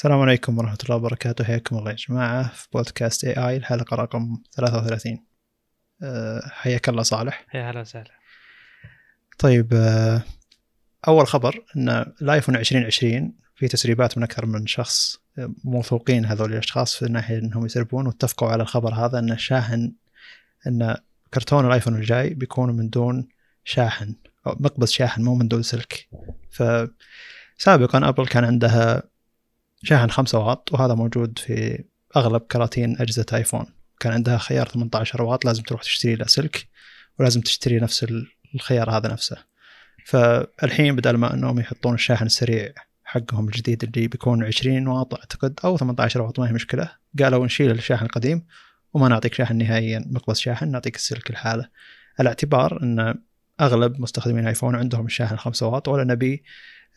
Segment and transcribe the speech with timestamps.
[0.00, 1.44] السلام عليكم ورحمة الله وبركاته.
[1.44, 5.24] حياكم الله يا جماعة في بودكاست اي اي الحلقة رقم 33
[6.02, 7.46] أه حياك الله صالح.
[7.54, 8.10] يا هلا وسهلا.
[9.38, 10.22] طيب أه
[11.08, 11.88] أول خبر أن
[12.22, 17.66] الآيفون 2020 في تسريبات من أكثر من شخص آه، موثوقين هذول الأشخاص في الناحية أنهم
[17.66, 19.92] يسربون واتفقوا على الخبر هذا أن شاحن
[20.66, 20.96] أن
[21.34, 23.28] كرتون الآيفون الجاي بيكون من دون
[23.64, 24.14] شاحن
[24.46, 26.08] أو مقبض شاحن مو من دون سلك.
[26.50, 29.09] فسابقا أبل كان عندها
[29.82, 31.84] شاحن 5 واط وهذا موجود في
[32.16, 33.66] أغلب كراتين أجهزة آيفون.
[34.00, 36.68] كان عندها خيار 18 واط لازم تروح تشتري له سلك
[37.18, 38.06] ولازم تشتري نفس
[38.54, 39.36] الخيار هذا نفسه.
[40.06, 42.72] فالحين بدل ما إنهم يحطون الشاحن السريع
[43.04, 46.92] حقهم الجديد اللي بيكون 20 واط أعتقد أو 18 واط ما هي مشكلة.
[47.18, 48.46] قالوا نشيل الشاحن القديم
[48.94, 51.68] وما نعطيك شاحن نهائيا مقبض شاحن نعطيك السلك الحالة.
[52.18, 53.14] على اعتبار إن
[53.60, 56.42] أغلب مستخدمين آيفون عندهم الشاحن 5 واط ولا نبي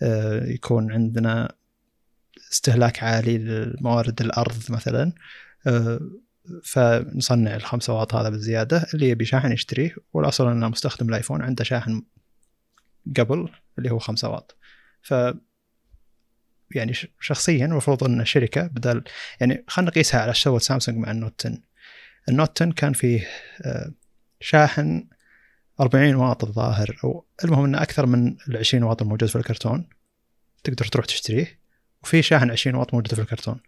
[0.02, 1.52] آه، يكون عندنا
[2.52, 5.14] استهلاك عالي لموارد الأرض مثلا
[5.68, 6.00] آه،
[6.64, 8.86] فنصنع الخمسة واط هذا بالزيادة.
[8.94, 12.04] اللي يبي شاحن يشتريه والأصل أن مستخدم الآيفون عنده شاحن
[13.18, 14.58] قبل اللي هو خمسة واط.
[15.02, 15.14] ف
[16.76, 19.04] يعني شخصيا المفروض أن الشركة بدل
[19.40, 21.58] يعني خلينا نقيسها على شو سامسونج مع النوت 10
[22.30, 23.28] ال Note 10 كان فيه
[23.62, 23.92] آه،
[24.40, 25.08] شاحن
[25.82, 29.90] 40 واط الظاهر أو المهم أنه أكثر من ال 20 واط الموجود في الكرتون
[30.64, 31.63] تقدر تروح تشتريه.
[32.04, 33.60] وفي شاحن 20 واط موجود في الكرتون.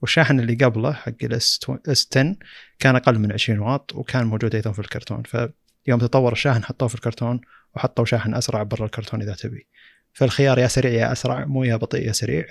[0.00, 2.36] والشاحن اللي قبله حق ال S 10
[2.78, 5.22] كان أقل من 20 واط وكان موجود أيضا في الكرتون.
[5.22, 7.40] فيوم تطور الشاحن حطوه في الكرتون
[7.76, 9.66] وحطوا شاحن أسرع برا الكرتون إذا تبي.
[10.12, 12.46] فالخيار يا سريع يا أسرع مو يا بطيء يا سريع.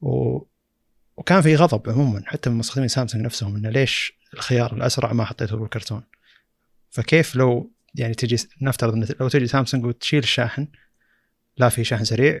[0.00, 0.38] و...
[1.16, 5.56] وكان في غضب عموما حتى من مستخدمين سامسونج نفسهم إنه ليش الخيار الأسرع ما حطيته
[5.56, 6.02] بالكرتون
[6.90, 10.68] فكيف لو يعني تجي نفترض لو تجي سامسونج وتشيل الشاحن
[11.56, 12.40] لا في شاحن سريع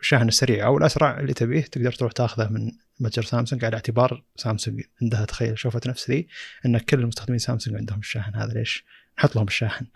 [0.00, 4.82] الشاحن السريع أو الأسرع اللي تبيه تقدر تروح تاخذه من متجر سامسونج على اعتبار سامسونج
[5.02, 6.28] عندها تخيل شوفت نفس ذي
[6.66, 8.84] إن كل المستخدمين سامسونج عندهم الشاحن هذا ليش؟
[9.18, 9.86] نحط لهم الشاحن.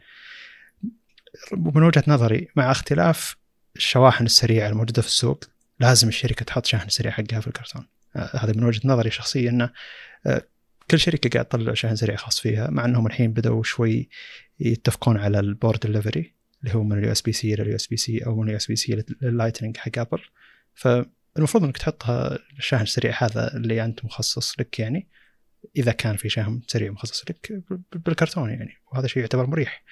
[1.53, 3.37] من وجهة نظري مع اختلاف
[3.77, 5.45] الشواحن السريعة الموجودة في السوق
[5.81, 7.87] لازم الشركة تحط شاحن سريع حقها في الكرتون.
[8.17, 9.71] آه، هذا من وجهة نظري الشخصيه إنه
[10.27, 10.43] آه،
[10.91, 14.09] كل شركة قاعد تطلع شاحن سريع خاص فيها مع إنهم الحين بدأوا شوي
[14.61, 17.87] يتفقون على ال Power Delivery اللي هو من اليو إس بي سي إلى اليو إس
[17.87, 20.21] بي سي أو من ال USB-C لل Lightning حق أبل.
[20.75, 25.09] فالمفروض إنك تحطها الشاحن السريع هذا اللي أنت مخصص لك يعني.
[25.77, 29.85] إذا كان في شاحن سريع مخصص لك بالكرتون يعني وهذا شيء يعتبر مريح.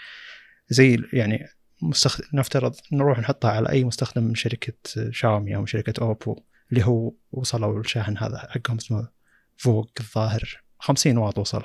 [0.68, 1.48] زي يعني
[1.82, 4.72] مستخدم نفترض نروح نحطها على أي مستخدم من شركة
[5.10, 9.08] شاومي أو شركة اوبو اللي هو وصلوا الشاحن هذا حقهم اسمه
[9.56, 11.62] فوق الظاهر 50 واط وصل.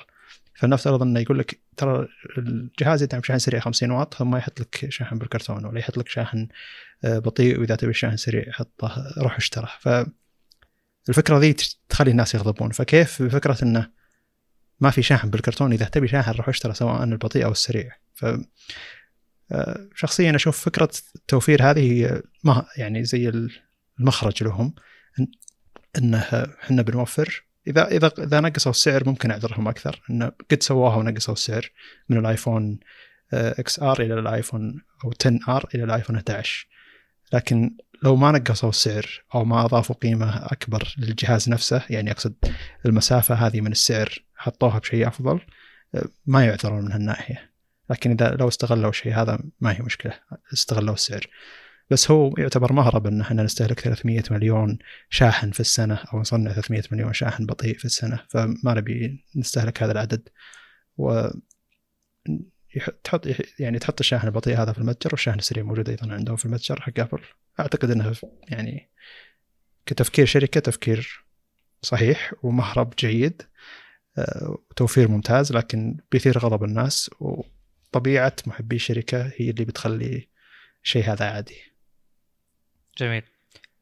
[0.53, 2.07] فلنفترض انه يقول لك ترى
[2.37, 6.47] الجهاز يدعم شاحن سريع 50 واط ثم يحط لك شاحن بالكرتون ولا يحط لك شاحن
[7.03, 11.55] آه، بطيء وإذا تبي شاحن سريع حطه روح اشتره فالفكرة ذي
[11.89, 12.71] تخلي الناس يغضبون.
[12.71, 13.91] فكيف بفكرة إنه
[14.79, 17.91] ما في شاحن بالكرتون؟ إذا تبي شاحن روح اشترى سواء البطيء أو السريع.
[18.13, 18.25] ف
[19.51, 23.49] آه، شخصيا أشوف فكرة التوفير هذه ما يعني زي
[23.99, 24.75] المخرج لهم
[25.97, 26.19] إنه
[26.63, 30.01] إحنا بنوفر اذا اذا إذا نقصوا السعر ممكن أعذرهم أكثر.
[30.09, 31.69] إنه قد سووها ونقصوا السعر
[32.09, 32.79] من الآيفون
[33.33, 36.67] XR إلى الآيفون أو 10 R إلى الآيفون 11
[37.33, 42.33] لكن لو ما نقصوا السعر أو ما أضافوا قيمة أكبر للجهاز نفسه يعني أقصد
[42.85, 45.39] المسافة هذه من السعر حطوها بشيء أفضل
[45.95, 47.51] آه، ما يعذرون من هالناحية.
[47.89, 50.13] لكن إذا لو استغلوا الشيء هذا ما هي مشكلة
[50.53, 51.27] استغلوا السعر.
[51.91, 54.79] بس هو يعتبر مهرب إن إحنا نستهلك 300 مليون
[55.09, 59.91] شاحن في السنة أو نصنع 300 مليون شاحن بطيء في السنة فما نبي نستهلك هذا
[59.91, 60.29] العدد.
[60.97, 61.27] و
[63.03, 63.27] تحط
[63.59, 66.99] يعني تحط الشاحن البطيء هذا في المتجر والشاحن السريع موجود أيضا عندهم في المتجر حق
[66.99, 67.21] أبل.
[67.59, 68.13] أعتقد إنه
[68.47, 68.91] يعني
[69.85, 71.25] كتفكير شركة تفكير
[71.81, 73.41] صحيح ومهرب جيد
[74.17, 80.29] آه، وتوفير ممتاز لكن بيثير غضب الناس وطبيعة محبي الشركة هي اللي بتخلي
[80.83, 81.70] الشيء هذا عادي.
[82.97, 83.23] جميل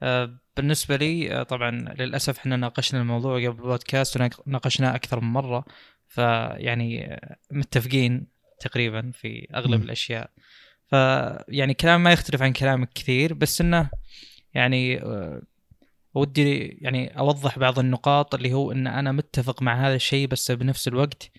[0.04, 5.66] آه، بالنسبة لي آه، طبعا للأسف إحنا ناقشنا الموضوع قبل البودكاست وناقشناه أكثر من مرة
[6.08, 8.28] فيعني آه، متفقين
[8.60, 9.84] تقريبا في أغلب م.
[9.84, 10.30] الأشياء
[10.88, 13.90] فيعني كلام ما يختلف عن كلامك كثير بس إنه
[14.54, 15.02] يعني
[16.14, 20.88] ودي يعني أوضح بعض النقاط اللي هو إن أنا متفق مع هذا الشيء بس بنفس
[20.88, 21.32] الوقت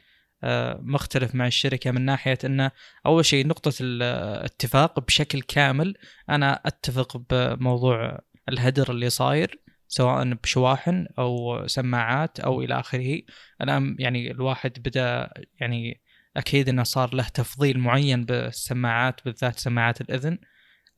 [0.82, 2.70] مختلف مع الشركة من ناحية إنه
[3.06, 5.94] أول شيء نقطة الاتفاق بشكل كامل.
[6.30, 13.20] أنا أتفق بموضوع الهدر اللي صاير سواء بشواحن أو سماعات أو إلى آخره.
[13.62, 16.00] الآن يعني الواحد بدأ يعني
[16.36, 20.38] أكيد إنه صار له تفضيل معين بالسماعات بالذات سماعات الإذن.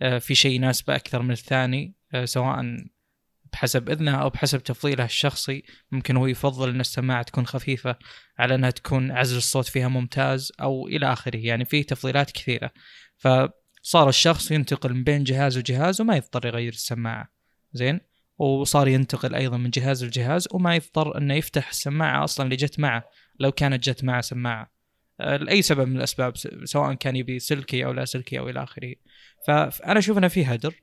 [0.03, 2.77] آه، في شيء يناسبه أكثر من الثاني آه، سواء
[3.53, 5.63] بحسب إذنه أو بحسب تفضيله الشخصي
[5.93, 7.97] ممكن هو يفضل إن السماعة تكون خفيفة
[8.39, 12.71] على إنها تكون عزل الصوت فيها ممتاز أو إلى آخره يعني في تفضيلات كثيرة.
[13.19, 17.33] فصار الشخص ينتقل من بين جهاز وجهاز وما يضطر يغير السماعة.
[17.73, 18.01] زين؟
[18.39, 23.05] وصار ينتقل أيضا من جهاز لجهاز وما يضطر إنه يفتح السماعة أصلا اللي جت معه
[23.41, 24.73] لو كانت جت معه سماعة.
[25.19, 28.95] لاي سبب من الأسباب سواء كان يبي سلكي أو لا سلكي أو إلى آخره.
[29.47, 30.75] فانا أشوف إنه في هدر.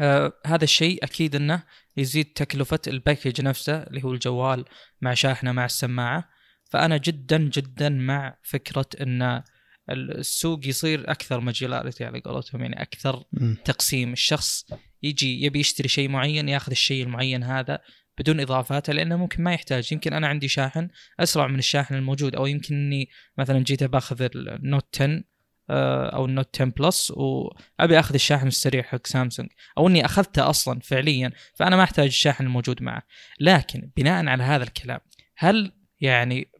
[0.00, 1.62] آه هذا الشيء أكيد إنه
[1.96, 4.64] يزيد تكلفة ال package نفسه اللي هو الجوال
[5.00, 6.28] مع شاحنة مع السماعة.
[6.64, 9.42] فأنا جدا جدا مع فكرة إن
[9.90, 13.56] السوق يصير أكثر modularity على قولتهم يعني أكثر مم.
[13.64, 14.12] تقسيم.
[14.12, 14.66] الشخص
[15.02, 17.78] يجي يبي يشتري شيء معين ياخذ الشيء المعين هذا
[18.18, 19.92] بدون اضافات لأنه ممكن ما يحتاج.
[19.92, 20.88] يمكن أنا عندي شاحن
[21.20, 23.08] أسرع من الشاحن الموجود أو يمكن إني
[23.38, 25.24] مثلا جيت باخذ ال Note 10 آه،
[25.70, 29.48] أو ال Note 10 Plus وأبي أخذ الشاحن السريع حق سامسونج
[29.78, 33.02] أو إني أخذته أصلا فعليا فأنا ما أحتاج الشاحن الموجود معه.
[33.40, 35.00] لكن بناء على هذا الكلام
[35.36, 36.50] هل يعني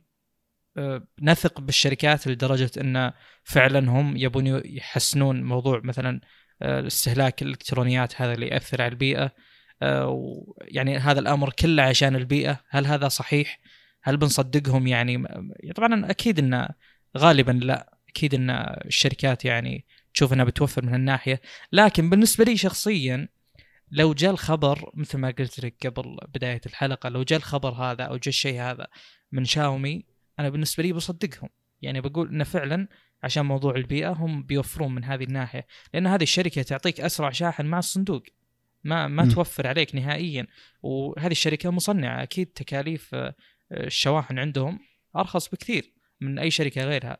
[0.76, 3.12] آه، نثق بالشركات لدرجة إن
[3.44, 6.20] فعلا هم يبون يحسنون موضوع مثلا
[6.62, 9.32] آه، استهلاك الإلكترونيات هذا اللي يأثر على البيئة؟
[10.60, 13.60] يعني هذا الأمر كله عشان البيئة هل هذا صحيح؟
[14.02, 15.24] هل بنصدقهم يعني؟
[15.76, 16.68] طبعا أكيد انه
[17.18, 17.97] غالبا لا.
[18.18, 18.50] أكيد إن
[18.84, 19.84] الشركات يعني
[20.14, 21.40] تشوف إنها بتوفر من الناحيه
[21.72, 23.28] لكن بالنسبة لي شخصيا
[23.90, 28.16] لو جاء الخبر مثل ما قلت لك قبل بداية الحلقة لو جاء الخبر هذا أو
[28.16, 28.86] جاء الشيء هذا
[29.32, 30.04] من شاومي
[30.38, 31.48] أنا بالنسبة لي بصدقهم.
[31.82, 32.88] يعني بقول إنه فعلا
[33.22, 35.66] عشان موضوع البيئة هم بيوفرون من هذه الناحية.
[35.94, 38.22] لأن هذه الشركة تعطيك أسرع شاحن مع الصندوق.
[38.84, 39.28] ما ما م.
[39.28, 40.46] توفر عليك نهائيا.
[40.82, 42.22] وهذه الشركة مصنعة.
[42.22, 43.34] أكيد تكاليف آه،
[43.72, 44.78] الشواحن عندهم
[45.16, 47.18] أرخص بكثير من أي شركة غيرها.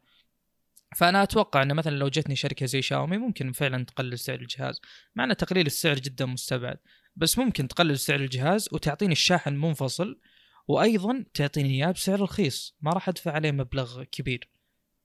[0.97, 4.81] فأنا أتوقع إنه مثلا لو جتني شركة زي شاومي ممكن فعلا تقلل سعر الجهاز
[5.15, 6.79] مع ان تقليل السعر جدا مستبعد.
[7.17, 10.21] بس ممكن تقلل سعر الجهاز وتعطيني الشاحن منفصل
[10.69, 12.77] وأيضا تعطيني إياه بسعر رخيص.
[12.81, 14.51] ما راح أدفع عليه مبلغ كبير.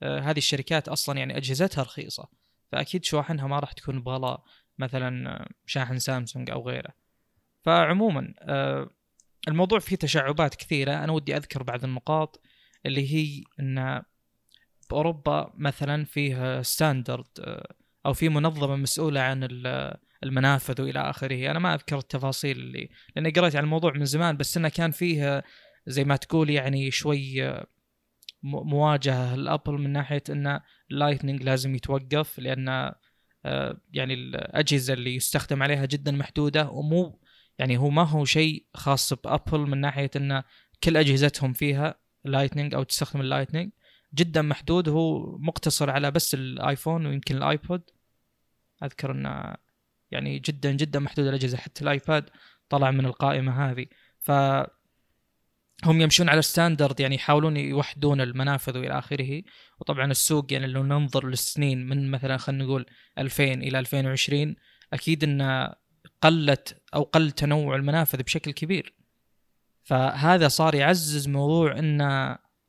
[0.03, 2.29] آه هذه الشركات أصلا يعني أجهزتها رخيصة
[2.71, 4.43] فأكيد شواحنها ما راح تكون بغلا
[4.77, 6.93] مثلا شاحن سامسونج أو غيره.
[7.61, 8.89] فعموما آه
[9.47, 11.03] الموضوع فيه تشعبات كثيرة.
[11.03, 12.41] أنا ودي أذكر بعض النقاط
[12.85, 14.03] اللي هي إن
[14.93, 17.75] باوروبا مثلا فيه ستاندرد آه،
[18.05, 19.43] أو في منظمة مسؤولة عن
[20.23, 21.51] المنافذ وإلى آخره.
[21.51, 25.43] أنا ما أذكر التفاصيل اللي لأني قريت عن الموضوع من زمان بس إنه كان فيه
[25.87, 27.67] زي ما تقول يعني شوي آه،
[28.43, 30.59] مواجهة لابل من ناحية إن
[30.91, 32.69] ال Lightning لازم يتوقف لأن
[33.45, 36.69] آه، يعني الأجهزة اللي يستخدم عليها جدا محدودة.
[36.69, 37.19] ومو
[37.59, 40.43] يعني هو ما هو شيء خاص بأبل من ناحية إن
[40.83, 41.95] كل أجهزتهم فيها
[42.25, 43.71] Lightning أو تستخدم ال Lightning
[44.13, 47.81] جدا محدود هو مقتصر على بس الآيفون ويمكن الآيبود.
[48.83, 49.55] أذكر إنه
[50.11, 52.29] يعني جدا جدا محدود الأجهزة حتى الآيباد
[52.69, 53.85] طلع من القائمة هذه.
[54.19, 54.31] ف
[55.85, 59.41] هم يمشون على ستاندرد يعني يحاولون يوحدون المنافذ وإلى آخره.
[59.79, 62.85] وطبعا السوق يعني لو ننظر للسنين من مثلا خلينا نقول
[63.17, 64.55] 2000 إلى 2020
[64.93, 65.69] أكيد إن
[66.21, 68.93] قلت أو قل تنوع المنافذ بشكل كبير.
[69.83, 72.01] فهذا صار يعزز موضوع إن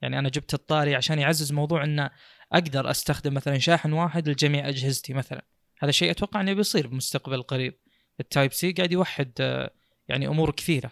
[0.05, 2.11] يعني أنا جبت الطاري عشان يعزز موضوع انه
[2.53, 5.45] أقدر أستخدم مثلا شاحن واحد لجميع أجهزتي مثلا.
[5.79, 7.79] هذا الشيء أتوقع إنه بيصير بالمستقبل القريب
[8.21, 9.71] ال Type-C قاعد يوحد آه،
[10.09, 10.91] يعني أمور كثيرة.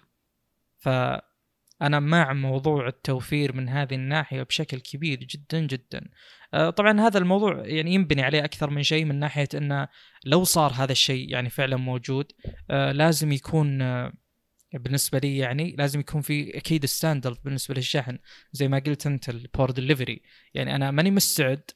[0.79, 6.11] فأنا مع موضوع التوفير من هذه الناحية بشكل كبير جدا جدا.
[6.55, 9.89] آه، طبعا هذا الموضوع يعني ينبني عليه أكثر من شيء من ناحية انه
[10.25, 12.33] لو صار هذا الشيء يعني فعلا موجود
[12.71, 13.83] آه، لازم يكون
[14.75, 18.19] بالنسبة لي يعني لازم يكون في أكيد standard بالنسبة للشحن
[18.53, 20.23] زي ما قلت أنت ال Power Delivery
[20.55, 21.71] يعني أنا ماني مستعد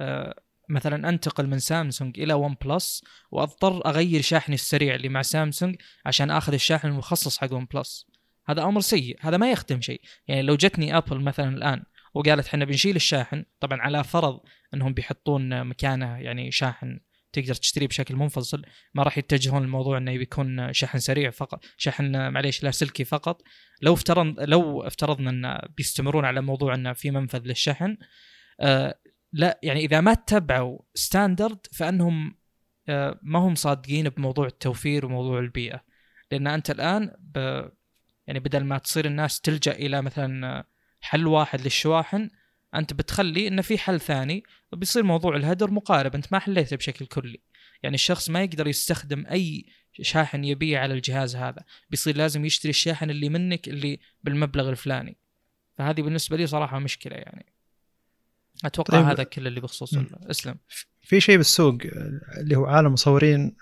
[0.00, 5.76] آه، مثلا أنتقل من سامسونج إلى OnePlus وأضطر أغير شاحني السريع اللي مع سامسونج
[6.06, 8.06] عشان آخذ الشاحن المخصص حق OnePlus
[8.46, 10.00] هذا أمر سيء هذا ما يخدم شيء.
[10.28, 11.82] يعني لو جتني ابل مثلا الآن
[12.14, 14.40] وقالت إحنا بنشيل الشاحن طبعا على فرض
[14.74, 17.00] إنهم بيحطون مكانه يعني شاحن
[17.32, 18.62] تقدر تشتريه بشكل منفصل
[18.94, 23.42] ما راح يتجهون للموضوع إنه بيكون شحن سريع فقط شحن معليش لاسلكي فقط.
[23.82, 27.96] لو افترض لو افترضنا إن بيستمرون على موضوع انه في منفذ للشحن
[28.60, 29.00] آه
[29.32, 32.38] لا يعني إذا ما اتبعوا standard فأنهم
[32.88, 35.84] آه ما هم صادقين بموضوع التوفير وموضوع البيئة.
[36.30, 37.10] لأن أنت الآن
[38.26, 40.64] يعني بدل ما تصير الناس تلجأ إلى مثلا
[41.00, 42.30] حل واحد للشواحن
[42.74, 47.40] أنت بتخلي إنه في حل ثاني وبيصير موضوع الهدر مقارب أنت ما حليته بشكل كلي.
[47.82, 49.66] يعني الشخص ما يقدر يستخدم أي
[50.02, 51.64] شاحن يبيه على الجهاز هذا.
[51.90, 55.16] بيصير لازم يشتري الشاحن اللي منك اللي بالمبلغ الفلاني.
[55.78, 57.52] فهذه بالنسبة لي صراحة مشكلة يعني.
[58.64, 59.94] أتوقع طيب هذا كل اللي بخصوص
[60.30, 60.56] إسلم.
[61.02, 61.78] في شيء بالسوق
[62.40, 63.56] اللي هو عالم مصورين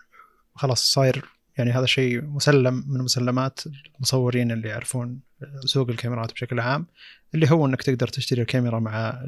[0.55, 1.25] خلاص صاير
[1.59, 3.61] يعني هذا شيء مسلم من مسلمات
[3.97, 5.21] المصورين اللي يعرفون
[5.65, 6.87] سوق الكاميرات بشكل عام
[7.35, 9.25] اللي هو إنك تقدر تشتري الكاميرا مع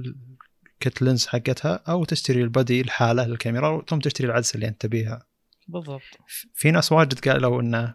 [0.84, 5.26] الكت لينز حقتها أو تشتري البادي الحاله للكاميرا ثم تشتري العدسة اللي أنت تبيها.
[5.68, 6.02] بالضبط.
[6.54, 7.94] في ناس واجد قالوا إنه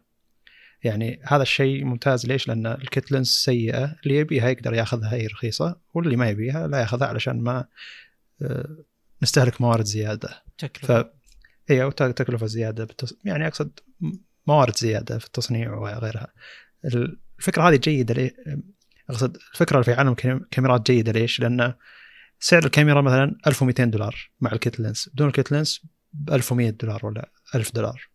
[0.84, 2.26] يعني هذا الشيء ممتاز.
[2.26, 6.68] ليش؟ لأن ال kit lens سيئة اللي يبيها يقدر ياخذها هي رخيصة واللي ما يبيها
[6.68, 7.66] لا ياخذها علشان ما
[8.42, 8.78] آه،
[9.24, 10.44] نستهلك موارد زيادة.
[10.58, 11.04] تكلفة.
[11.04, 11.06] ف
[11.72, 13.14] اي تكلفة زيادة بالتص...
[13.26, 13.80] يعني أقصد
[14.48, 16.34] موارد زيادة في التصنيع وغيرها
[17.40, 18.32] الفكرة هذه جيدة؟
[19.10, 21.74] أقصد الفكرة في عالم الكاميرات جيدة ليش؟ لأن
[22.40, 25.82] سعر الكاميرا مثلا 1200 دولار مع ال kit lens بدون ال kit lens
[26.14, 28.10] ب 1100 دولار ولا 1000 دولار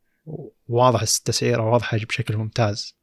[0.69, 2.97] واضح التسعيره واضحة بشكل ممتاز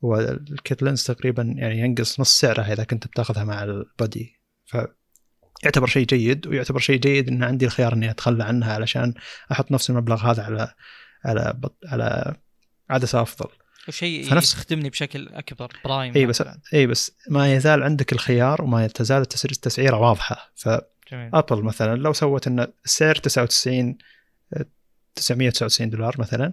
[0.00, 4.76] وال kit lens تقريبا يعني ينقص نص سعرها إذا كنت بتاخذها مع ال body ف
[5.64, 9.14] يعتبر شيء جيد ويعتبر شيء جيد إن عندي الخيار إني أتخلى عنها علشان
[9.52, 10.74] أحط نفس المبلغ هذا على
[11.24, 12.36] على على
[12.90, 13.50] عدسه افضل.
[13.88, 16.42] وشيء فنفس يخدمني بشكل أكبر prime إي بس
[16.74, 20.52] إي بس ما يزال عندك الخيار وما تزال التسعيرة واضحة.
[20.54, 23.98] فابل مثلا لو سوت إن السعر 99
[25.14, 26.52] 999 دولار مثلا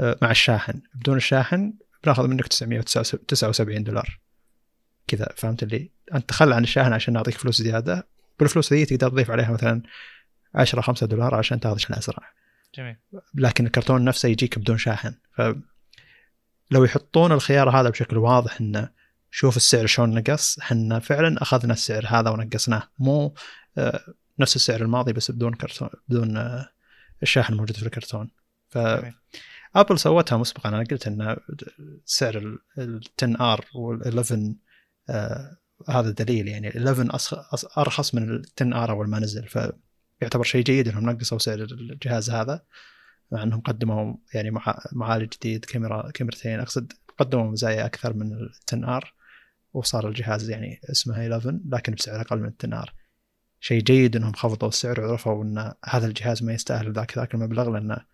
[0.00, 0.80] آه، مع الشاحن.
[0.94, 1.72] بدون الشاحن
[2.04, 4.20] بناخذ منك 979 دولار.
[5.06, 8.06] كذا فهمت اللي؟ أنت تخلى عن الشاحن عشان نعطيك فلوس زيادة.
[8.40, 9.82] بالفلوس ذي تقدر تضيف عليها مثلا
[10.54, 12.32] 10 5 دولار عشان تاخذ شحن أسرع.
[12.74, 12.96] جميل.
[13.34, 15.14] لكن الكرتون نفسه يجيك بدون شاحن.
[15.36, 15.42] ف
[16.70, 18.90] لو يحطون الخيار هذا بشكل واضح انه
[19.30, 22.82] شوف السعر شلون نقص إحنا فعلا أخذنا السعر هذا ونقصناه.
[22.98, 23.34] مو
[23.78, 24.00] آه،
[24.38, 26.68] نفس السعر الماضي بس بدون كرتون بدون آه،
[27.22, 28.30] الشاحن موجود في الكرتون.
[28.68, 28.78] ف
[29.76, 30.68] ابل سوتها مسبقا.
[30.68, 31.36] أنا قلت إن
[32.04, 34.54] سعر ال 10R وال 11
[35.10, 35.56] آه
[35.88, 37.42] هذا دليل يعني ال 11
[37.78, 39.48] أرخص من ال 10R أول ما نزل.
[40.20, 42.62] فيعتبر شيء جيد إنهم نقصوا سعر الجهاز هذا
[43.32, 44.60] مع إنهم قدموا يعني
[44.92, 49.14] معالج جديد كاميرا كاميرتين أقصد قدموا مزايا أكثر من ال 10R
[49.72, 52.94] وصار الجهاز يعني اسمه 11 لكن بسعر أقل من ال 10R
[53.60, 58.04] شيء جيد إنهم خفضوا السعر وعرفوا إن هذا الجهاز ما يستاهل ذاك ذاك المبلغ لأنه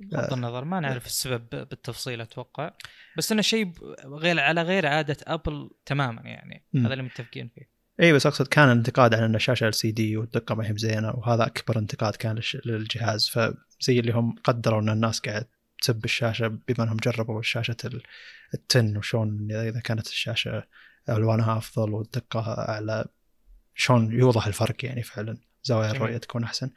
[0.00, 2.70] بغض النظر ما نعرف السبب بالتفصيل أتوقع
[3.18, 3.72] بس إنه شيء
[4.04, 6.84] غير على غير عادة أبل تماما يعني م.
[6.86, 7.73] هذا اللي متفقين فيه.
[8.00, 11.78] اي بس أقصد كان الانتقاد على إن الشاشه LCD والدقة ما هي بزينة وهذا أكبر
[11.78, 13.28] انتقاد كان للجهاز.
[13.28, 15.46] فزي اللي هم قدروا إن الناس قاعد
[15.82, 17.76] تسب الشاشة بما إنهم جربوا شاشة
[18.54, 20.64] التن وشون إذا كانت الشاشة
[21.08, 23.04] ألوانها أفضل والدقة أعلى.
[23.74, 25.38] شلون يوضح الفرق يعني فعلا.
[25.64, 26.70] زوايا الرؤية تكون أحسن.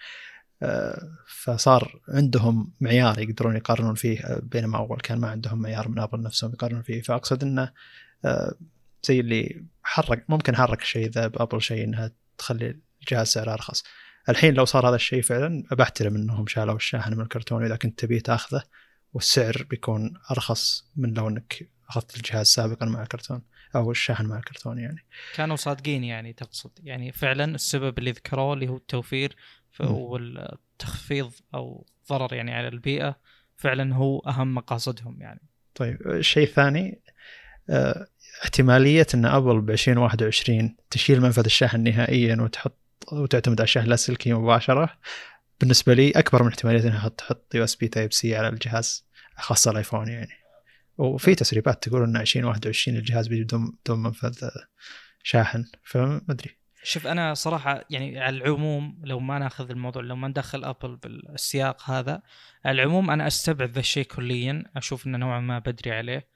[0.64, 6.00] آه، فصار عندهم معيار يقدرون يقارنون فيه آه، بينما أول كان ما عندهم معيار من
[6.00, 7.02] ابل نفسهم يقارنون فيه.
[7.02, 7.72] فأقصد إنه
[8.26, 8.56] آه،
[9.08, 13.84] زي اللي حرك ممكن حرك الشيء ذا بابل شيء إنها تخلي الجهاز سعره أرخص.
[14.30, 18.20] الحين لو صار هذا الشيء فعلا بحترم إنهم شالوا الشاحن من الكرتون إذا كنت تبيه
[18.20, 18.64] تأخذه
[19.14, 23.42] والسعر بيكون أرخص من لو إنك أخذت الجهاز سابقا مع الكرتون
[23.76, 25.06] أو الشاحن مع الكرتون يعني.
[25.36, 26.72] كانوا صادقين يعني تقصد.
[26.84, 29.36] يعني فعلا السبب اللي ذكروه اللي هو التوفير
[29.80, 33.20] والتخفيض أو ضرر يعني على البيئة
[33.56, 35.42] فعلا هو أهم مقاصدهم يعني.
[35.76, 37.02] طيب الشيء الثاني
[37.70, 38.08] آه
[38.44, 42.78] احتمالية إن ابل ب 2021 تشيل منفذ الشحن نهائيا وتحط
[43.12, 44.90] وتعتمد على الشحن اللاسلكي مباشرة
[45.60, 49.06] بالنسبة لي أكبر من احتمالية إنها تحط USB Type-C على الجهاز
[49.38, 50.34] خاصه الآيفون يعني.
[50.98, 54.50] وفي تسريبات تقول إن 2021 الجهاز بيجي بدون بدون منفذ
[55.24, 56.58] شاحن فما أدري.
[56.84, 61.90] شوف أنا صراحة يعني على العموم لو ما ناخذ الموضوع لو ما ندخل ابل بالسياق
[61.90, 62.22] هذا
[62.66, 66.28] على العموم أنا أستبعد ذا الشيء كليا أشوف إنه نوعا ما بدري عليه.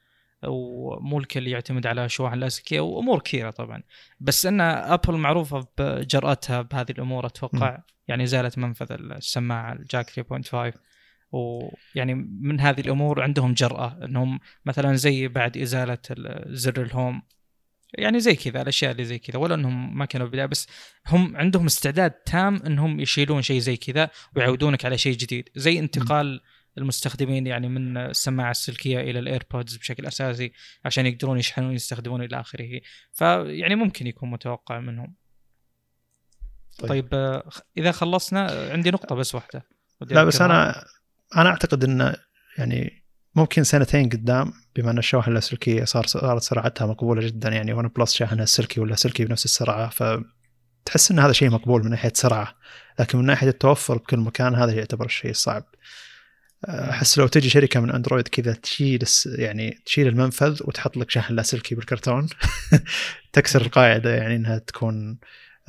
[0.48, 3.84] ومو الكل يعتمد على شواحن لاسلكيه وأمور كثيرة طبعا.
[4.20, 7.82] بس إن أبل معروفة بجرأتها بهذه الأمور أتوقع م.
[8.08, 10.80] يعني زالت منفذ السماعة ال jack 3.5
[11.32, 15.98] ويعني من هذه الأمور عندهم جرأة إنهم مثلا زي بعد إزالة
[16.48, 17.22] زر ال home.
[17.94, 19.38] يعني زي كذا الأشياء اللي زي كذا.
[19.38, 20.68] ولا إنهم ما كانوا بدايه بس
[21.08, 25.50] هم عندهم استعداد تام إنهم يشيلون شيء زي كذا ويعودونك على شيء جديد.
[25.56, 26.42] زي انتقال
[26.78, 30.52] المستخدمين يعني من السماعة السلكية إلى ال AirPods بشكل أساسي
[30.86, 32.82] عشان يقدرون يشحنون يستخدمون إلى آخره.
[33.12, 35.16] فيعني ممكن يكون متوقع منهم.
[36.80, 37.42] طيب, طيب
[37.78, 39.66] إذا خلصنا عندي نقطة بس واحدة.
[40.02, 40.86] لا بس أنا
[41.38, 42.16] أنا أعتقد انه
[42.58, 43.04] يعني
[43.36, 48.14] ممكن سنتين قدام بما إن الشواحن اللاسلكيه صار صارت سرعتها مقبولة جدا يعني ون بلس
[48.14, 52.56] شاحنها السلكي ولا سلكي بنفس السرعة فتحس إن هذا شيء مقبول من ناحية سرعة
[53.00, 55.64] لكن من ناحية التوفر بكل مكان هذا يعتبر الشيء الصعب.
[56.66, 61.76] أحس لو تجي شركة من أندرويد كذا تشيل يعني تشيل المنفذ وتحط لك شاحن لاسلكي
[61.76, 62.28] بالكرتون
[63.34, 65.18] تكسر القاعدة يعني إنها تكون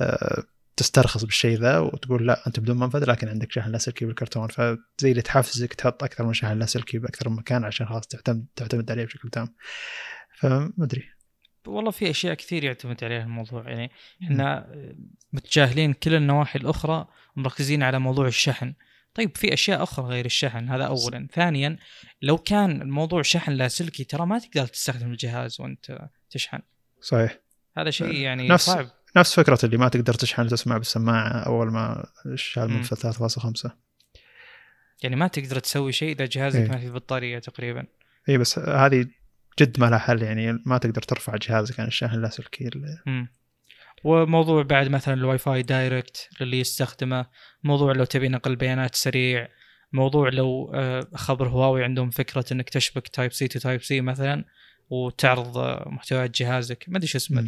[0.01, 0.43] آه،
[0.77, 4.47] تسترخص بالشيء ذا وتقول لا أنت بدون منفذ لكن عندك شحن لاسلكي بالكرتون.
[4.47, 8.91] فزي اللي تحفزك تحط أكثر من شحن لاسلكي بأكثر من مكان عشان خلاص تعتمد تعتمد
[8.91, 9.47] عليه بشكل تام.
[10.35, 11.09] فما ادري
[11.67, 13.69] والله في أشياء كثير يعتمد عليها الموضوع.
[13.69, 13.91] يعني
[14.23, 14.75] إحنا
[15.33, 17.07] متجاهلين كل النواحي الأخرى
[17.37, 18.73] ومركزين على موضوع الشحن.
[19.15, 21.77] طيب في أشياء أخرى غير الشحن هذا اولا ثانيا
[22.21, 26.59] لو كان الموضوع شحن لاسلكي ترى ما تقدر تستخدم الجهاز وأنت تشحن
[27.01, 27.39] صحيح
[27.77, 32.05] هذا شيء يعني نفس صعب نفس فكرة اللي ما تقدر تشحن تسمع بالسماعة أول ما
[32.35, 32.75] شال مم.
[32.75, 33.71] منفذ 3.5
[35.03, 36.69] يعني ما تقدر تسوي شيء إذا جهازك إيه.
[36.69, 37.85] ما في بطارية تقريبا
[38.29, 39.07] اي بس هذه
[39.59, 42.69] جد ما لها حل يعني ما تقدر ترفع جهازك عن الشاحن اللاسلكي.
[44.03, 47.25] وموضوع بعد مثلا ال Wi-Fi Direct للي يستخدمه
[47.63, 49.47] موضوع لو تبي نقل بيانات سريع
[49.93, 54.45] موضوع لو آه، خبر هواوي عندهم فكرة إنك تشبك Type-C to Type-C مثلا
[54.89, 56.85] وتعرض آه، محتويات جهازك.
[56.87, 57.39] ما أدري شو اسم.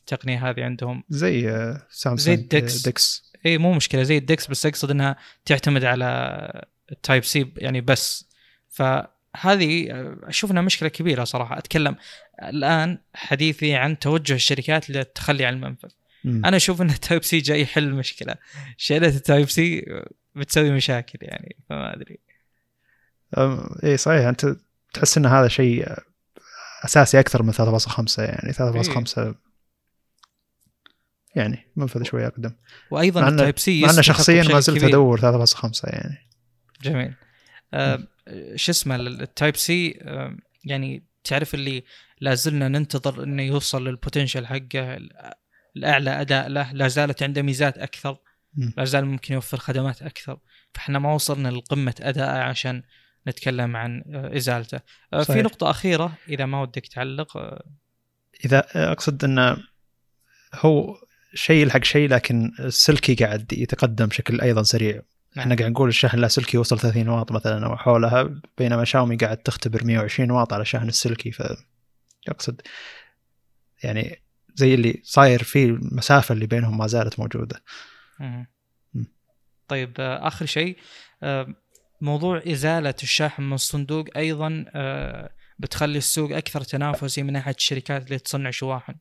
[0.00, 1.04] التقنية هذه عندهم.
[1.08, 2.88] زي آه، زي سامسونج ال DeX.
[2.88, 7.80] DeX اي مو مشكلة زي ال DeX بس أقصد إنها تعتمد على ال Type-C يعني
[7.80, 8.30] بس.
[8.68, 9.86] فهذه
[10.22, 11.58] أشوف إنها مشكلة كبيرة صراحة.
[11.58, 11.96] أتكلم
[12.42, 15.90] الآن حديثي عن توجه الشركات للتخلي عن المنفذ.
[16.24, 16.46] مم.
[16.46, 18.34] أنا أشوف إن ال Type-C جاي يحل المشكلة.
[18.76, 19.84] شيله ال Type-C
[20.34, 22.18] بتسوي مشاكل يعني فما أدري.
[23.84, 24.56] اي صحيح أنت
[24.94, 25.88] تحس إن هذا شيء
[26.84, 29.34] أساسي أكثر من 3.5 يعني 3.5
[31.34, 32.52] يعني منفذ شوي اقدم
[32.90, 34.84] وأيضا ال Type-C مع انه يستحق شخصيا ما زلت.
[34.84, 36.28] أدور 3.5 يعني.
[36.82, 37.14] جميل.
[37.74, 38.08] آه
[38.54, 39.98] شو اسمه ال Type-C
[40.64, 41.84] يعني تعرف اللي
[42.20, 44.98] لازلنا ننتظر إنه يوصل لل potential حقه
[45.76, 48.18] الأعلى أداء له لا زالت عنده ميزات أكثر.
[48.76, 50.38] لا زال ممكن يوفر خدمات أكثر.
[50.74, 52.82] فإحنا ما وصلنا لقمة اداءه عشان
[53.28, 54.80] نتكلم عن آه، إزالته.
[55.12, 55.44] آه، في صحيح.
[55.44, 57.64] نقطة أخيرة إذا ما ودك تعلق آه،
[58.44, 59.56] إذا أقصد انه
[60.54, 60.96] هو
[61.34, 65.02] شيء يلحق شيء لكن السلكي قاعد يتقدم بشكل أيضا سريع.
[65.38, 69.84] إحنا قاعد نقول الشحن اللاسلكي وصل 30 واط مثلا أو حولها بينما شاومي قاعد تختبر
[69.84, 71.30] 120 واط على الشحن السلكي.
[71.32, 71.42] ف
[72.28, 72.60] أقصد
[73.84, 74.22] يعني
[74.54, 77.62] زي اللي صاير في المسافة اللي بينهم ما زالت موجودة
[78.20, 78.46] مم.
[78.94, 79.06] مم.
[79.68, 80.78] طيب آه، آخر شيء
[81.22, 81.54] آه،
[82.00, 88.18] موضوع إزالة الشاحن من الصندوق أيضا آه، بتخلي السوق أكثر تنافسي من ناحية الشركات اللي
[88.18, 88.94] تصنع شواحن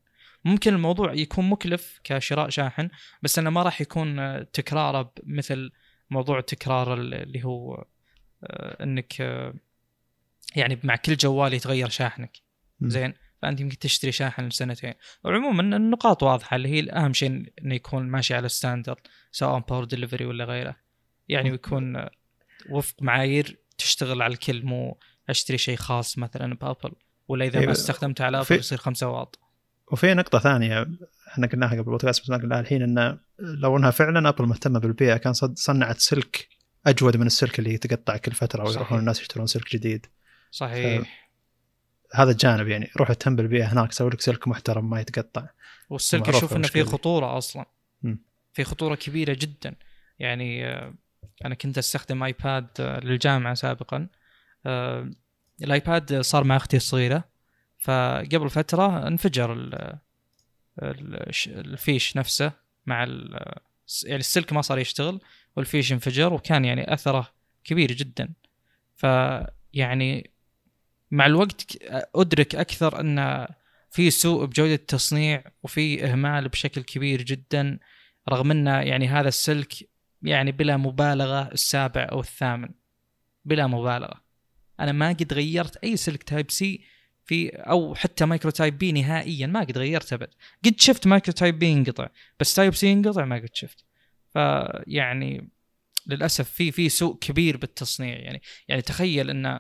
[0.46, 2.90] ممكن الموضوع يكون مكلف كشراء شاحن
[3.22, 4.16] بس إنه ما راح يكون
[4.52, 5.72] تكراره مثل
[6.10, 7.86] موضوع تكرار ال- اللي هو
[8.82, 9.20] إنك
[10.56, 12.38] يعني مع كل جوال يتغير شاحنك.
[12.82, 14.94] زين فأنت يمكن تشتري شاحن لسنتين.
[15.24, 18.98] وعموما النقاط واضحة اللي هي الاهم شيء إنه يكون ماشي على standard
[19.32, 20.76] سواء Power Delivery ولا غيره.
[21.30, 22.06] يعني يكون
[22.70, 25.00] وفق معايير تشتغل على الكل مو
[25.30, 26.92] أشتري شيء خاص مثلا بأبل
[27.28, 29.40] ولا إذا إيه، ما استخدمته على ابل يصير 5 واط.
[29.92, 30.88] وفي نقطة ثانية
[31.28, 35.18] إحنا قلناها قبل البودكاست بس ما قلناها الحين انه لو إنها فعلا ابل مهتمة بالبيئة
[35.18, 36.48] كان صنعت سلك
[36.86, 38.56] أجود من السلك اللي يتقطع كل صحيح.
[38.66, 40.06] ويروحون الناس يشترون سلك جديد.
[40.52, 41.31] صحيح.
[42.14, 45.48] هذا الجانب يعني روح اهتم بالبيئة هناك سوي لك سلك محترم ما يتقطع.
[45.90, 46.84] والسلك أشوف إنه دي.
[46.84, 47.66] خطورة أصلا.
[48.04, 48.20] مم.
[48.54, 49.76] في خطورة كبيرة جدا.
[50.20, 50.94] يعني آه،
[51.46, 54.08] أنا كنت أستخدم آيباد آه، للجامعة سابقا.
[54.66, 55.12] آه،
[55.64, 57.24] الآيباد صار مع أختي الصغيرة.
[57.80, 60.00] فقبل فترة انفجر ال-
[61.48, 62.52] الفيش نفسه
[62.86, 62.98] مع
[64.04, 65.20] يعني السلك ما صار يشتغل
[65.56, 67.28] والفيش انفجر وكان يعني أثره
[67.64, 68.30] كبير جدا.
[68.96, 70.31] فيعني
[71.12, 71.78] مع الوقت
[72.16, 73.48] أدرك أكثر أن
[73.92, 77.80] في سوء بجودة التصنيع وفي إهمال بشكل كبير جدا
[78.30, 79.74] رغم انه يعني هذا السلك
[80.22, 82.70] يعني بلا مبالغة السابع أو الثامن.
[83.46, 84.22] بلا مبالغة.
[84.80, 86.84] أنا ما قد غيرت أي سلك Type-C
[87.26, 90.30] في أو حتى Micro Type-B نهائيا ما قد غيرت أبد.
[90.66, 92.08] قد شفت Micro Type-B ينقطع
[92.40, 93.86] بس Type-C ينقطع ما قد شفت.
[94.34, 95.50] فيعني
[96.08, 98.42] للأسف في في سوء كبير بالتصنيع يعني.
[98.68, 99.60] يعني تخيل انه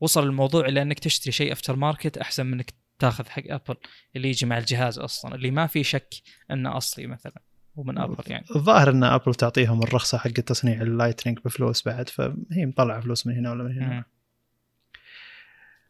[0.00, 3.76] وصل الموضوع إلى إنك تشتري شيء aftermarket أحسن من إنك تاخذ حق ابل
[4.16, 6.14] اللي يجي مع الجهاز أصلا اللي ما في شك
[6.50, 7.42] إنه أصلي مثلا
[7.76, 8.44] ومن ابل يعني.
[8.56, 13.36] الظاهر إن ابل تعطيهم الرخصة حق تصنيع ال Lightning بفلوس بعد فهي مطلعة فلوس من
[13.36, 13.94] هنا ولا من هنا.
[13.94, 14.04] مم.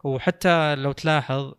[0.05, 1.53] وحتى لو تلاحظ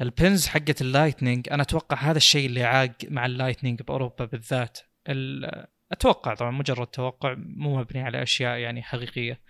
[0.00, 4.24] ال pins حقت ال Lightning أنا أتوقع هذا الشيء اللي عاق مع ال Lightning بأوروبا
[4.24, 4.78] بالذات.
[5.08, 9.40] ال- أتوقع طبعا مجرد توقع مو مبني على أشياء يعني حقيقية.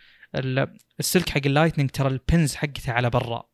[1.01, 3.53] السلك حق ال Lightning ترى ال pins حقته على برا.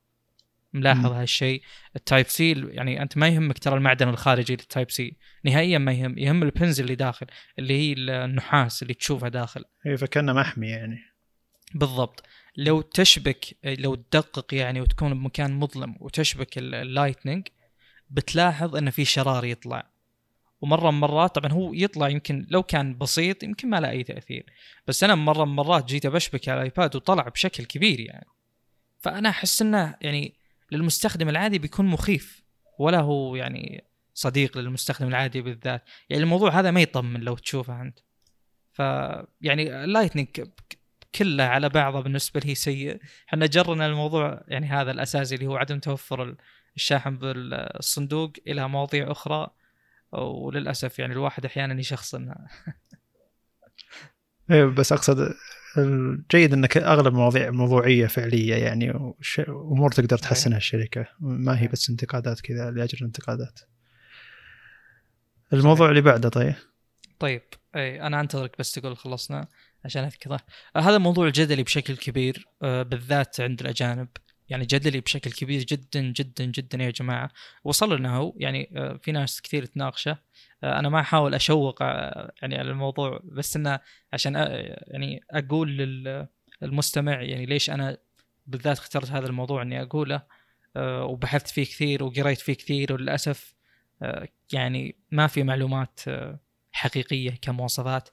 [0.73, 1.07] ملاحظ.
[1.07, 1.63] هالشيء.
[1.97, 5.17] ال Type-C يعني أنت ما يهمك ترى المعدن الخارجي لل Type-C.
[5.45, 7.27] نهائيا ما يهم يهم ال pins اللي داخل
[7.59, 7.93] اللي هي
[8.25, 9.65] النحاس اللي تشوفها داخل.
[9.87, 10.99] هي فكأنه محمي يعني.
[11.75, 12.23] بالضبط.
[12.57, 17.49] لو تشبك لو تدقق يعني وتكون بمكان مظلم وتشبك ال- ال Lightning
[18.11, 19.91] بتلاحظ إن في شرار يطلع.
[20.61, 24.47] ومرة من مرات طبعا هو يطلع يمكن لو كان بسيط يمكن ما له أي تأثير
[24.87, 28.27] بس أنا مرة من مرات جيت أبشبك على الآيباد وطلع بشكل كبير يعني.
[28.99, 30.35] فأنا أحس إنه يعني
[30.73, 32.43] للمستخدم العادي بيكون مخيف
[32.79, 35.85] ولا هو يعني صديق للمستخدم العادي بالذات.
[36.11, 37.99] يعني الموضوع هذا ما يطمن لو تشوفه أنت.
[38.73, 38.79] ف
[39.41, 40.29] يعني اللايتنينج
[41.15, 43.01] كله على بعضه بالنسبة لي سيء.
[43.29, 46.37] إحنا جرنا الموضوع يعني هذا الأساسي اللي هو عدم توفر
[46.77, 49.51] الشاحن بالصندوق إلى مواضيع أخرى.
[50.13, 52.49] وللأسف يعني الواحد أحيانا يشخصنها
[54.51, 55.35] إيه بس أقصد
[55.79, 59.15] الجيد إنك أغلب المواضيع موضوعية فعلية يعني
[59.49, 61.07] امور تقدر تحسنها الشركة.
[61.21, 63.61] ما هي بس انتقادات كذا لأجل الانتقادات.
[65.53, 66.55] الموضوع اللي بعده طيب.
[67.19, 67.43] طيب
[67.77, 69.49] اي أنا أنتظرك بس تقول خلصنا
[69.85, 70.41] عشان أذكره.
[70.77, 74.09] هذا الموضوع الجدلي بشكل كبير آه، بالذات عند الأجانب.
[74.49, 77.31] يعني جدلي بشكل كبير جدا جدا جدا يا جماعة.
[77.65, 78.35] وصل لنا هو.
[78.37, 80.19] يعني آه، في ناس كثير تناقشه.
[80.65, 83.81] آه، أنا ما أحاول أشوق يعني على الموضوع بس إنه
[84.13, 84.35] عشان
[84.87, 85.77] يعني أقول
[86.63, 87.99] للمستمع يعني ليش أنا
[88.47, 90.23] بالذات اخترت هذا الموضوع إني أقوله.
[90.77, 93.55] وبحثت فيه كثير وقريت فيه كثير وللأسف
[94.53, 96.01] يعني ما في معلومات
[96.73, 98.09] حقيقية كمواصفات.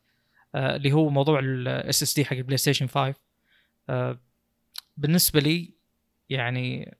[0.56, 3.16] آه، اللي هو موضوع ال SSD حق البلاي ستيشن 5
[3.90, 4.20] آه،
[4.98, 5.75] بالنسبة لي
[6.30, 6.98] يعني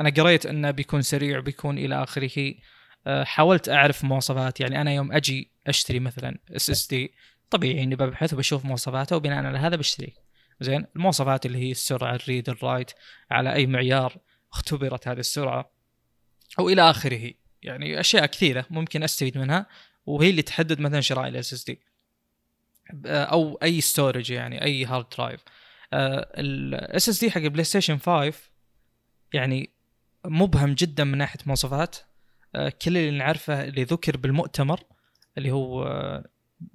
[0.00, 2.54] أنا قريت أنه بيكون سريع بيكون إلى آخره.
[3.06, 4.60] آه، حاولت أعرف مواصفات.
[4.60, 7.14] يعني أنا يوم أجي أشتري مثلا SSD
[7.50, 10.14] طبيعي إني ببحث وبشوف مواصفاته وبناء على هذا بشتري.
[10.60, 12.90] زين المواصفات اللي هي السرعة ال read ال write
[13.30, 14.16] على أي معيار
[14.52, 15.72] اختبرت هذه السرعة
[16.58, 17.32] أو إلى آخره.
[17.62, 19.66] يعني أشياء كثيرة ممكن أستفيد منها
[20.06, 21.82] وهي اللي تحدد مثلا شراء ال SSD
[23.06, 25.40] أو أي storage يعني أي hard drive
[25.92, 28.32] ال SSD حق البلاي ستيشن 5
[29.32, 29.70] يعني
[30.24, 31.96] مبهم جدا من ناحية مواصفات.
[32.54, 34.80] آه، كل اللي نعرفه اللي ذكر بالمؤتمر
[35.38, 36.24] اللي هو آه،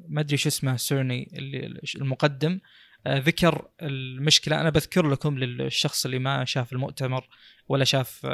[0.08, 2.60] ما أدري شو اسمه سيرني اللي المقدم
[3.08, 4.62] آه، ذكر المشكلة.
[4.62, 7.28] أنا بذكر لكم للشخص اللي ما شاف المؤتمر
[7.70, 8.28] ولا شاف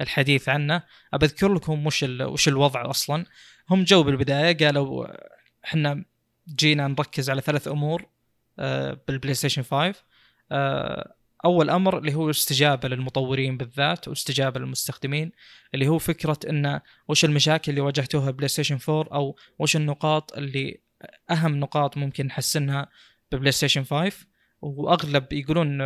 [0.00, 3.26] الحديث عنه بذكر لكم وش وش الوضع أصلا.
[3.70, 5.06] هم جو بالبداية قالوا
[5.64, 6.04] إحنا
[6.48, 8.06] جينا نركز على ثلاث أمور
[9.08, 9.94] بالبلاي ستيشن 5
[10.52, 11.14] آه،
[11.44, 15.32] أول أمر اللي هو استجابة للمطورين بالذات واستجابة للمستخدمين
[15.74, 20.80] اللي هو فكرة انه وش المشاكل اللي واجهتوها بلاي ستيشن 4 أو وش النقاط اللي
[21.30, 22.88] أهم نقاط ممكن نحسنها
[23.32, 24.26] ببلاي ستيشن 5
[24.62, 25.80] وأغلب يقولون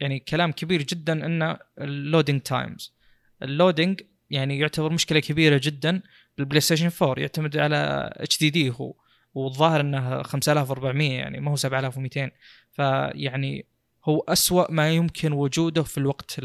[0.00, 2.94] يعني كلام كبير جدا انه ال loading times
[3.42, 4.00] ال loading
[4.30, 6.02] يعني يعتبر مشكلة كبيرة جدا
[6.38, 8.94] بال PlayStation 4 يعتمد على HDD هو
[9.34, 12.30] والظاهر انه 5400 يعني ما هو 7200
[12.72, 13.66] فيعني
[14.04, 16.40] هو أسوأ ما يمكن وجوده في الوقت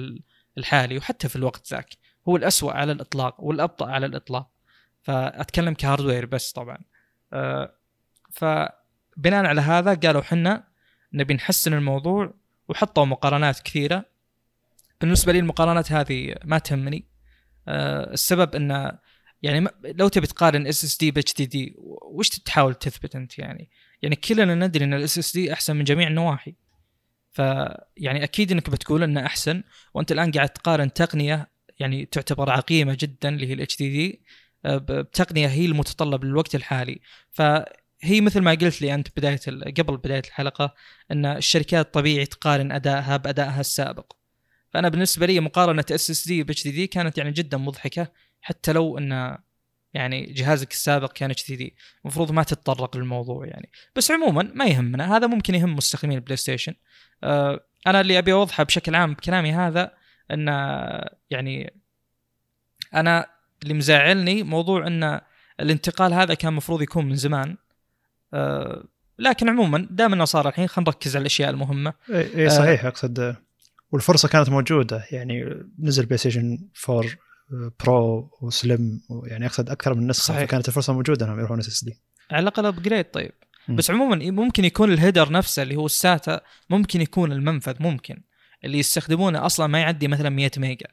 [0.57, 1.89] الحالي وحتى في الوقت ذاك.
[2.27, 4.49] هو الأسوأ على الإطلاق والأبطأ على الإطلاق.
[5.01, 6.77] فأتكلم ك hardware بس طبعا.
[7.33, 7.73] أه
[8.31, 10.63] فبناء على هذا قالوا حنا
[11.13, 12.33] نبي نحسن الموضوع
[12.69, 14.05] وحطوا مقارنات كثيرة.
[15.01, 17.05] بالنسبة لي المقارنات هذه ما تهمني.
[17.67, 18.97] أه السبب أن
[19.43, 23.69] يعني لو تبي تقارن SSD ب HDD وش تحاول تثبت أنت يعني؟
[24.01, 26.55] يعني كلنا ندري إن ال SSD أحسن من جميع النواحي.
[27.37, 33.29] فيعني أكيد إنك بتقول إنه أحسن وأنت الآن قاعد تقارن تقنية يعني تعتبر عقيمة جدا
[33.29, 34.21] اللي هي ال HDD
[34.65, 36.99] بتقنية هي المتطلب للوقت الحالي.
[37.31, 39.39] فهي مثل ما قلت لي أنت بداية
[39.77, 40.73] قبل بداية الحلقة
[41.11, 44.13] إن الشركات طبيعي تقارن أدائها بأدائها السابق.
[44.69, 49.37] فأنا بالنسبة لي مقارنة SSD ب HDD كانت يعني جدا مضحكة حتى لو إن
[49.93, 51.75] يعني جهازك السابق كان HD.
[52.05, 53.69] المفروض ما تتطرق للموضوع يعني.
[53.95, 56.73] بس عموما ما يهمنا هذا ممكن يهم مستخدمين ال PlayStation.
[57.23, 59.91] آه أنا اللي أبي أوضحه بشكل عام بكلامي هذا
[60.31, 60.47] إن
[61.29, 61.73] يعني
[62.93, 63.27] أنا
[63.63, 65.21] اللي مزعلني موضوع إن
[65.59, 67.57] الانتقال هذا كان المفروض يكون من زمان.
[68.33, 68.83] آه
[69.19, 71.93] لكن عموما دام إنه صار الحين خلينا نركز على الأشياء المهمة.
[72.09, 73.35] إي صحيح آه أقصد
[73.91, 75.05] والفرصة كانت موجودة.
[75.11, 77.09] يعني نزل PlayStation 4
[77.49, 80.47] Pro وسلم يعني أقصد أكثر من نسخة صحيح.
[80.47, 81.97] فكانت الفرصة موجودة إنهم يروحون SSD
[82.31, 83.31] على الأقل upgrade طيب.
[83.67, 83.75] م.
[83.75, 88.23] بس عموما ممكن يكون ال header نفسه اللي هو ال SATA ممكن يكون المنفذ ممكن.
[88.65, 90.87] اللي يستخدمونه أصلا ما يعدي مثلا 100 ميجا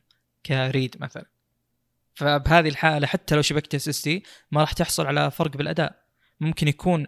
[0.47, 1.27] ك read مثلا.
[2.15, 6.05] فبهذه الحالة حتى لو شبكت SSD ما راح تحصل على فرق بالأداء.
[6.41, 7.07] ممكن يكون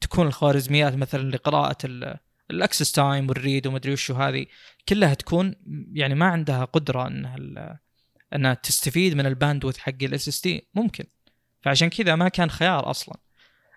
[0.00, 1.76] تكون الخوارزميات مثلا لقراءة
[2.50, 4.46] ال access time وال read ومدري وشو هذه
[4.88, 5.54] كلها تكون
[5.92, 7.36] يعني ما عندها قدرة إنها
[8.34, 11.04] أنها تستفيد من ال bandwidth حق ال SSD ممكن.
[11.62, 13.16] فعشان كذا ما كان خيار أصلا.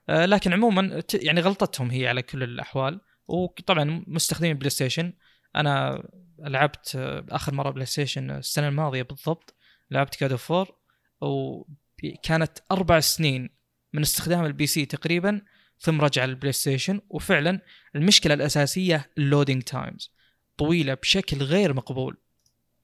[0.09, 3.01] آه، لكن عموما يعني غلطتهم هي على كل الأحوال.
[3.27, 5.13] وطبعا مستخدمين PlayStation.
[5.55, 6.03] أنا
[6.39, 9.55] لعبت آه، آخر مرة PlayStation السنة الماضية بالضبط
[9.91, 10.75] لعبت God of War
[11.21, 13.49] وكانت أربع سنين
[13.93, 15.41] من استخدام ال PC تقريبا
[15.79, 17.01] ثم رجع لل PlayStation.
[17.09, 17.61] وفعلا
[17.95, 20.13] المشكلة الأساسية ال loading times
[20.57, 22.17] طويلة بشكل غير مقبول.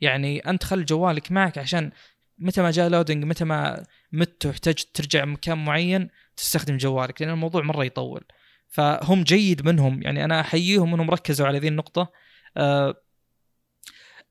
[0.03, 1.91] يعني أنت خل جوالك معك عشان
[2.37, 7.63] متى ما جاء loading متى ما مت واحتجت ترجع مكان معين تستخدم جوالك لأن الموضوع
[7.63, 8.23] مرة يطول.
[8.69, 12.11] فهم جيد منهم يعني أنا أحييهم إنهم ركزوا على ذي النقطة.
[12.57, 12.95] آه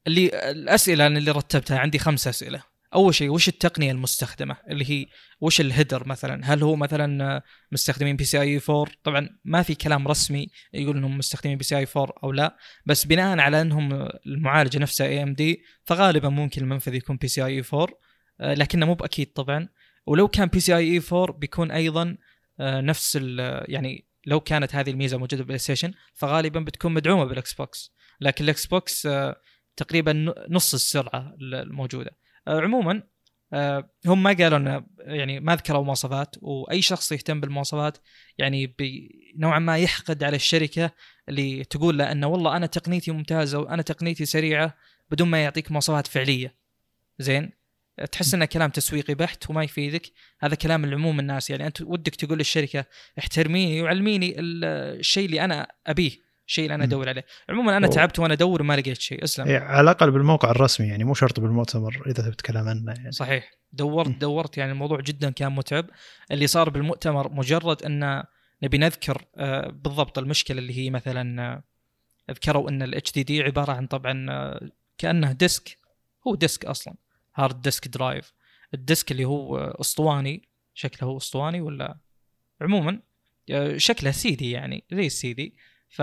[0.07, 2.63] اللي الأسئلة اللي رتبتها عندي خمس أسئلة.
[2.95, 5.07] أول شيء وش التقنية المستخدمة؟ اللي هي
[5.41, 10.49] وش ال header مثلا؟ هل هو مثلا مستخدمين PCIe 4 طبعا ما في كلام رسمي
[10.73, 16.29] يقول إنهم مستخدمين PCIe 4 أو لا بس بناء على إنهم المعالجة نفسها AMD فغالبا
[16.29, 17.89] ممكن المنفذ يكون PCIe 4
[18.41, 19.69] لكنه مو بأكيد طبعا.
[20.07, 22.17] ولو كان PCIe 4 بيكون أيضا
[22.61, 23.19] آه، نفس
[23.69, 28.67] يعني لو كانت هذه الميزة موجودة بال PlayStation فغالبا بتكون مدعومة بال Xbox لكن ال
[28.67, 29.41] Xbox آه،
[29.77, 32.17] تقريبا نص السرعة الموجودة.
[32.49, 33.03] عموما
[33.53, 37.99] آه، هم ما قالوا إنه يعني ما ذكروا مواصفات وأي شخص يهتم بالمواصفات
[38.39, 38.75] يعني
[39.37, 40.91] نوعا ما يحقد على الشركة
[41.29, 44.75] اللي تقول له إنه والله أنا تقنيتي ممتازة وأنا تقنيتي سريعة
[45.11, 46.55] بدون ما يعطيك مواصفات فعلية.
[47.19, 47.51] زين؟
[48.13, 50.13] تحس إنه كلام تسويقي بحت وما يفيدك.
[50.41, 51.51] هذا كلام العموم الناس.
[51.51, 52.85] يعني أنت ودك تقول للشركة
[53.19, 56.32] احترميني وعلميني الشيء اللي أنا أبيه.
[56.47, 57.25] الشيء اللي أنا أدور عليه.
[57.49, 59.47] عموما أنا تعبت وأنا أدور وما لقيت شيء أسلم.
[59.47, 63.13] إيه على الأقل بالموقع الرسمي يعني مو شرط بالمؤتمر إذا تتكلم عنه يعني.
[63.13, 63.51] صحيح.
[63.73, 65.87] دورت دورت يعني الموضوع جدا كان متعب.
[66.31, 68.23] اللي صار بالمؤتمر مجرد أن
[68.63, 71.63] نبي نذكر آه، بالضبط المشكلة اللي هي مثلا آه،
[72.31, 75.79] ذكروا أن ال HDD عبارة عن طبعا آه، كأنه disk.
[76.27, 76.95] هو disk أصلا
[77.37, 78.33] hard disk drive.
[78.75, 80.49] ال disk اللي هو أسطواني.
[80.75, 81.99] شكله هو أسطواني ولا؟
[82.61, 83.01] عموما
[83.77, 85.55] شكله سيدي يعني زي السيدي
[85.93, 86.03] ف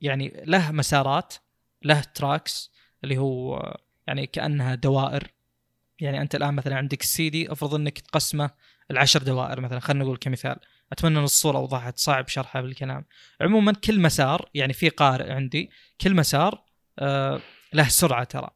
[0.00, 1.34] يعني له مسارات
[1.82, 2.72] له tracks
[3.04, 3.76] اللي هو
[4.06, 5.32] يعني كأنها دوائر.
[6.00, 8.50] يعني أنت الآن مثلا عندك السي دي أفرض إنك تقسمه
[8.90, 10.56] العشر دوائر مثلا خلينا نقول كمثال.
[10.92, 13.04] أتمنى إن الصورة وضحت صعب شرحها بالكلام.
[13.40, 16.62] عموما كل مسار يعني في قارئ عندي كل مسار
[16.98, 17.40] آه
[17.72, 18.50] له سرعة ترى.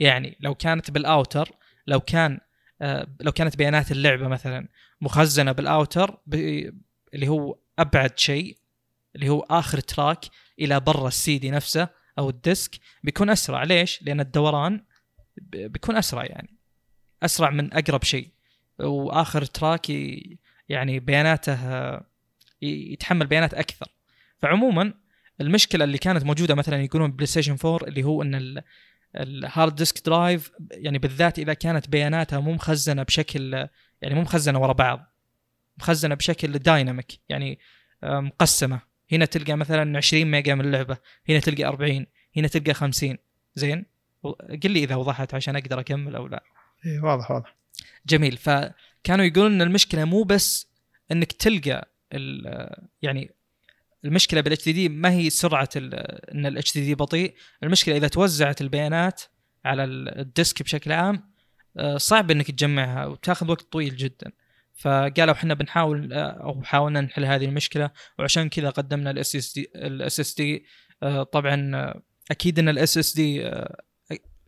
[0.00, 1.52] يعني لو كانت بال outer
[1.86, 2.40] لو كان
[2.82, 4.68] آه لو كانت بيانات اللعبة مثلا
[5.00, 6.18] مخزنة بال outer
[7.14, 8.58] اللي هو أبعد شيء
[9.14, 10.24] اللي هو آخر track
[10.60, 13.62] إلى برا السيدي نفسه أو ال disk بيكون أسرع.
[13.62, 14.84] ليش؟ لأن الدوران
[15.52, 16.58] بيكون أسرع يعني.
[17.22, 18.28] أسرع من أقرب شيء.
[18.78, 19.90] وآخر track
[20.68, 21.58] يعني بياناته
[22.62, 23.88] يتحمل بيانات أكثر.
[24.42, 24.94] فعموما
[25.40, 28.62] المشكلة اللي كانت موجودة مثلا يقولون PlayStation 4 اللي هو إن
[29.16, 33.68] ال hard disk drive يعني بالذات إذا كانت بياناتها مو مخزنة بشكل
[34.02, 35.14] يعني مو مخزنة ورا بعض.
[35.78, 37.58] مخزنة بشكل dynamic يعني
[38.02, 38.93] مقسمة.
[39.14, 40.96] هنا تلقى مثلا 20 ميجا من اللعبة
[41.28, 43.18] هنا تلقى 40 هنا تلقى 50
[43.54, 43.86] زين؟
[44.62, 46.42] قل لي إذا وضحت عشان أقدر أكمل أو لا.
[46.86, 47.56] إي واضح واضح.
[48.06, 48.36] جميل.
[48.36, 50.68] فكانوا يقولون إن المشكلة مو بس
[51.12, 51.88] إنك تلقى
[53.02, 53.30] يعني
[54.04, 57.34] المشكلة بال HDD ما هي سرعة إن ال HDD بطيء.
[57.62, 59.22] المشكلة إذا توزعت البيانات
[59.64, 61.34] على ال disk بشكل عام
[61.76, 64.32] آه، صعب إنك تجمعها وتاخذ وقت طويل جدا.
[64.74, 70.64] فقالوا إحنا بنحاول أو حاولنا نحل هذه المشكلة وعشان كذا قدمنا ال SSD ال SSD
[71.32, 71.94] طبعا
[72.30, 73.50] أكيد إن ال SSD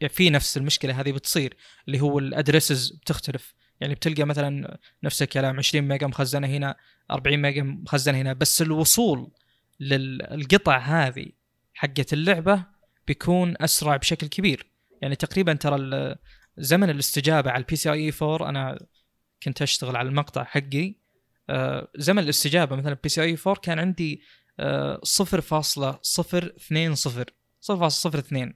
[0.08, 3.54] في نفس المشكلة هذه بتصير اللي هو ال addresses بتختلف.
[3.80, 6.76] يعني بتلقى مثلا نفس الكلام 20 mega مخزنة هنا
[7.10, 9.30] 40 mega مخزنة هنا بس الوصول
[9.80, 11.26] للقطع هذه
[11.74, 12.64] حقت اللعبة
[13.06, 14.66] بيكون أسرع بشكل كبير.
[15.02, 16.16] يعني تقريبا ترى
[16.58, 18.78] زمن الاستجابة على ال PCIe 4 أنا
[19.42, 20.94] كنت أشتغل على المقطع حقي.
[21.50, 24.22] آه، زمن الاستجابة مثلا PCIe 4 كان عندي
[25.02, 28.54] 0.020 0.02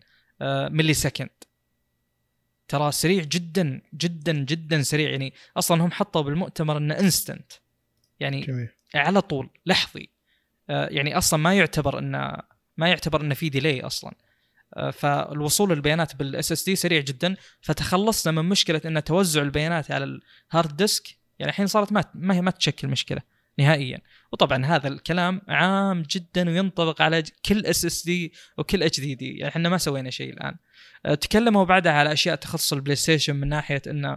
[0.71, 1.31] millisecond.
[2.69, 5.11] ترى سريع جدا جدا جدا سريع.
[5.11, 7.53] يعني أصلا هم حطوا بالمؤتمر إنه instant
[8.21, 8.69] يعني جميل.
[8.95, 10.09] على طول لحظي.
[10.71, 12.37] آه، يعني أصلا ما يعتبر إنه
[12.77, 14.11] ما يعتبر إنه في delay أصلا.
[14.11, 14.30] آه،
[14.93, 17.37] فالوصول للبيانات بال SSD سريع جدا.
[17.61, 20.21] فتخلصنا من مشكلة إن توزع البيانات على
[20.53, 21.09] ال hard disk
[21.39, 23.21] يعني الحين صارت ما ما هي ما تشكل مشكلة
[23.59, 24.01] نهائيا.
[24.33, 30.11] وطبعا هذا الكلام عام جدا وينطبق على كل SSD وكل HDD يعني إحنا ما سوينا
[30.11, 30.57] شيء الآن.
[31.07, 34.17] آه، تكلموا بعدها على أشياء تخص ال PlayStation من ناحية انه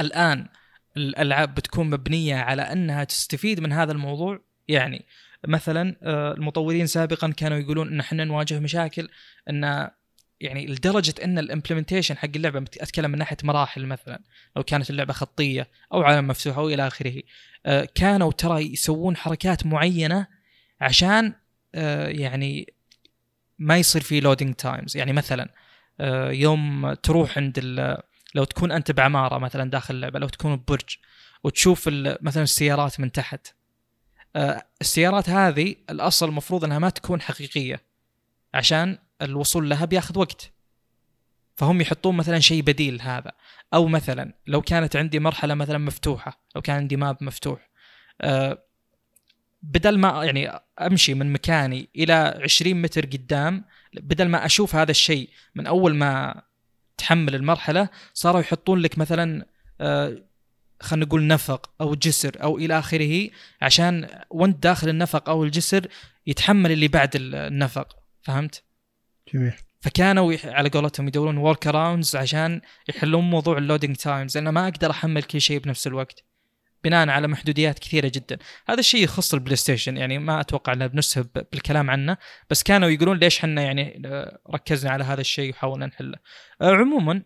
[0.00, 0.48] الآن
[0.96, 4.40] الألعاب بتكون مبنية على إنها تستفيد من هذا الموضوع.
[4.68, 5.04] يعني
[5.46, 9.08] مثلا آه، المطورين سابقا كانوا يقولون إن إحنا نواجه مشاكل
[9.50, 9.90] إن
[10.40, 14.20] يعني لدرجة إن ال implementation حق اللعبة أتكلم من ناحية مراحل مثلا
[14.56, 17.22] لو كانت اللعبة خطية أو عالم مفتوح أو إلى آخره
[17.66, 20.26] آه، كانوا ترى يسوون حركات معينة
[20.80, 21.32] عشان
[21.74, 22.74] آه، يعني
[23.58, 25.48] ما يصير في loading times يعني مثلا
[26.30, 27.58] يوم تروح عند
[28.34, 30.96] لو تكون أنت بعمارة مثلا داخل اللعبة لو تكون ببرج
[31.44, 31.88] وتشوف
[32.20, 33.55] مثلا السيارات من تحت
[34.80, 37.82] السيارات هذه الأصل المفروض أنها ما تكون حقيقية
[38.54, 40.52] عشان الوصول لها بياخذ وقت.
[41.54, 43.32] فهم يحطون مثلا شيء بديل هذا.
[43.74, 47.70] أو مثلا لو كانت عندي مرحلة مثلا مفتوحة لو كان عندي map مفتوح
[48.20, 48.62] آه،
[49.62, 50.48] بدل ما يعني
[50.80, 56.42] أمشي من مكاني إلى 20 متر قدام بدل ما أشوف هذا الشيء من أول ما
[56.96, 59.46] تحمل المرحلة صاروا يحطون لك مثلا
[59.80, 60.22] آه،
[60.80, 63.28] خلينا نقول نفق أو جسر أو إلى آخره
[63.62, 65.86] عشان وانت داخل النفق أو الجسر
[66.26, 68.62] يتحمل اللي بعد ال- النفق فهمت؟
[69.34, 69.52] جميل.
[69.80, 75.22] فكانوا على قولتهم يدورون workarounds عشان يحلون موضوع ال loading times لأن ما أقدر أحمل
[75.22, 76.24] كل شيء بنفس الوقت
[76.84, 78.38] بناء على محدوديات كثيرة جدا.
[78.68, 82.16] هذا الشيء يخص ال PlayStation يعني ما أتوقع ان بنسهب بالكلام عنه
[82.50, 86.18] بس كانوا يقولون ليش إحنا يعني آه، ركزنا على هذا الشيء وحاولنا نحله.
[86.60, 87.22] آه، عموما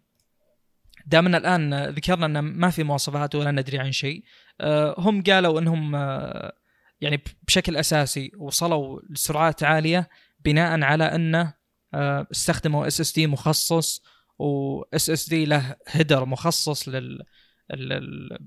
[1.07, 4.25] دامنا الآن ذكرنا أن ما في مواصفات ولا ندري عن شيء.
[4.61, 6.53] آه، هم قالوا أنهم آه،
[7.01, 10.09] يعني بشكل أساسي وصلوا لسرعات عالية
[10.45, 11.55] بناء على انه
[11.95, 14.03] آه، استخدموا اس اس دي مخصص
[14.39, 17.23] و اس اس دي له header مخصص لل
[17.71, 18.39] ال-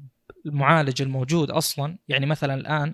[0.45, 1.97] المعالج الموجود أصلا.
[2.07, 2.93] يعني مثلا الآن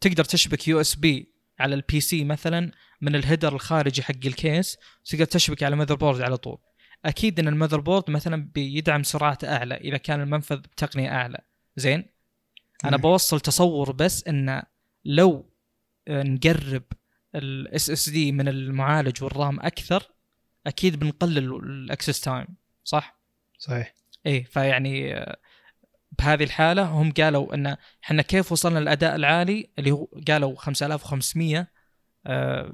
[0.00, 2.70] تقدر تشبك USB على ال PC مثلا
[3.00, 6.58] من ال header الخارجي حق ال case تقدر تشبك على motherboard على طول.
[7.04, 11.38] أكيد إن ال motherboard مثلا بيدعم سرعات أعلى إذا كان المنفذ بتقنية أعلى.
[11.76, 12.04] زين؟
[12.84, 13.02] أنا مم.
[13.02, 14.62] بوصل تصور بس إن
[15.04, 15.50] لو
[16.08, 16.82] نقرب
[17.34, 20.02] ال SSD من المعالج وال RAM أكثر
[20.66, 22.46] أكيد بنقلل ال access time
[22.84, 23.20] صح؟
[23.58, 23.94] صحيح.
[24.26, 25.24] إيه فيعني
[26.18, 31.66] بهذه الحالة هم قالوا إن إحنا كيف وصلنا للأداء العالي اللي هو قالوا 5500 آه،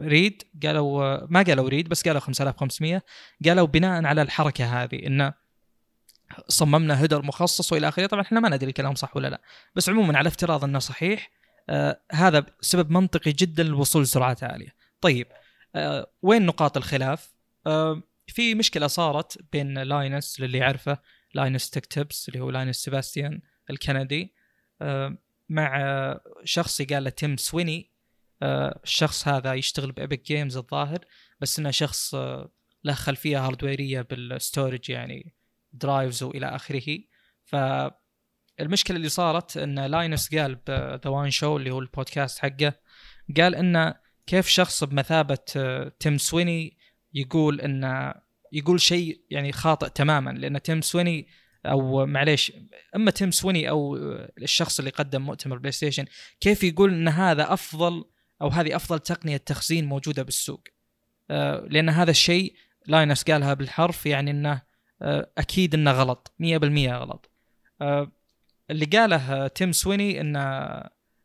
[0.01, 3.03] read قالوا آه، ما قالوا read بس قالوا 5500
[3.45, 5.35] قالوا بناء على الحركة هذه انه
[6.49, 8.07] صممنا header مخصص وإلى آخره.
[8.07, 9.41] طبعا إحنا ما ندري الكلام صح ولا لا
[9.75, 11.31] بس عموما على افتراض إنه صحيح
[11.69, 14.75] آه هذا سبب منطقي جدا للوصول لسرعات عالية.
[15.01, 15.27] طيب
[15.75, 17.35] آه وين نقاط الخلاف؟
[17.67, 20.99] آه في مشكلة صارت بين Linus للي يعرفه
[21.35, 24.35] Linus Tech Tips اللي هو Linus Sebastian الكندي
[24.83, 25.17] آه
[25.49, 27.79] مع آه، شخص قال له Tim Sweeney.
[27.81, 28.00] آه
[28.43, 30.99] الشخص هذا يشتغل ب Epic Games الظاهر
[31.41, 32.51] بس إنه شخص آه
[32.85, 35.35] له خلفية هاردويريه بال storage يعني
[35.73, 36.99] drives وإلى آخره.
[37.45, 42.73] فالمشكلة اللي صارت إن Linus قال ب The WAN Show اللي هو البودكاست حقه
[43.37, 43.95] قال إنه
[44.27, 46.79] كيف شخص بمثابة آه، Tim Sweeney
[47.15, 48.15] يقول انه
[48.53, 51.29] يقول شيء يعني خاطئ تماما لأن Tim Sweeney
[51.67, 52.53] أو معليش
[52.97, 56.05] إما Tim Sweeney أو آه، الشخص اللي قدم مؤتمر PlayStation
[56.41, 58.05] كيف يقول إن هذا أفضل
[58.43, 60.65] أو هذه أفضل تقنية تخزين موجودة بالسوق.
[61.31, 62.55] آه، لأن هذا الشيء
[62.87, 64.63] Linus قالها بالحرف يعني إنه
[65.03, 67.31] آه، أكيد إنه غلط 100% غلط.
[67.81, 68.13] آه،
[68.71, 70.71] اللي قاله Tim Sweeney إنه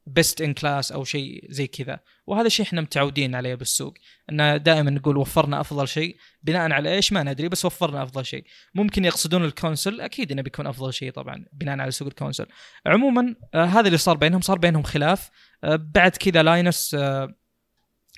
[0.08, 2.00] best in class أو شيء زي كذا.
[2.28, 3.94] وهذا شيء إحنا متعودين عليه بالسوق
[4.30, 8.46] إنه دائما نقول وفرنا أفضل شيء بناء على إيش؟ ما ندري بس وفرنا أفضل شيء.
[8.76, 12.46] ممكن يقصدون ال console أكيد إنه بيكون أفضل شيء طبعا بناء على سوق ال console.
[12.86, 15.30] عموما آه هذا اللي صار بينهم صار بينهم خلاف.
[15.64, 17.36] بعد كذا Linus آه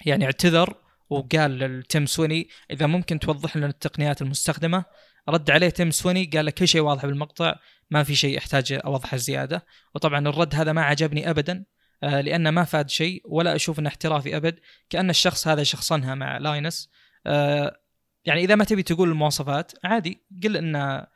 [0.05, 0.75] يعني اعتذر
[1.09, 4.85] وقال لل Tim Sweeney إذا ممكن توضح لنا التقنيات المستخدمة؟
[5.29, 7.55] رد عليه تيم سويني قال له كل شيء واضح بالمقطع
[7.91, 9.65] ما في شيء احتاج أوضحه زيادة.
[9.95, 11.65] وطبعا الرد هذا ما عجبني ابدا
[12.03, 16.37] آه، لأنه ما فاد شيء ولا أشوف إنه احترافي أبد كأن الشخص هذا شخصنها مع
[16.37, 16.89] Linus.
[17.25, 17.79] آه،
[18.25, 21.07] يعني إذا ما تبي تقول المواصفات عادي قل إنه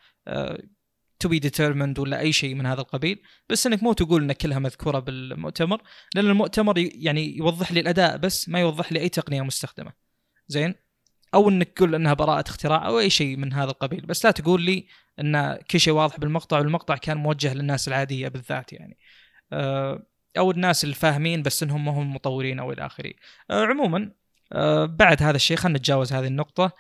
[1.22, 4.60] to be determined ولا أي شيء من هذا القبيل بس إنك مو تقول إن كلها
[4.60, 5.82] مذكورة بالمؤتمر
[6.16, 9.94] لأن المؤتمر يعني يوضح لي الأداء بس ما يوضح لي أي تقنية مستخدمة.
[10.48, 10.76] زين؟
[11.34, 14.62] أو إنك تقول إنها براءة اختراع أو أي شيء من هذا القبيل بس لا تقول
[14.62, 14.88] لي
[15.20, 18.98] إن كل شيء واضح بالمقطع والمقطع كان موجه للناس العادية بالذات يعني.
[19.54, 20.06] آه،
[20.38, 23.14] أو الناس الفاهمين بس إنهم ما هم مطورين أو إلى آخره.
[23.52, 24.12] آه، عموما
[24.54, 26.72] آه، بعد هذا الشيء خلينا نتجاوز هذه النقطة.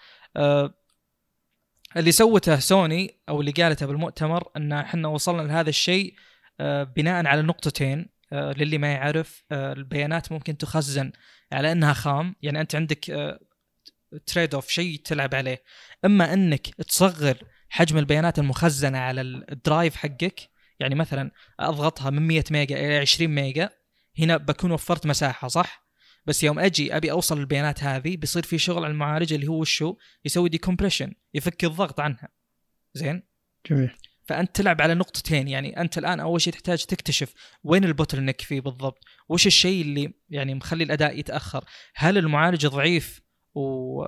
[1.98, 6.14] اللي سوته سوني أو اللي قالته بالمؤتمر إن إحنا وصلنا لهذا الشيء
[6.60, 11.12] آه، بناء على نقطتين آه، للي ما يعرف آه، البيانات ممكن تخزن
[11.52, 12.36] على إنها خام.
[12.42, 13.32] يعني أنت عندك
[14.26, 15.64] trade-off شيء تلعب عليه.
[16.06, 17.38] إما إنك تصغر
[17.70, 23.36] حجم البيانات المخزنة على ال drive حقك يعني مثلا أضغطها من 100 ميجا إلى 20
[23.36, 23.70] ميجا
[24.20, 25.81] هنا بكون وفرت مساحة صح؟
[26.26, 29.95] بس يوم أجي أبي أوصل للبيانات هذه بيصير في شغل على المعالج اللي هو شو؟
[30.26, 32.30] يسوي decompression يفك الضغط عنها.
[32.93, 33.24] زين؟
[33.69, 33.91] جميل.
[34.24, 38.61] فأنت تلعب على نقطتين يعني أنت الآن أول شيء تحتاج تكتشف وين ال bottleneck فيه
[38.61, 41.63] بالضبط وش الشيء اللي يعني مخلي الأداء يتأخر؟
[41.95, 43.22] هل المعالج ضعيف
[43.55, 44.03] و...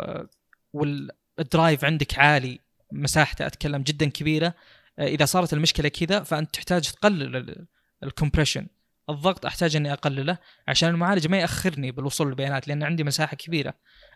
[0.73, 2.59] وال drive عندك عالي؟
[2.91, 4.53] مساحته أتكلم جدا كبيرة.
[4.99, 7.65] إذا صارت المشكلة كذا فأنت تحتاج تقلل
[8.03, 8.67] ال compression
[9.13, 10.37] الضغط أحتاج إني أقلله
[10.67, 13.73] عشان المعالج ما يأخرني بالوصول للبيانات لأن عندي مساحة كبيرة.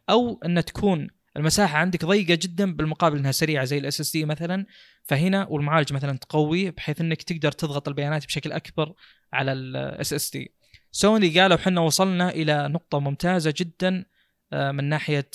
[0.09, 4.65] أو إن تكون المساحة عندك ضيقة جدا بالمقابل إنها سريعة زي ال SSD مثلا
[5.03, 8.93] فهنا والمعالج مثلا تقوي بحيث إنك تقدر تضغط البيانات بشكل أكبر
[9.33, 10.53] على ال SSD
[10.91, 14.05] سوني قالوا إحنا وصلنا إلى نقطة ممتازة جدا
[14.53, 15.29] آه، من ناحية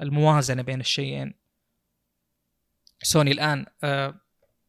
[0.00, 1.34] الموازنة بين الشيئين.
[3.02, 4.20] سوني الآن آه،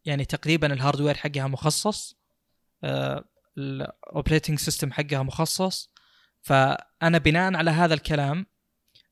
[0.05, 2.18] يعني تقريبا ال hardware حقها مخصص
[3.58, 5.93] ال operating system حقها مخصص.
[6.41, 8.45] فأنا بناء على هذا الكلام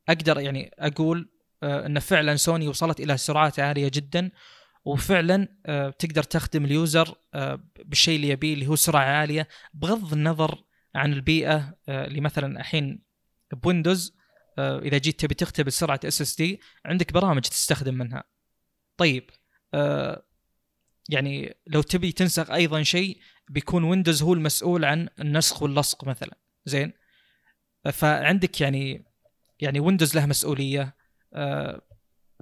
[0.09, 1.31] أقدر يعني أقول
[1.63, 4.31] آه، إن فعلا سوني وصلت إلى سرعات عالية جدا.
[4.85, 9.47] وفعلا آه، تقدر تخدم ال user آه، بالشيء اللي يبيه اللي هو سرعة عالية.
[9.73, 10.63] بغض النظر
[10.95, 13.03] عن البيئة اللي مثلا الحين
[13.53, 14.17] ب Windows
[14.59, 18.23] إذا جيت تبي تختبر سرعة SSD عندك برامج تستخدم منها.
[18.97, 19.29] طيب
[21.09, 23.19] يعني لو تبي تنسخ أيضا شيء
[23.49, 26.37] بيكون Windows هو المسؤول عن النسخ واللصق مثلا.
[26.65, 26.93] زين؟
[27.91, 29.05] فعندك يعني
[29.59, 30.95] يعني Windows له مسؤولية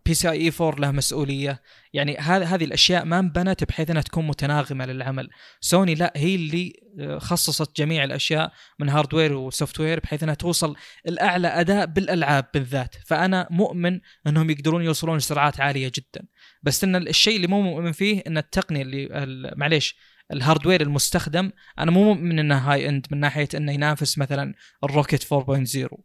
[0.05, 1.61] PCIe 4 له مسؤولية.
[1.93, 5.29] يعني هذه الأشياء ما انبنت بحيث إنها تكون متناغمة للعمل.
[5.61, 6.73] سوني لا هي اللي
[7.17, 10.75] خصصت جميع الأشياء من hardware و software بحيث إنها توصل
[11.07, 12.95] لأعلى أداء بالألعاب بالذات.
[13.05, 16.27] فأنا مؤمن إنهم يقدرون يوصلون لسرعات عالية جدا.
[16.63, 19.95] بس إن الشيء اللي مو مؤمن فيه إن التقنية اللي معليش
[20.31, 25.33] ال hardware المستخدم أنا مو مؤمن إنه high-end من ناحية إنه ينافس مثلا ال Rocket
[25.33, 25.97] 4.0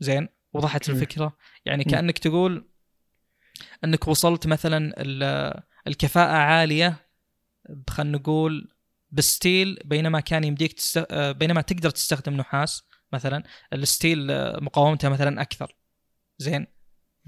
[0.00, 2.68] زين؟ وضحت الفكرة؟ يعني كأنك تقول
[3.84, 4.94] إنك وصلت مثلا
[5.86, 7.08] لكفاءة عالية
[7.90, 8.72] خلينا نقول
[9.10, 10.98] ب steel بينما كان يمديك تست...
[11.12, 14.26] بينما تقدر تستخدم نحاس مثلا ال steel
[14.62, 15.76] مقاومته مثلا أكثر.
[16.38, 16.66] زين؟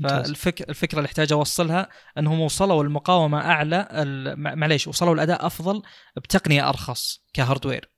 [0.03, 1.89] فالفكرة الفكرة اللي احتاج أوصلها
[2.19, 3.89] أنهم وصلوا لمقاومة أعلى
[4.37, 5.83] معليش وصلوا لأداء أفضل
[6.17, 7.91] بتقنية أرخص ك hardware.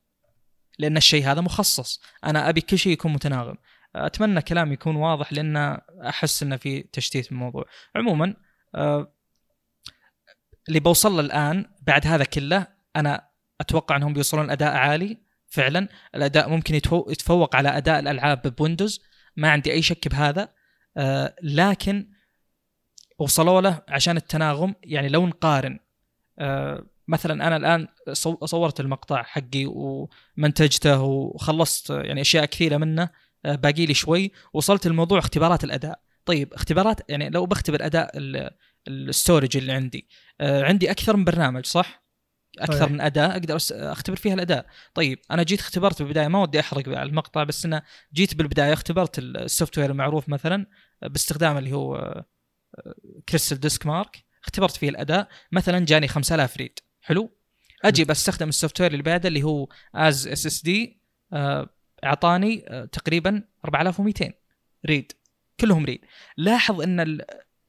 [0.78, 2.03] لأن الشيء هذا مخصص.
[2.24, 3.57] أنا أبي كل شيء يكون متناغم.
[3.96, 7.64] أتمنى كلامي يكون واضح لأن أحس إنه في تشتيت في الموضوع.
[7.96, 8.34] عموما
[8.74, 9.12] آه،
[10.68, 13.28] اللي بوصل له الآن بعد هذا كله أنا
[13.61, 15.88] أتوقع أنهم بيوصلون أداء عالي فعلا.
[16.14, 16.74] الأداء ممكن
[17.09, 19.01] يتفوق على أداء الألعاب ب Windows.
[19.36, 20.59] ما عندي أي شك بهذا.
[20.97, 22.09] آه، لكن
[23.18, 25.78] وصلوا له عشان التناغم يعني لو نقارن
[26.38, 27.88] آه، مثلا أنا الآن
[28.45, 33.11] صورت المقطع حقي ومنتجته وخلصت يعني أشياء كثيرة منه
[33.45, 36.01] آه، باقي لي شوي وصلت الموضوع اختبارات الأداء.
[36.24, 38.11] طيب اختبارات يعني لو بختبر أداء
[38.88, 40.09] الستورج اللي عندي
[40.41, 42.05] آه، عندي أكثر من برنامج صح؟
[42.59, 44.66] أكثر من أداة أقدر أختبر فيها الأداء.
[44.94, 47.82] طيب أنا جيت اختبرت بالبداية ما ودي أحرق على المقطع بس أنا
[48.14, 50.66] جيت بالبداية اختبرت ال software المعروف مثلا
[51.03, 52.24] باستخدام اللي هو
[53.28, 57.30] CrystalDiskMark اختبرت فيه الأداء مثلا جاني 5000 read حلو؟
[57.84, 61.01] أجي بستخدم ال software اللي بعده اللي هو AS SSD
[62.05, 64.32] أعطاني آه، تقريبا 4200
[64.86, 65.12] read
[65.61, 66.01] كلهم read
[66.36, 67.20] لاحظ إن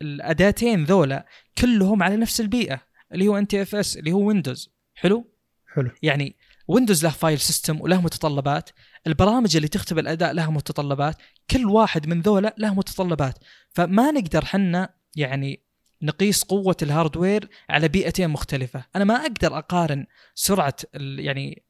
[0.01, 1.25] الأداتين ذولا
[1.57, 2.81] كلهم على نفس البيئة.
[3.13, 5.31] اللي هو NTFS اللي هو Windows حلو؟
[5.73, 5.91] حلو.
[6.01, 6.35] يعني
[6.67, 8.69] Windows له file system وله متطلبات.
[9.07, 11.15] البرامج اللي تختبر الأداء لها متطلبات.
[11.51, 13.37] كل واحد من ذولا له متطلبات.
[13.69, 15.63] فما نقدر حنا يعني
[16.01, 20.05] نقيس قوة ال hardware على بيئتين مختلفة، أنا ما أقدر أقارن
[20.35, 21.63] سرعة يعني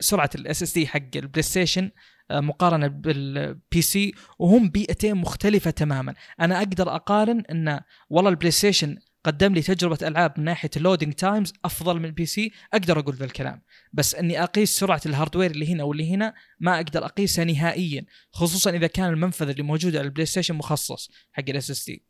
[0.00, 1.90] سرعة ال SSD حق ال PlayStation
[2.30, 6.14] آه، مقارنة بال PC وهم بيئتين مختلفة تماما.
[6.40, 11.12] أنا أقدر أقارن إن والله ال PlayStation قدم لي تجربة ألعاب من ناحية ال loading
[11.12, 13.62] times أفضل من ال PC أقدر أقول ذا الكلام.
[13.92, 18.70] بس إني أقيس سرعة ال hardware اللي هنا واللي هنا ما أقدر أقيسها نهائيا خصوصا
[18.70, 22.02] إذا كان المنفذ اللي موجود على ال PlayStation مخصص حق ال SSD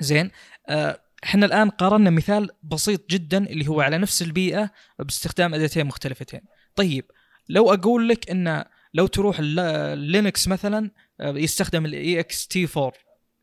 [0.00, 0.30] زين
[0.68, 6.40] آه إحنا الآن قارنا مثال بسيط جدا اللي هو على نفس البيئة باستخدام أداتين مختلفتين.
[6.76, 7.04] طيب
[7.48, 8.64] لو أقول لك إن
[8.94, 12.92] لو تروح Linux مثلا آه، يستخدم ال ext4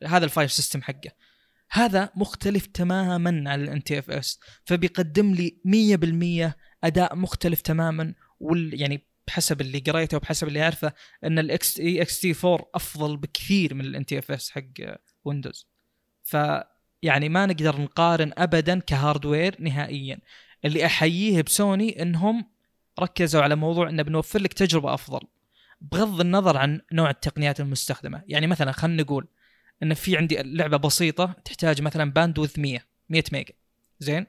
[0.06, 1.10] هذا ال file system حقه.
[1.72, 5.56] هذا مختلف تماما عن ال NTFS فبيقدم لي
[6.50, 6.52] 100%
[6.84, 10.92] أداء مختلف تماما وال يعني بحسب اللي قريته وبحسب اللي أعرفه
[11.24, 14.62] إن ال x ext4 أفضل بكثير من ال NTFS حق
[15.24, 15.66] Windows
[16.22, 16.36] ف
[17.02, 20.18] يعني ما نقدر نقارن ابدا ك hardware نهائيا.
[20.64, 22.50] اللي أحييه بسوني إنهم
[23.00, 25.20] ركزوا على موضوع إنه بنوفر لك تجربة أفضل
[25.80, 28.22] بغض النظر عن نوع التقنيات المستخدمة.
[28.26, 29.28] يعني مثلا خلينا نقول
[29.82, 33.54] إن في عندي لعبة بسيطة تحتاج مثلا bandwidth 100 100 ميجا.
[33.98, 34.26] زين؟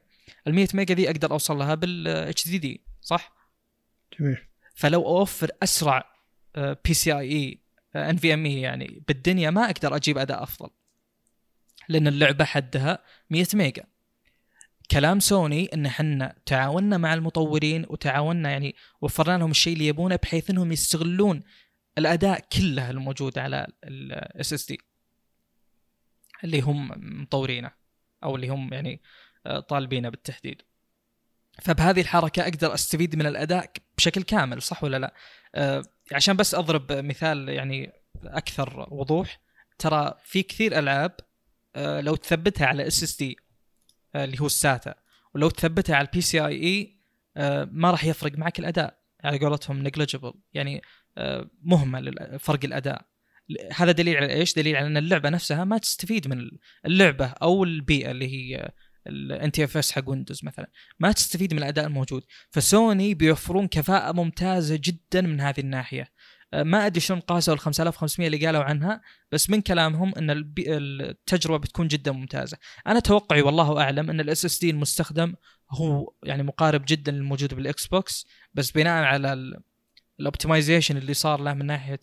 [0.48, 3.34] ال 100 ميجا ذي أقدر أوصل لها بال HDD صح؟
[4.20, 4.38] جميل.
[4.76, 6.14] فلو أوفر أسرع
[6.58, 7.60] بي سي اي اي
[7.96, 10.70] ان في ام اي يعني بالدنيا ما أقدر أجيب أداء أفضل.
[11.90, 13.00] لأن اللعبة حدها
[13.30, 13.84] 100 ميجا.
[14.92, 20.50] كلام سوني إن إحنا تعاوننا مع المطورين وتعاوننا يعني وفرنا لهم الشيء اللي يبونه بحيث
[20.50, 21.44] إنهم يستغلون
[21.98, 24.80] الأداء كله الموجود على ال SSD
[26.44, 26.92] اللي هم
[27.22, 27.72] مطورينه
[28.24, 29.02] أو اللي هم يعني
[29.46, 30.62] آه، طالبينه بالتحديد.
[31.62, 35.14] فبهذه الحركة أقدر أستفيد من الأداء بشكل كامل صح ولا لا؟
[35.56, 37.92] آه، عشان بس أضرب مثال يعني
[38.24, 39.40] أكثر وضوح
[39.80, 41.16] ترى في كثير ألعاب
[41.76, 43.38] آه، لو تثبتها على SSD
[44.16, 44.96] اللي هو الساتا
[45.36, 47.00] ولو تثبتها على ال PCIe
[47.72, 50.82] ما راح يفرق معك الأداء على قولتهم negligible يعني
[51.62, 53.06] مهمل فرق الأداء.
[53.76, 56.52] هذا دليل على إيش؟ دليل على أن اللعبة نفسها ما تستفيد من
[56.86, 58.72] اللعبة أو البيئة اللي هي
[59.08, 60.72] ال NTFS حق ويندوز مثلا.
[61.00, 62.24] ما تستفيد من الأداء الموجود.
[62.52, 66.08] فسوني بيوفرون كفاءة ممتازة جدا من هذه الناحية.
[66.54, 71.58] أه، ما أدري شلون قاسوا ال 5500 اللي قالوا عنها بس من كلامهم أن التجربة
[71.58, 72.58] بتكون جدا ممتازة.
[72.88, 75.34] أنا توقعي والله أعلم أن ال SSD المستخدم
[75.70, 79.54] هو يعني مقارب جدا للموجود بالاكس بوكس بس بناء على
[80.20, 82.00] ال optimization اللي صار له من ناحية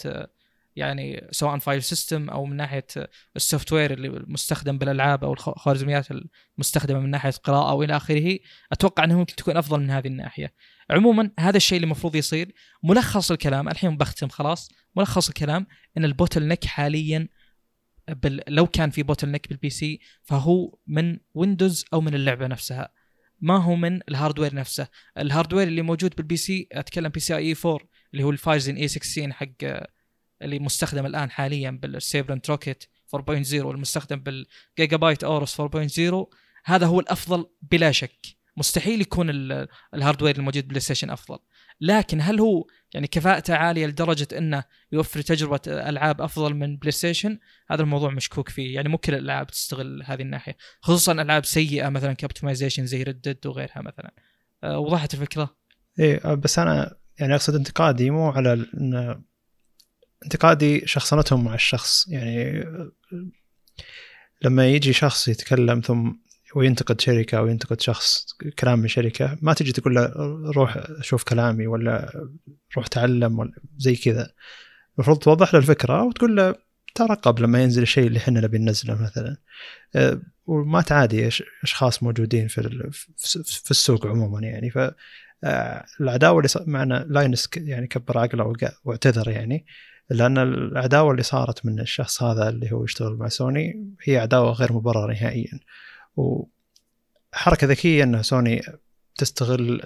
[0.77, 2.87] يعني سواء file system أو من ناحية
[3.37, 6.07] ال software اللي مستخدم بالألعاب أو الخوارزميات
[6.59, 8.39] المستخدمة من ناحية قراءة والى آخره
[8.73, 10.55] أتوقع أنها ممكن تكون أفضل من هذه الناحية.
[10.91, 12.55] عموما هذا الشيء اللي المفروض يصير.
[12.83, 14.71] ملخص الكلام الحين بختم خلاص.
[14.97, 15.67] ملخص الكلام
[15.97, 17.29] إن ال bottleneck حاليا
[18.09, 22.89] بل لو كان في bottleneck بال PC فهو من ويندوز أو من اللعبة نفسها.
[23.41, 24.89] ما هو من ال hardware نفسه.
[25.19, 27.81] ال hardware اللي موجود بال PC أتكلم PCIe 4
[28.13, 29.47] اللي هو ال Phison E16 حق
[30.43, 32.85] اللي مستخدم الآن حاليا بال Sabrent Rocket
[33.17, 35.67] 4.0 والمستخدم بال Gigabyte Aorus 4.0
[36.65, 38.27] هذا هو الأفضل بلا شك.
[38.57, 39.31] مستحيل يكون
[39.95, 41.39] ال hardware الموجود بلاي ستيشن أفضل.
[41.81, 47.39] لكن هل هو يعني كفاءته عالية لدرجة إنه يوفر تجربة ألعاب أفضل من بلاي ستيشن
[47.71, 48.75] هذا الموضوع مشكوك فيه.
[48.75, 53.22] يعني مو كل الألعاب تستغل هذه الناحية خصوصا ألعاب سيئة مثلا ك optimization زي Red
[53.22, 54.15] Dead وغيرها مثلا.
[54.65, 55.57] أه وضحت الفكرة؟
[55.99, 59.23] إيه بس أنا يعني أقصد انتقادي مو على إن
[60.25, 62.09] انتقادي شخصنتهم مع الشخص.
[62.09, 62.65] يعني
[64.43, 66.13] لما يجي شخص يتكلم ثم
[66.55, 68.27] وينتقد شركة أو ينتقد شخص
[68.59, 70.13] كلام من شركة ما تجي تقول له
[70.57, 72.13] روح شوف كلامي ولا
[72.77, 74.33] روح تعلم ولا زي كذا.
[74.95, 76.55] المفروض توضح له الفكرة وتقول له
[76.95, 79.37] ترقب لما ينزل الشيء اللي إحنا نبي ننزله مثلا.
[79.97, 81.29] أه، وما تعادي
[81.63, 82.91] أشخاص موجودين في
[83.45, 84.71] في السوق عموما يعني.
[84.71, 84.79] ف
[85.45, 88.53] أه، العداوة اللي معنا لاينس يعني كبر عقله
[88.85, 89.67] واعتذر يعني.
[90.11, 94.73] لأن العداوة اللي صارت من الشخص هذا اللي هو يشتغل مع سوني هي عداوة غير
[94.73, 95.61] مبررة نهائيا.
[96.17, 98.63] وحركة ذكية أن سوني
[99.17, 99.83] تستغل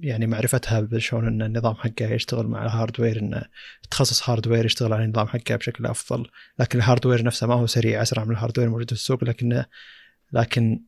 [0.00, 3.42] يعني معرفتها بشلون أن النظام حقها يشتغل مع ال hardware انه
[3.90, 6.26] تخصص hardware يشتغل على النظام حقها بشكل أفضل.
[6.58, 9.66] لكن ال hardware نفسه ما هو سريع أسرع من ال hardware الموجود في السوق لكنه
[10.32, 10.80] لكن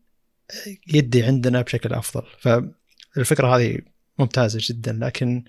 [0.86, 2.26] يؤدي عندنا بشكل أفضل.
[2.40, 3.78] فالفكرة هذه
[4.18, 5.44] ممتازة جدا لكن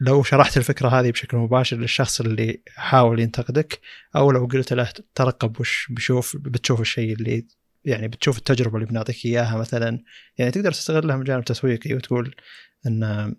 [0.00, 3.80] لو شرحت الفكرة هذه بشكل مباشر للشخص اللي حاول ينتقدك
[4.16, 7.46] أو لو قلت له ترقب وش بشوف بتشوف الشيء اللي
[7.84, 10.02] يعني بتشوف التجربة اللي بنعطيك إياها مثلا
[10.38, 12.34] يعني تقدر تستغلها من جانب تسويقي وتقول
[12.86, 13.34] إن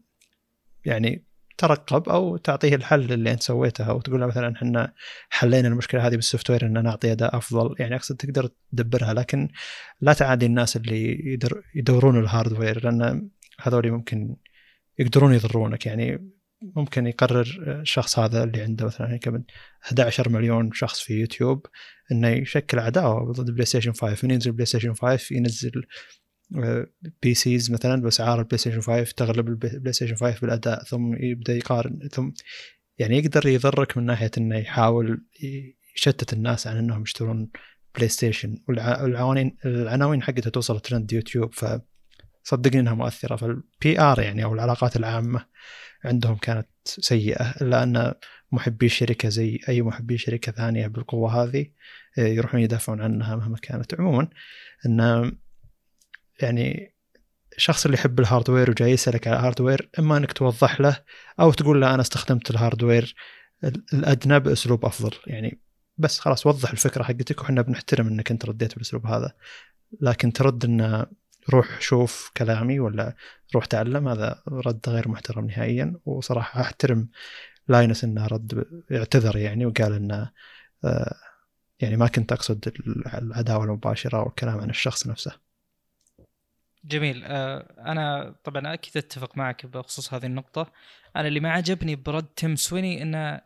[0.86, 1.26] يعني
[1.60, 4.93] ترقب أو تعطيه الحل اللي أنت سويته أو تقول له مثلا إحنا
[5.30, 7.76] حلينا المشكلة هذه بالسوفت وير إن نعطي اداء أفضل.
[7.80, 9.49] يعني أقصد تقدر تدبرها لكن
[10.01, 11.39] لا تعادي الناس اللي
[11.76, 13.30] يدورون ال hardware لأن
[13.62, 14.36] هذول ممكن
[14.99, 15.86] يقدرون يضرونك.
[15.86, 16.32] يعني
[16.62, 17.47] ممكن يقرر
[17.82, 19.43] الشخص هذا اللي عنده مثلا كم
[19.84, 21.66] 11 مليون شخص في يوتيوب
[22.12, 25.86] إنه يشكل عداوة ضد بلاي ستيشن 5 من ينزل بلاي ستيشن 5 ينزل
[27.22, 32.32] PCs مثلا باسعار البلاي ستيشن 5 تغلب البلاي ستيشن 5 بالاداء ثم يبدأ يقارن ثم
[32.99, 35.24] يعني يقدر يضرك من ناحية إنه يحاول
[35.95, 37.49] يشتت الناس عن إنهم يشترون
[37.95, 38.64] بلاي ستيشن.
[38.68, 43.36] والعناوين العناوين حقتها توصل ترند يوتيوب فصدقني إنها مؤثرة.
[43.36, 45.45] فال PR يعني أو العلاقات العامة
[46.06, 48.14] عندهم كانت سيئة إلا أن
[48.52, 51.66] محبي الشركة زي أي محبي شركة ثانية بالقوة هذه
[52.18, 54.00] آه، يروحون يدافعون عنها مهما كانت.
[54.00, 54.28] عموما
[54.86, 55.32] أن
[56.41, 56.95] يعني
[57.58, 61.04] الشخص اللي يحب ال hardware وجاي يسألك على ال hardware إما أنك توضح له
[61.39, 63.16] أو تقول له أنا استخدمت ال hardware
[63.93, 65.12] الأدنى بأسلوب أفضل.
[65.28, 65.62] يعني
[65.97, 69.34] بس خلاص وضح الفكرة حقتك وحنا بنحترم أنك أنت رديت بالأسلوب هذا.
[70.02, 71.06] لكن ترد أن
[71.50, 73.16] روح شوف كلامي ولا
[73.56, 75.95] روح تعلم هذا رد غير محترم نهائيا.
[76.06, 77.10] وصراحة أحترم
[77.68, 80.32] لاينس إنه رد اعتذر يعني وقال إنه
[80.86, 81.16] آه،
[81.80, 82.74] يعني ما كنت أقصد
[83.14, 85.32] العداوة المباشرة والكلام عن الشخص نفسه.
[86.86, 87.24] جميل.
[87.26, 90.72] آه، أنا طبعا أكيد أتفق معك بخصوص هذه النقطة.
[91.16, 93.41] أنا اللي ما عجبني برد تيم سويني إنه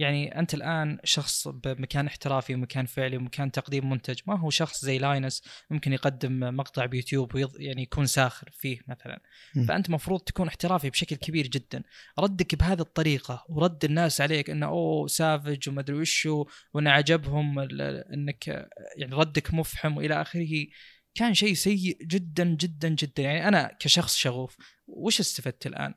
[0.00, 4.98] يعني أنت الآن شخص بمكان احترافي ومكان فعلي ومكان تقديم منتج ما هو شخص زي
[4.98, 7.60] لاينس ممكن يقدم مقطع بيوتيوب ويض...
[7.60, 9.22] يعني يكون ساخر فيه مثلا
[9.54, 9.64] م.
[9.64, 11.82] فأنت مفروض تكون احترافي بشكل كبير جدا
[12.18, 17.80] ردك بهذه الطريقة ورد الناس عليك إنه أوه savage وما أدري وشو وإن عجبهم ال-
[18.12, 20.66] إنك يعني ردك مفحم وإلى آخره
[21.14, 25.94] كان شيء سيء جدا جدا جدا يعني أنا كشخص شغوف وش استفدت الآن؟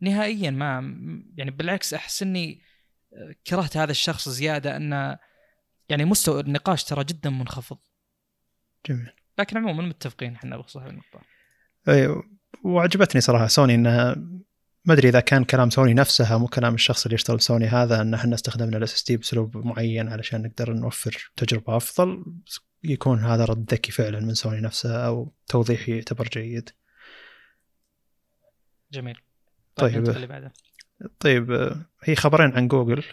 [0.00, 0.96] نهائيا ما
[1.36, 2.62] يعني بالعكس أحس إني
[3.46, 5.18] كرهت هذا الشخص زيادة إنه
[5.88, 7.78] يعني مستوى النقاش ترى جدا منخفض.
[8.86, 9.12] جميل.
[9.38, 11.20] لكن عموما متفقين إحنا هذه النقطة.
[11.88, 12.22] أي
[12.64, 14.14] وعجبتني صراحة سوني انها
[14.84, 18.14] ما أدري إذا كان كلام سوني نفسها مو كلام الشخص اللي يشتغل سوني هذا إن
[18.14, 22.24] إحنا استخدمنا ال SS بأسلوب معين علشان نقدر نوفر تجربة أفضل
[22.84, 26.70] يكون هذا رد ذكي فعلا من سوني نفسها أو توضيح يعتبر جيد.
[28.92, 29.20] جميل.
[29.76, 30.08] طيب.
[30.08, 30.52] اللي بعده
[31.20, 33.04] طيب آه، هي خبرين عن جوجل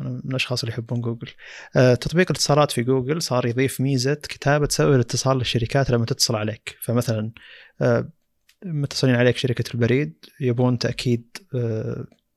[0.00, 1.28] أنا من الأشخاص اللي يحبون جوجل.
[1.76, 6.76] آه، تطبيق الاتصالات في جوجل صار يضيف ميزة كتابة سبب الاتصال للشركات لما تتصل عليك.
[6.82, 7.30] فمثلا
[7.80, 8.08] آه،
[8.64, 11.36] متصلين عليك شركة البريد يبون تأكيد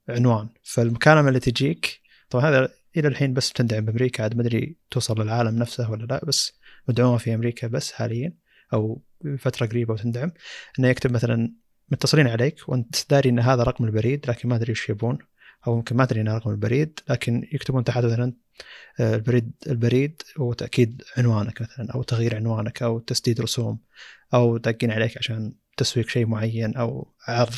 [0.10, 0.50] عنوان.
[0.64, 5.60] فالمكالمة اللي تجيك طبعا هذا إلى الحين بس بتندعم بأمريكا عاد ما أدري توصل للعالم
[5.60, 8.34] نفسه ولا لا بس مدعومة في أمريكا بس حاليا
[8.74, 9.02] أو
[9.38, 10.32] فترة قريبة وتندعم.
[10.80, 11.54] إنه يكتب مثلا
[11.92, 15.18] متصلين عليك وانت داري إن هذا رقم البريد لكن ما أدري إيش يبون.
[15.68, 18.34] أو ممكن ما أدري انه رقم البريد لكن يكتبون تحت مثلا
[19.00, 23.80] آه، البريد البريد وتاكيد عنوانك مثلا أو تغيير عنوانك أو تسديد رسوم
[24.34, 27.54] أو داقين عليك عشان تسويق شيء معين أو عرض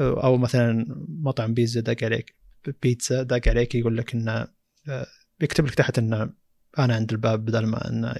[0.00, 2.36] آه، أو مثلا مطعم بيتزا دق عليك
[2.82, 4.48] بيتزا دق عليك يقول لك إنه
[4.88, 5.06] آه،
[5.40, 6.30] يكتب لك تحت إنه
[6.78, 8.14] أنا عند الباب بدل ما إنه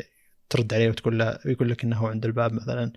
[0.50, 2.92] ترد عليه وتقول له يقول لك إنه عند الباب مثلا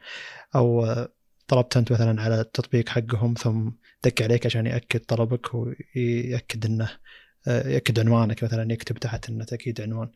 [0.55, 1.13] أو آه،
[1.51, 3.69] طلبت انت مثلا على التطبيق حقهم ثم
[4.03, 6.89] دق عليك عشان يأكد طلبك ويأكد إنه
[7.47, 10.11] يأكد عنوانك مثلا يكتب تحت إنه تأكيد عنوان.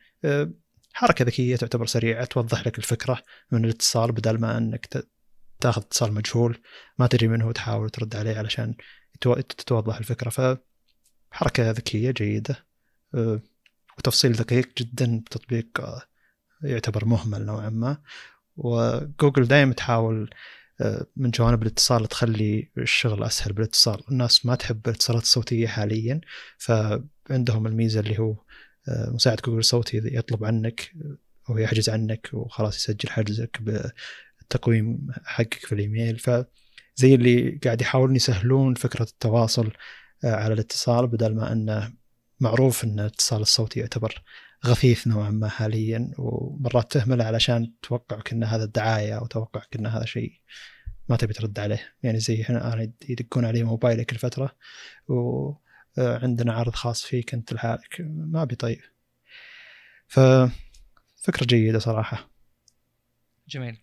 [0.93, 5.05] حركة ذكية تعتبر سريعة توضح لك الفكرة من الاتصال بدل ما إنك
[5.59, 6.57] تاخذ اتصال مجهول
[6.99, 8.75] ما تدري من هو تحاول ترد عليه علشان
[9.31, 10.29] تتوضح الفكرة.
[11.31, 12.65] فحركه ذكية جيدة
[13.97, 15.81] وتفصيل دقيق جدا بتطبيق
[16.63, 17.97] يعتبر مهمل نوعا ما.
[18.57, 20.29] وجوجل دائما تحاول
[21.15, 26.21] من جوانب الاتصال تخلي الشغل أسهل بالاتصال، الناس ما تحب الاتصالات الصوتية حاليا
[26.57, 28.35] فعندهم الميزة اللي هو
[28.87, 31.17] آه، مساعد جوجل صوتي يطلب عنك آه،
[31.49, 36.19] أو يحجز عنك وخلاص يسجل حجزك بالتقويم حقك في الإيميل.
[36.19, 39.71] فزي اللي قاعد يحاولون يسهلون فكرة التواصل
[40.23, 41.93] آه، على الاتصال بدل ما إنه
[42.39, 44.23] معروف إن الاتصال الصوتي يعتبر
[44.65, 49.27] غثيث نوعا ما حاليا ومرات تهمله علشان توقعك إن هذا الدعاية أو
[49.75, 50.33] إن هذا شيء
[51.09, 51.95] ما تبي ترد عليه.
[52.03, 54.55] يعني زي هنا يدقون علي موبايلي كل فتره
[55.07, 57.97] وعندنا عرض خاص فيك أنت لحالك.
[57.99, 58.81] ما أبي طيب.
[60.07, 62.29] ففكرة جيدة صراحة.
[63.47, 63.77] جميل.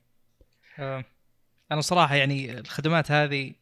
[0.78, 1.04] آه،
[1.72, 3.54] أنا صراحة يعني الخدمات هذه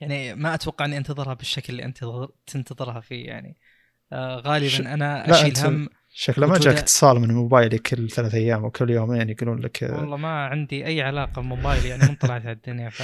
[0.00, 2.04] يعني ما أتوقع إني أنتظرها بالشكل اللي انت
[2.46, 3.56] تنتظرها فيه يعني.
[4.12, 8.34] آه، ش- غالبا أنا لا، أشيل هم شكله ما جاك اتصال من موبايلي كل ثلاث
[8.34, 12.42] أيام أو كل يومين يقولون لك والله ما عندي أي علاقة بموبايلي يعني من طلعت
[12.42, 13.02] على الدنيا ف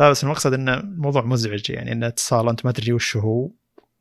[0.00, 3.50] لا بس المقصد انه الموضوع مزعج يعني انه اتصال أنت ما تدري وش هو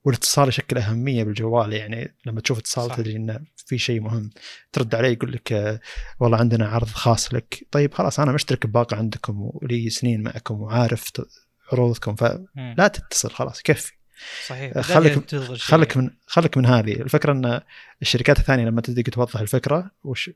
[0.05, 2.95] والاتصال يشكل أهمية بالجوال يعني لما تشوف اتصال صح.
[2.95, 4.29] تدري انه في شيء مهم
[4.71, 5.79] ترد عليه يقول لك آه،
[6.19, 11.11] والله عندنا عرض خاص لك طيب خلاص أنا مشترك بباقه عندكم ولي سنين معكم وعارف
[11.71, 12.87] عروضكم فلا.
[12.87, 13.93] تتصل خلاص يكفي
[14.47, 14.73] صحيح.
[15.13, 15.75] تنتظر شيء.
[15.75, 16.93] خليك من خليك من هذه.
[16.93, 17.61] الفكرة إن
[18.01, 19.91] الشركات الثانية لما تدق توضح الفكرة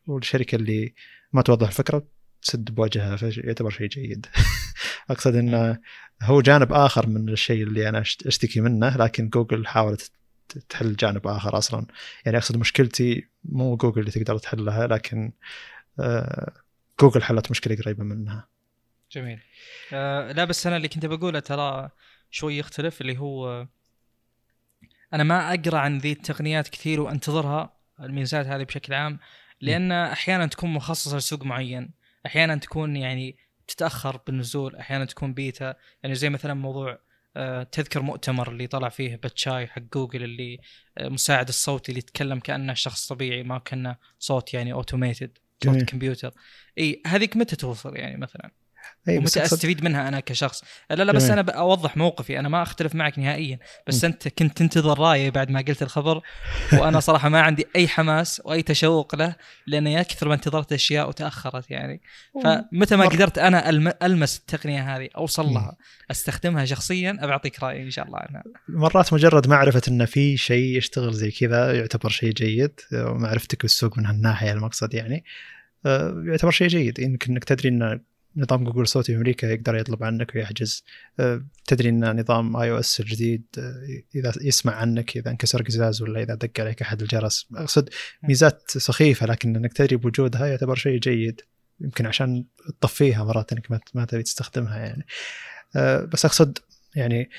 [0.07, 0.93] والشركة اللي
[1.33, 2.07] ما توضح الفكرة
[2.41, 4.25] تسد بوجهها فيعتبر شيء جيد.
[5.09, 5.79] أقصد انه
[6.21, 10.11] هو جانب آخر من الشيء اللي أنا أشتكي منه لكن جوجل حاولت
[10.69, 11.85] تحل جانب آخر أصلا.
[12.25, 15.31] يعني أقصد مشكلتي مو جوجل اللي تقدر تحلها لكن
[15.99, 16.53] آه،
[16.99, 18.47] جوجل حلت مشكلة قريبة منها.
[19.11, 19.39] جميل.
[19.93, 21.89] آه لا بس أنا اللي كنت بقوله ترى
[22.35, 23.67] شوي يختلف اللي هو
[25.13, 29.19] أنا ما أقرأ عن ذي التقنيات كثير وأنتظرها الميزات هذه بشكل عام
[29.61, 31.93] لأن أحيانا تكون مخصصة لسوق معين
[32.25, 36.99] أحيانا تكون يعني تتأخر بالنزول أحيانا تكون بيتا يعني زي مثلا موضوع
[37.37, 40.59] آه، تذكر مؤتمر اللي طلع فيه باتشاي حق جوجل اللي
[40.97, 45.83] آه، مساعد الصوتي اللي يتكلم كأنه شخص طبيعي ما كأنه صوت يعني automated صوت.
[45.83, 46.33] كمبيوتر
[46.77, 48.51] إي هذيك متى توصل يعني مثلا؟
[49.07, 50.63] بس ومتى أستفيد منها أنا كشخص.
[50.89, 51.39] لا لا بس جميل.
[51.39, 52.39] أنا بوضح موقفي.
[52.39, 53.59] أنا ما أختلف معك نهائيا.
[53.87, 56.21] بس أنت كنت تنتظر رأيي بعد ما قلت الخبر
[56.73, 59.35] وأنا صراحة ما عندي أي حماس وأي تشوق له
[59.67, 62.01] لأن يا كثر ما انتظرت أشياء وتأخرت يعني.
[62.43, 65.45] فمتى ما قدرت أنا ألم- ألمس التقنية هذه أوصل.
[65.53, 65.77] لها
[66.11, 70.77] أستخدمها شخصيا ابى اعطيك رأيي إن شاء الله عنها مرات مجرد معرفة إن في شيء
[70.77, 75.23] يشتغل زي كذا يعتبر شيء جيد ومعرفتك بالسوق من هالناحية المقصد يعني
[75.85, 76.99] آه، يعتبر شيء جيد.
[76.99, 78.01] يمكن إنك تدري إن
[78.37, 80.83] نظام جوجل صوتي في أمريكا يقدر يطلب عنك ويحجز.
[81.19, 86.35] آه، تدري إن نظام iOS الجديد آه، إذا يسمع عنك إذا انكسر قزاز ولا إذا
[86.35, 87.47] دق عليك أحد الجرس.
[87.55, 87.89] أقصد
[88.23, 91.41] ميزات سخيفة لكن إنك تدري بوجودها يعتبر شيء جيد.
[91.79, 92.45] يمكن عشان
[92.81, 95.05] تطفيها مرات إنك ما- تبي تستخدمها يعني.
[95.75, 96.57] آه، بس أقصد
[96.95, 97.29] يعني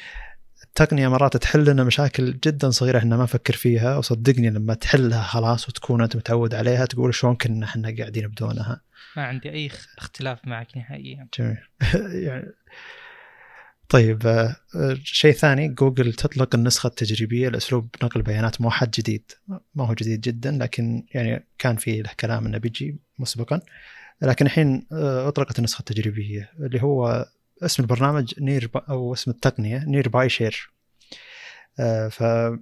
[0.64, 5.68] التقنيه مرات تحل لنا مشاكل جدا صغيرة إحنا ما نفكر فيها وصدقني لما تحلها خلاص
[5.68, 8.80] وتكون أنت متعود عليها تقول شلون كنا إحنا قاعدين بدونها.
[9.16, 11.28] ما عندي أي اخ- اختلاف معك نهائيا.
[11.38, 11.56] جميل.
[12.26, 12.52] يعني
[13.88, 19.32] طيب آه، آه، شيء ثاني جوجل تطلق النسخة التجريبية لأسلوب نقل بيانات موحد جديد.
[19.74, 23.60] ما هو جديد جدا لكن يعني كان في له كلام إنه بيجي مسبقا.
[24.22, 27.26] لكن الحين آه، أطلقت النسخة التجريبية اللي هو
[27.62, 30.70] اسم البرنامج Near أو اسم التقنية Nearby Share
[32.10, 32.60] فالنظام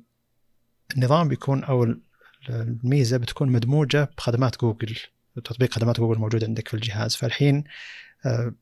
[1.29, 2.01] بيكون أو ال-
[2.51, 4.97] الميزة بتكون مدموجة بخدمات جوجل
[5.45, 7.17] تطبيق خدمات جوجل موجود عندك في الجهاز.
[7.17, 7.65] فالحين
[8.27, 8.55] آه،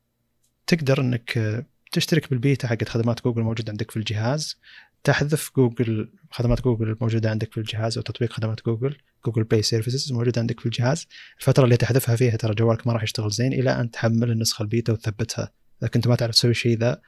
[0.67, 4.57] تقدر إنك آه، تشترك بالبيتا حقت خدمات جوجل موجود عندك في الجهاز.
[5.05, 8.97] تحذف جوجل خدمات جوجل الموجوده عندك في الجهاز أو تطبيق خدمات جوجل
[9.27, 11.07] Google Play Services موجود عندك في الجهاز.
[11.41, 14.93] الفترة اللي تحذفها فيها ترى جوالك ما راح يشتغل زين إلى أن تحمل النسخة البيتا
[14.93, 15.53] وتثبتها.
[15.83, 17.03] إذا كنت ما تعرف تسوي الشيء ذا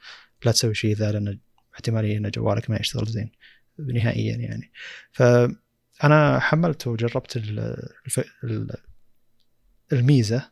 [0.45, 1.39] لا تسوي الشيء ذا لأن
[1.73, 3.31] احتمالية إن جوالك ما يشتغل زين
[3.79, 4.71] نهائيا يعني.
[5.11, 7.41] فانا حملت وجربت
[9.93, 10.51] الميزة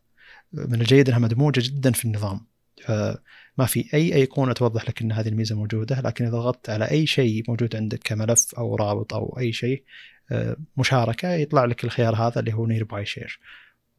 [0.53, 2.53] من الجيد إنها مدموجة جدا في النظام.
[2.81, 7.07] فما في أي أيقونة توضح لك إن هذه الميزة موجودة لكن إذا ضغطت على أي
[7.07, 9.83] شيء موجود عندك كملف أو رابط أو أي شيء
[10.31, 13.39] آه، مشاركة يطلع لك الخيار هذا اللي هو Nearby Share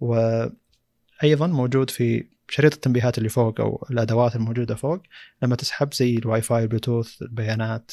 [0.00, 5.03] وأيضا موجود في شريط التنبيهات اللي فوق أو الأدوات الموجودة فوق
[5.42, 7.92] لما تسحب زي الواي فاي البلوتوث البيانات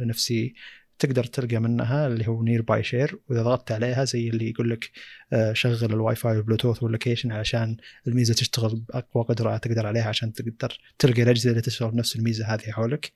[0.00, 0.54] النفسي
[1.02, 4.90] تقدر تلقى منها اللي هو Nearby Share وإذا ضغطت عليها زي اللي يقول لك
[5.32, 7.76] آه، شغل الواي فاي والبلوتوث وال location علشان
[8.06, 12.70] الميزة تشتغل بأقوى قدرة تقدر عليها عشان تقدر تلقى الأجهزة اللي تشتغل بنفس الميزة هذه
[12.70, 13.12] حولك.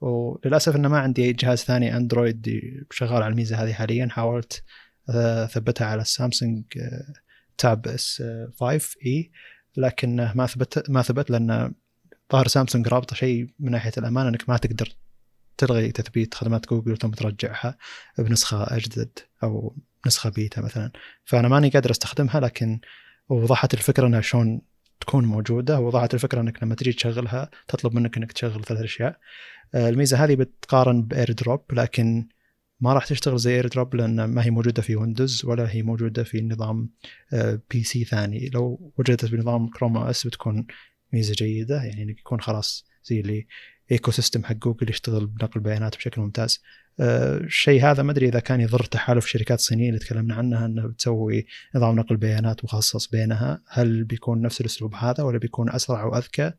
[0.00, 2.60] وللأسف انه ما عندي أي جهاز ثاني اندرويد
[2.90, 4.62] شغال على الميزة هذه حاليا حاولت
[5.10, 6.64] آه، أثبتها على السامسونج
[7.58, 9.30] Tab S5e
[9.76, 11.72] لكن ما ثبت ما ثبت لأن
[12.32, 14.88] ظاهر سامسونج رابطة شيء من ناحية الأمان إنك ما تقدر
[15.56, 17.76] تلغي تثبيت خدمات جوجل ثم ترجعها
[18.18, 20.92] بنسخة أجدد أو نسخة بيتا مثلا.
[21.24, 22.80] فأنا ماني قادر أستخدمها لكن
[23.28, 24.60] وضحت الفكرة إنها شلون
[25.00, 29.18] تكون موجودة ووضحت الفكرة إنك لما تجي تشغلها تطلب منك إنك تشغل ثلاث أشياء.
[29.74, 32.28] آه، الميزة هذه بتقارن ب AirDrop لكن
[32.80, 36.40] ما راح تشتغل زي AirDrop لأن ما هي موجودة في ويندوز ولا هي موجودة في
[36.42, 36.90] نظام
[37.70, 38.50] PC ثاني.
[38.54, 40.66] لو وجدت بنظام Chrome OS بتكون
[41.12, 43.46] ميزة جيدة يعني إنك يكون خلاص زي اللي
[43.92, 46.62] ecosystem حق جوجل يشتغل بنقل بيانات بشكل ممتاز.
[47.00, 50.86] آه، الشيء هذا ما أدري إذا كان يضر تحالف شركات صينية اللي تكلمنا عنها إنها
[50.86, 53.62] بتسوي نظام نقل بيانات مخصص بينها.
[53.68, 56.52] هل بيكون نفس الأسلوب هذا ولا بيكون أسرع وأذكى؟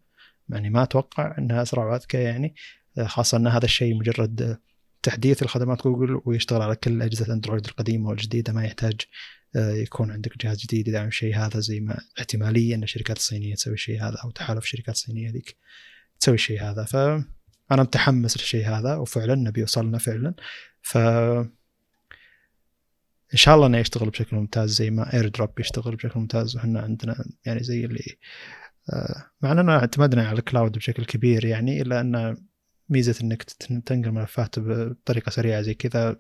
[0.50, 2.56] يعني ما أتوقع إنها أسرع وأذكى يعني
[2.98, 4.60] آه، خاصة إن هذا الشيء مجرد آه،
[5.04, 9.02] تحديث لخدمات جوجل ويشتغل على كل أجهزة أندرويد القديمة والجديدة ما يحتاج
[9.56, 13.74] آه، يكون عندك جهاز جديد يدعم الشيء هذا زي ما احتمالية أن الشركات الصينية تسوي
[13.74, 15.58] الشيء هذا أو تحالف الشركات الصينية ذيك
[16.20, 16.84] تسوي الشيء هذا.
[16.84, 17.26] فانا
[17.70, 20.34] متحمس للشيء هذا وفعلا نبي يوصلنا فعلا.
[20.82, 20.98] ف
[23.34, 26.56] إن شاء الله إنه يشتغل بشكل ممتاز زي ما AirDrop يشتغل بشكل ممتاز.
[26.56, 28.18] وحنا عندنا يعني زي اللي
[28.94, 32.38] آه، مع إننا اعتمدنا على ال cloud بشكل كبير يعني إلا أن
[32.92, 36.18] ميزة إنك تنقل ملفات بطريقة سريعة زي كذا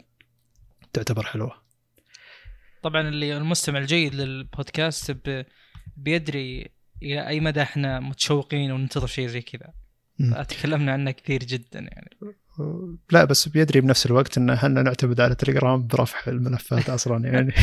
[0.93, 1.61] تعتبر حلوة.
[2.83, 5.17] طبعا اللي المستمع الجيد للبودكاست
[5.97, 6.71] بيدري
[7.03, 9.73] إلى أي مدى إحنا متشوقين وننتظر شيء زي كذا.
[10.43, 12.09] تكلمنا عنه كثير جدا يعني.
[13.11, 17.53] لا بس بيدري بنفس الوقت إن إحنا نعتمد على تليجرام برفع الملفات أصلا يعني.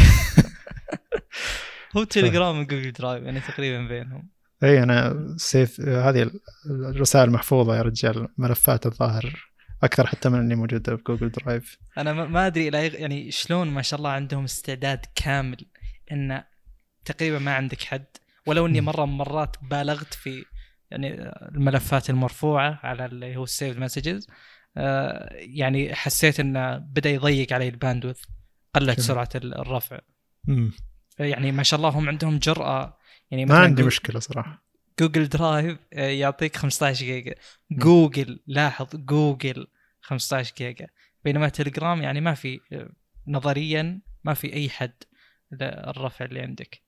[1.97, 4.29] هو تليجرام و Google Drive يعني تقريبا بينهم.
[4.63, 6.31] اي أنا save هذه
[6.71, 9.49] الرسائل محفوظة يا رجال ملفات الظاهر
[9.83, 13.99] أكثر حتى من اللي موجوده في Google Drive أنا ما- أدري يعني شلون ما شاء
[13.99, 15.67] الله عندهم استعداد كامل
[16.13, 16.43] إن
[17.05, 18.05] تقريبا ما عندك حد
[18.47, 18.81] ولو إني.
[18.81, 20.45] مرة من مرات بالغت في
[20.91, 24.27] يعني الملفات المرفوعة على اللي هو ال saved messages
[25.33, 28.21] يعني حسيت انه بدأ يضيق علي ال bandwidth
[28.75, 29.01] قلت.
[29.01, 29.99] سرعة ال- الرفع.
[31.19, 32.98] يعني ما شاء الله هم عندهم جرأة
[33.31, 34.65] يعني ما عندي مشكلة صراحة.
[35.01, 37.35] Google Drive آه، يعطيك 15 جيجا.
[37.71, 39.67] جوجل لاحظ جوجل
[40.01, 40.87] 15 جيجا.
[41.25, 42.91] بينما تليجرام يعني ما في آه،
[43.27, 44.95] نظريا ما في أي حد
[45.53, 46.83] للرفع اللي عندك.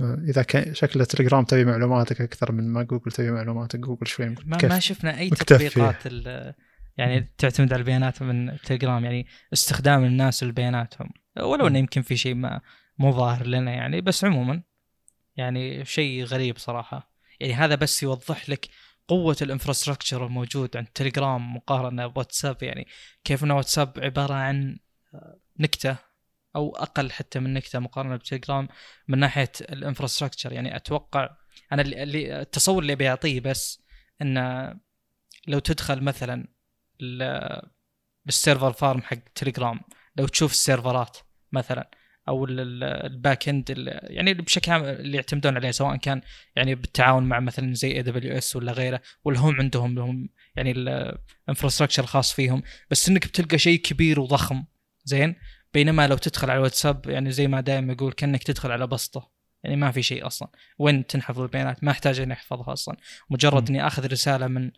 [0.00, 3.78] إذا كان شكل تليجرام تبي معلوماتك أكثر من ما جوجل تبي معلوماتك.
[3.78, 6.06] جوجل شوي ما, ما شفنا أي تطبيقات
[6.98, 11.10] يعني تعتمد على البيانات من تليجرام يعني استخدام الناس لبياناتهم
[11.40, 12.60] ولو إنه يمكن في شيء ما
[12.98, 14.62] مو ظاهر لنا يعني بس عموما.
[15.36, 17.12] يعني شيء غريب صراحة.
[17.40, 18.68] يعني هذا بس يوضح لك
[19.08, 22.62] قوة ال infrastructure الموجود عند تليجرام مقارنة بواتساب.
[22.62, 22.86] يعني
[23.24, 24.78] كيف أن واتساب عبارة عن
[25.58, 25.96] نكتة
[26.56, 28.68] أو أقل حتى من نكتة مقارنة بتليجرام
[29.08, 30.52] من ناحية ال infrastructure.
[30.52, 31.36] يعني أتوقع
[31.72, 33.82] أنا اللي التصور اللي بيعطيه بس
[34.22, 34.74] انه
[35.46, 36.48] لو تدخل مثلا
[38.24, 39.80] بال server farm حق تليجرام
[40.16, 41.18] لو تشوف ال servers
[41.52, 41.90] مثلا
[42.28, 46.20] أو ال back end يعني بشكل عام اللي يعتمدون عليه سواء كان
[46.56, 52.02] يعني بالتعاون مع مثلا زي AWS ولا غيره ولا هم عندهم لهم يعني ال infrastructure
[52.02, 52.62] الخاص فيهم.
[52.90, 54.64] بس إنك بتلقى شيء كبير وضخم
[55.04, 55.34] زين؟
[55.74, 59.30] بينما لو تدخل على الواتساب يعني زي ما دائما يقول كأنك تدخل على بسطة.
[59.64, 60.48] يعني ما في شيء أصلا.
[60.78, 62.96] وين تنحفظ البيانات؟ ما أحتاج اني أحفظها أصلا.
[63.30, 64.70] مجرد إني أخذ رسالة من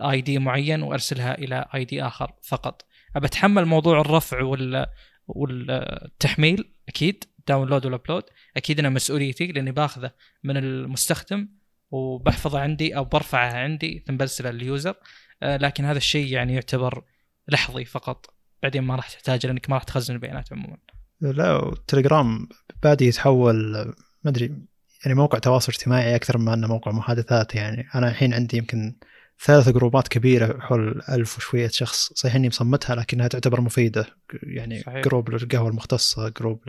[0.00, 2.84] ID معين وأرسلها إلى ID آخر فقط.
[3.16, 4.86] أبي أتحمل موضوع الرفع وال
[5.28, 8.22] والتحميل أكيد download وال upload
[8.56, 10.10] أكيد أنا مسؤوليتي لأني باخذه
[10.44, 11.48] من المستخدم
[11.90, 14.94] وبحفظه عندي أو برفعه عندي ثم برسله لليوزر
[15.42, 17.04] آه، لكن هذا الشيء يعني يعتبر
[17.48, 18.34] لحظي فقط.
[18.62, 20.76] بعدين ما راح تحتاج لأنك ما راح تخزن البيانات عموما.
[21.20, 22.48] لا تليجرام
[22.82, 23.72] بادي يتحول
[24.24, 24.44] ما أدري
[25.04, 27.54] يعني موقع تواصل اجتماعي أكثر من أنه موقع محادثات.
[27.54, 28.96] يعني أنا الحين عندي يمكن
[29.44, 32.12] ثلاث جروبات كبيرة حول ألف وشوية شخص.
[32.12, 34.06] صحيح إني مصمتها لكنها تعتبر مفيدة.
[34.42, 35.04] يعني صحيح.
[35.04, 36.60] group للقهوة المختصة group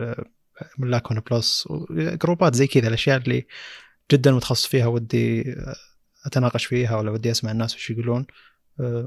[0.78, 3.46] لملاك ون بلس جروبات زي كذا الأشياء اللي
[4.12, 5.54] جدا متخصص فيها ودي
[6.26, 8.26] أتناقش فيها ولا ودي أسمع الناس وش يقولون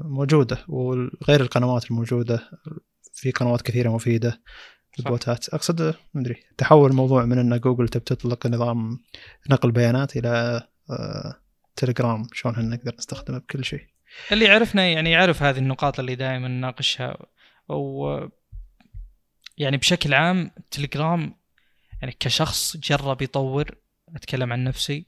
[0.04, 0.58] موجودة.
[0.68, 2.50] وغير القنوات الموجودة
[3.12, 4.40] في قنوات كثيرة مفيدة
[4.98, 8.98] ال bots ات أقصد مدري تحول الموضوع من ان جوجل تبي تطلق نظام
[9.50, 11.41] نقل بيانات إلى آه،
[11.76, 13.86] تليجرام شلون نقدر نستخدمه بكل شيء.
[14.32, 17.26] اللي يعرفنا يعني يعرف هذه النقاط اللي دائما نناقشها.
[17.68, 18.18] و
[19.58, 21.34] يعني بشكل عام تليجرام
[22.02, 23.70] يعني كشخص جرب يطور
[24.16, 25.06] أتكلم عن نفسي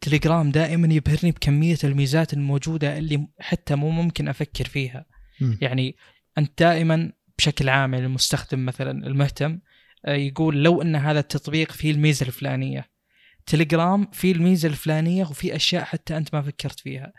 [0.00, 5.06] تليجرام دائما يبهرني بكمية الميزات الموجودة اللي حتى مو ممكن أفكر فيها.
[5.40, 5.54] م.
[5.60, 5.96] يعني
[6.38, 9.58] أنت دائما بشكل عام يعني المستخدم مثلا المهتم
[10.06, 12.90] آه، يقول لو أن هذا التطبيق فيه الميزة الفلانية
[13.48, 17.12] تليجرام في الميزة الفلانية وفي أشياء حتى أنت ما فكرت فيها.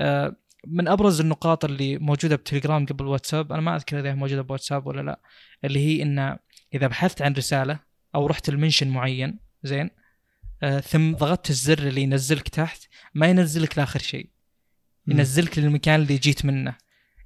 [0.00, 4.86] آه، من أبرز النقاط اللي موجودة بتليجرام قبل واتساب أنا ما أذكر إذا موجودة بواتساب
[4.86, 5.20] ولا لا
[5.64, 6.38] اللي هي إن
[6.74, 7.80] إذا بحثت عن رسالة
[8.14, 9.90] أو رحت المنشن معين زين
[10.62, 12.82] آه ثم ضغطت الزر اللي ينزلك تحت
[13.14, 14.30] ما ينزلك لآخر شيء
[15.06, 16.76] ينزلك للمكان اللي جيت منه.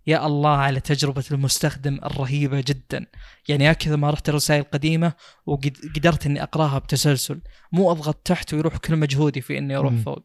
[0.07, 3.07] يا الله على تجربة المستخدم الرهيبة جدا.
[3.49, 5.13] يعني هكذا ما رحت الرسائل القديمة
[5.47, 7.41] وقدرت إني أقراها بتسلسل.
[7.73, 10.23] مو اضغط تحت ويروح كل مجهودي في إني أروح فوق.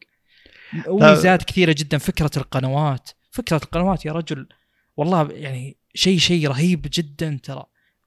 [0.88, 1.98] وميزات كثيرة جدا.
[1.98, 3.10] فكرة القنوات.
[3.30, 4.48] فكرة القنوات يا رجل.
[4.96, 7.64] والله يعني شيء شيء رهيب جدا ترى.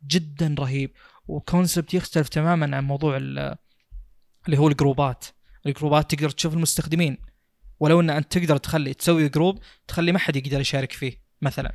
[0.08, 0.92] جدا رهيب.
[1.28, 3.58] وكونسبت يختلف تماما عن موضوع اللي
[4.58, 5.26] هو الجروبات.
[5.66, 7.18] الجروبات تقدر تشوف المستخدمين.
[7.80, 11.25] ولو إن أنت تقدر تخلي تسوي جروب تخلي ما حد يقدر يشارك فيه.
[11.46, 11.74] مثلا.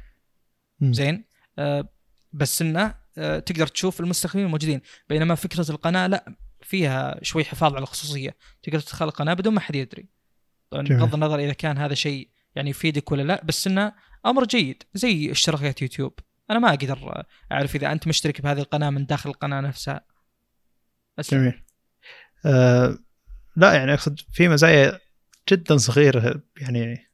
[0.80, 0.92] م.
[0.92, 1.24] زين؟
[1.58, 1.88] آه
[2.32, 7.82] بس إنه آه تقدر تشوف المستخدمين الموجودين بينما فكرة القناة لا فيها شوي حفاظ على
[7.82, 8.36] الخصوصية.
[8.62, 10.08] تقدر تدخل القناة بدون ما حد يدري.
[10.70, 13.92] طبعا بغض النظر إذا كان هذا شيء يعني يفيدك ولا لا بس إنه
[14.26, 16.18] أمر جيد زي اشتراكات يوتيوب.
[16.50, 20.00] أنا ما أقدر أعرف إذا أنت مشترك بهذه القناة من داخل القناة نفسها.
[21.18, 21.62] بس جميل.
[22.46, 22.98] آه
[23.56, 24.98] لا يعني أقصد في مزايا
[25.48, 27.06] جدا صغيرة يعني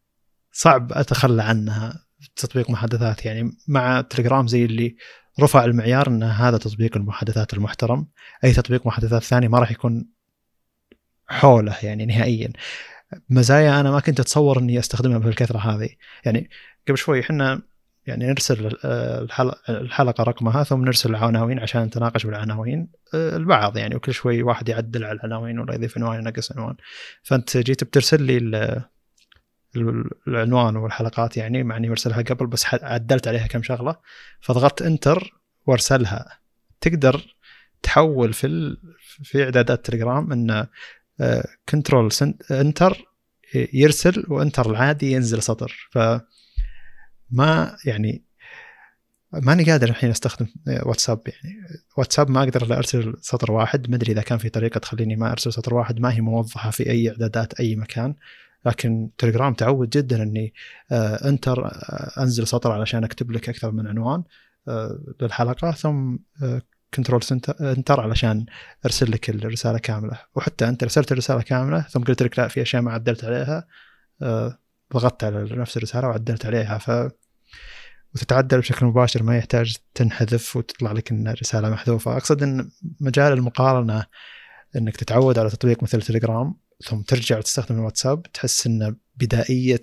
[0.52, 2.05] صعب أتخلى عنها.
[2.36, 4.96] تطبيق محادثات يعني مع تليجرام زي اللي
[5.40, 8.06] رفع المعيار إن هذا تطبيق المحادثات المحترم.
[8.44, 10.06] أي تطبيق محادثات ثاني ما راح يكون
[11.28, 12.52] حوله يعني نهائيا.
[13.30, 15.88] مزايا أنا ما كنت أتصور إني أستخدمها بالكثرة هذه.
[16.24, 16.50] يعني
[16.88, 17.62] قبل شوي إحنا
[18.06, 18.76] يعني نرسل
[19.68, 22.88] الحلقة رقمها ثم نرسل العناوين عشان نتناقش بالعناوين.
[23.14, 26.74] البعض يعني وكل شوي واحد يعدل على العناوين ولا يضيف عنوان ينقص عنوان.
[27.22, 28.84] فأنت جيت بترسل لي
[30.28, 33.96] العنوان والحلقات يعني مع إني مرسلها قبل بس عدلت عليها كم شغلة.
[34.40, 36.38] فضغطت enter وارسلها.
[36.80, 37.36] تقدر
[37.82, 38.80] تحول في ال...
[39.22, 40.66] في إعدادات تليجرام إن
[41.68, 42.10] control
[42.50, 43.04] enter
[43.54, 45.88] يرسل و enter العادي ينزل سطر.
[45.90, 45.98] ف
[47.30, 48.22] ما يعني
[49.32, 51.56] ماني قادر الحين أستخدم واتساب يعني.
[51.96, 53.90] واتساب ما أقدر إلا أرسل سطر واحد.
[53.90, 56.00] ما أدري إذا كان في طريقة تخليني ما أرسل سطر واحد.
[56.00, 58.14] ما هي موضحه في أي إعدادات أي مكان.
[58.66, 60.54] لكن تليجرام تعود جدا إني
[60.92, 64.22] آه enter آه انزل سطر علشان اكتب لك أكثر من عنوان
[64.68, 66.16] آه للحلقة ثم
[66.94, 67.20] control
[67.60, 68.46] enter علشان
[68.84, 70.18] ارسل لك الرسالة كاملة.
[70.34, 73.66] وحتى أنت ارسلت الرسالة كاملة ثم قلت لك لا في أشياء ما عدلت عليها
[74.94, 76.78] ضغطت على نفس الرسالة وعدلت عليها.
[76.78, 76.90] ف
[78.14, 82.16] وتتعدل بشكل مباشر ما يحتاج تنحذف وتطلع لك إن الرسالة محذوفة.
[82.16, 84.06] أقصد إن مجال المقارنة
[84.76, 86.54] إنك تتعود على تطبيق مثل تليجرام
[86.84, 89.80] ثم ترجع تستخدم الواتساب تحس إن بدائية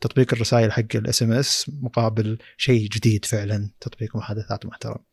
[0.00, 5.04] تطبيق الرسائل حق ال SMS مقابل شيء جديد فعلا تطبيق محادثات محترم.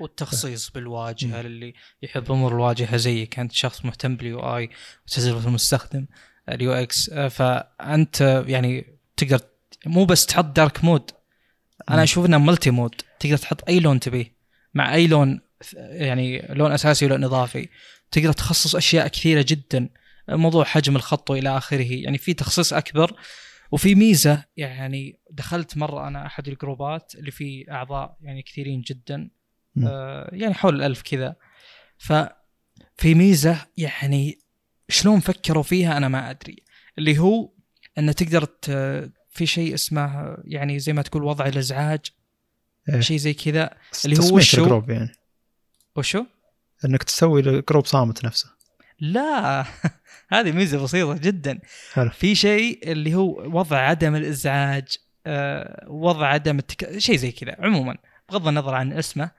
[0.00, 4.70] والتخصيص بالواجهة للي يحب امور الواجهه زيك انت شخص مهتم بال UI
[5.06, 6.06] وتجربه المستخدم
[6.48, 9.40] ال UX فانت يعني تقدر
[9.86, 11.10] مو بس تحط dark mode
[11.90, 14.36] أنا أشوف انه multi mode تقدر تحط أي لون تبيه
[14.74, 15.40] مع أي لون
[15.74, 17.68] يعني لون أساسي ولون إضافي.
[18.10, 19.88] تقدر تخصص أشياء كثيرة جدا.
[20.28, 21.92] موضوع حجم الخط وإلى آخره.
[21.92, 23.16] يعني في تخصيص أكبر
[23.70, 24.44] وفي ميزة.
[24.56, 29.30] يعني دخلت مرة أنا أحد الجروبات اللي فيه أعضاء يعني كثيرين جدا.
[29.86, 31.36] آه يعني حول الألف كذا.
[31.98, 34.38] ففي ميزة يعني
[34.88, 36.62] شلون فكروا فيها أنا ما أدري.
[36.98, 37.50] اللي هو
[37.98, 38.46] انه تقدر
[39.30, 42.00] في شيء اسمه يعني زي ما تقول وضع الأزعاج.
[42.88, 43.70] إيه؟ شيء زي كذا.
[44.04, 45.12] اللي هو وشو يعني.
[45.96, 46.24] وشو؟
[46.84, 48.55] أنك تسوي ال group صامت نفسه.
[49.00, 49.64] لا.
[50.32, 51.58] هذه ميزة بسيطة جدا.
[51.92, 52.10] حلو.
[52.10, 56.98] في شيء اللي هو وضع عدم الإزعاج آه، وضع عدم التك...
[56.98, 57.56] شيء زي كذا.
[57.58, 57.96] عموما
[58.28, 59.30] بغض النظر عن اسمه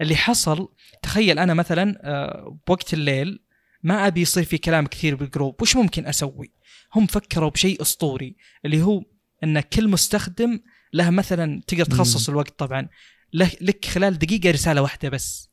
[0.00, 0.68] اللي حصل
[1.02, 3.40] تخيل أنا مثلا آه، بوقت الليل
[3.82, 6.50] ما أبي يصير في كلام كثير بال group وش ممكن أسوي؟
[6.94, 9.02] هم فكروا بشيء أسطوري اللي هو
[9.44, 10.60] إن كل مستخدم
[10.92, 12.88] له مثلا تقدر تخصص الوقت طبعا.
[13.32, 15.50] له لك خلال دقيقة رسالة واحدة بس.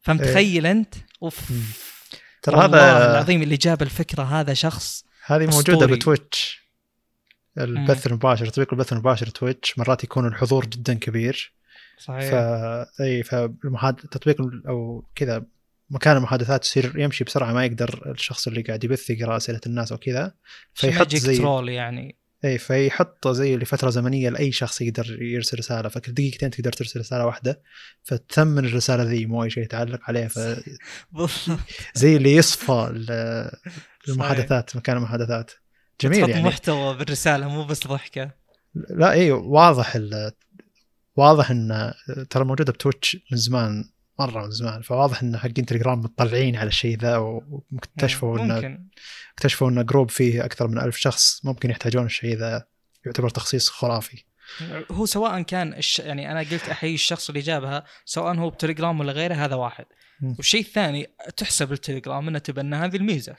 [0.00, 0.72] فمتخيل إيه.
[0.72, 1.52] أنت؟ أوف.
[2.44, 6.64] ترى هذا العظيم اللي جاب الفكرة هذا شخص هذه موجودة بتويتش.
[7.58, 9.78] البث المباشر تطبيق البث المباشر تويتش.
[9.78, 11.52] مرات يكون الحضور جدا كبير.
[11.98, 12.30] صحيح.
[12.30, 12.34] ف
[13.00, 14.36] إي فالمحاد تطبيق
[14.68, 15.44] أو كذا
[15.90, 19.98] مكان المحادثات يصير يمشي بسرعة ما يقدر الشخص اللي قاعد يبث يقرأ أسئلة الناس أو
[19.98, 20.34] كذا
[20.74, 22.16] فيحط زي ترول يعني.
[22.44, 27.26] اي فيحطه زي لفتره زمنية لأي شخص يقدر يرسل رسالة فكل دقيقتين تقدر ترسل رسالة
[27.26, 27.62] واحدة
[28.02, 30.38] فتثمن الرسالة ذي مو أي شيء يتعلق عليه ف
[31.94, 32.92] زي اللي يصفى
[34.08, 35.50] المحادثات مكان المحادثات.
[36.00, 36.42] جميل يعني.
[36.42, 38.30] محتوى بالرسالة مو بس ضحكة.
[38.74, 39.98] لا اي واضح
[41.16, 41.92] واضح إن
[42.30, 43.84] ترى موجودة بتويتش من زمان.
[44.18, 44.82] مرة من زمان.
[44.82, 48.78] فواضح إن حقين تليجرام مطلعين على الشيء ذا واكتشفوا انه
[49.34, 52.66] اكتشفوا ان group فيه أكثر من ألف شخص ممكن يحتاجون الشيء ذا.
[53.06, 54.24] يعتبر تخصيص خرافي.
[54.90, 55.98] هو سواء كان الش...
[55.98, 59.84] يعني أنا قلت أحيي الشخص اللي جابها سواء هو بتليجرام ولا غيره هذا واحد.
[60.22, 61.06] والشيء الثاني
[61.36, 63.34] تحسب التليجرام إنه تبنى هذه الميزة.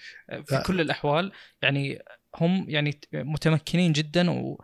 [0.46, 0.64] في.
[0.66, 2.00] كل الأحوال يعني
[2.36, 4.64] هم يعني متمكنين جدا و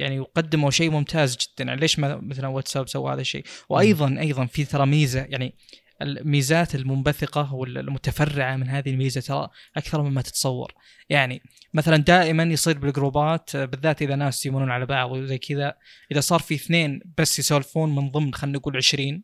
[0.00, 1.64] يعني يقدموا شيء ممتاز جدا.
[1.64, 5.54] يعني ليش ما مثلا واتساب سوى هذا الشيء؟ وأيضا أيضا في ترى ميزة يعني
[6.02, 10.72] الميزات المنبثقة والمتفرعة من هذه الميزة ترى أكثر مما تتصور.
[11.08, 11.42] يعني
[11.74, 15.74] مثلا دائما يصير بالجروبات بالذات إذا ناس يمونون على بعض وزي كذا
[16.12, 19.22] إذا صار في اثنين بس يسولفون من ضمن خلينا نقول 20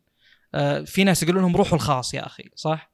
[0.55, 2.91] آه، في ناس يقولون لهم روحوا الخاص يا أخي صح؟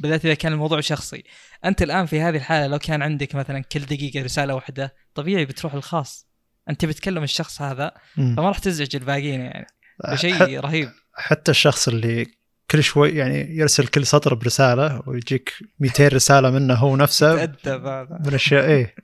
[0.00, 1.24] بالذات إذا كان الموضوع شخصي.
[1.64, 5.74] أنت الآن في هذه الحالة لو كان عندك مثلا كل دقيقة رسالة واحدة طبيعي بتروح
[5.74, 6.27] الخاص.
[6.70, 9.66] أنت بتكلم الشخص هذا فما راح تزعج الباقيين يعني.
[10.14, 10.88] شيء رهيب.
[11.14, 12.26] حتى الشخص اللي
[12.70, 17.46] كل شوي يعني يرسل كل سطر برسالة ويجيك 200 رسالة منه هو نفسه.
[18.26, 18.94] من اشياء إيه.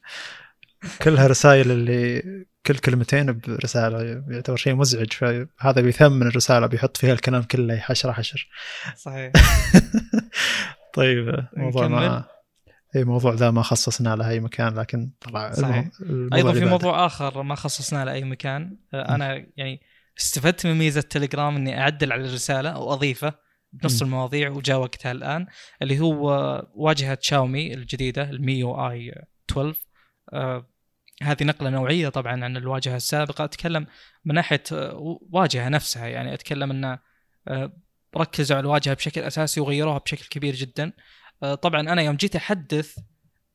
[1.02, 2.22] كلها رسائل اللي
[2.66, 5.12] كل كلمتين برسالة يعتبر شيء مزعج.
[5.12, 8.48] فهذا بيثمن الرسالة بيحط فيها الكلام كله حشره حشر.
[8.96, 9.32] صحيح.
[10.94, 12.24] طيب موضوع ما
[12.97, 15.90] اي موضوع ذا ما خصصنا له أي مكان لكن طلع صحيح.
[16.34, 19.80] أيضا في موضوع آخر ما خصصنا له اي مكان أنا يعني
[20.18, 23.34] استفدت من ميزة تليجرام إني أعدل على الرسالة أو أضيفه
[23.72, 24.05] بنص م.
[24.05, 25.47] المواضيع وجاء وقتها الآن
[25.82, 26.28] اللي هو
[26.74, 29.12] واجهة شاومي الجديدة الميو آي
[29.51, 29.78] 12
[30.32, 30.70] آه
[31.22, 33.45] هذه نقلة نوعية طبعا عن الواجهة السابقة.
[33.45, 33.86] أتكلم
[34.24, 36.99] من ناحية آه، واجهة نفسها يعني أتكلم إنه
[37.49, 37.72] آه
[38.16, 40.84] ركزوا على الواجهة بشكل أساسي وغيروها بشكل كبير جدا.
[40.84, 40.92] آه
[41.62, 42.99] طبعا أنا يوم جيت أحدث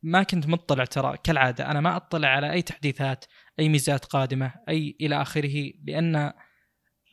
[0.04, 1.72] ما كنت مطلع ترى كالعادة.
[1.72, 3.26] أنا ما أطلع على أي تحديثات
[3.60, 6.34] أي ميزات قادمة أي إلى آخره لأن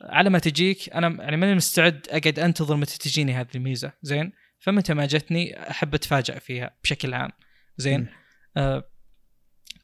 [0.01, 3.93] على ما تجيك أنا يعني ماني مستعد أقعد أنتظر متى تجيني هذه الميزة.
[4.01, 7.31] زين؟ فمتى ما جتني أحب اتفاجئ فيها بشكل عام.
[7.77, 8.07] زين؟
[8.57, 8.83] آه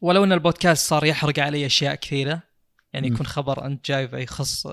[0.02, 2.42] ولو إن البودكاست صار يحرق علي أشياء كثيرة
[2.94, 4.68] يعني يكون خبر أنت جايبه يخص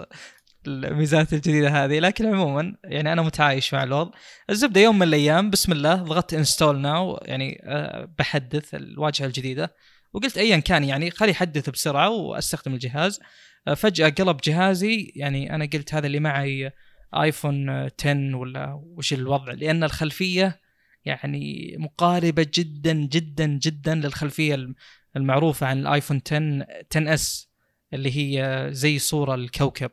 [0.67, 4.11] الميزات الجديدة هذه لكن عموما يعني أنا متعايش مع الوضع.
[4.51, 9.75] الزبدة يوم من الأيام بسم الله ضغطت install now يعني آه، بحدث الواجهة الجديدة.
[10.13, 13.21] وقلت ايا كان يعني خلي يحدث بسرعة وأستخدم الجهاز.
[13.69, 16.73] آه، فجأة قلب جهازي يعني أنا قلت هذا اللي معي
[17.15, 20.61] ايفون 10 ولا وش الوضع؟ لأن الخلفية
[21.05, 24.75] يعني مقاربة جدا جدا جدا للخلفية
[25.17, 27.51] المعروفة عن الايفون 10 10 اس
[27.93, 29.91] اللي هي زي صورة الكوكب.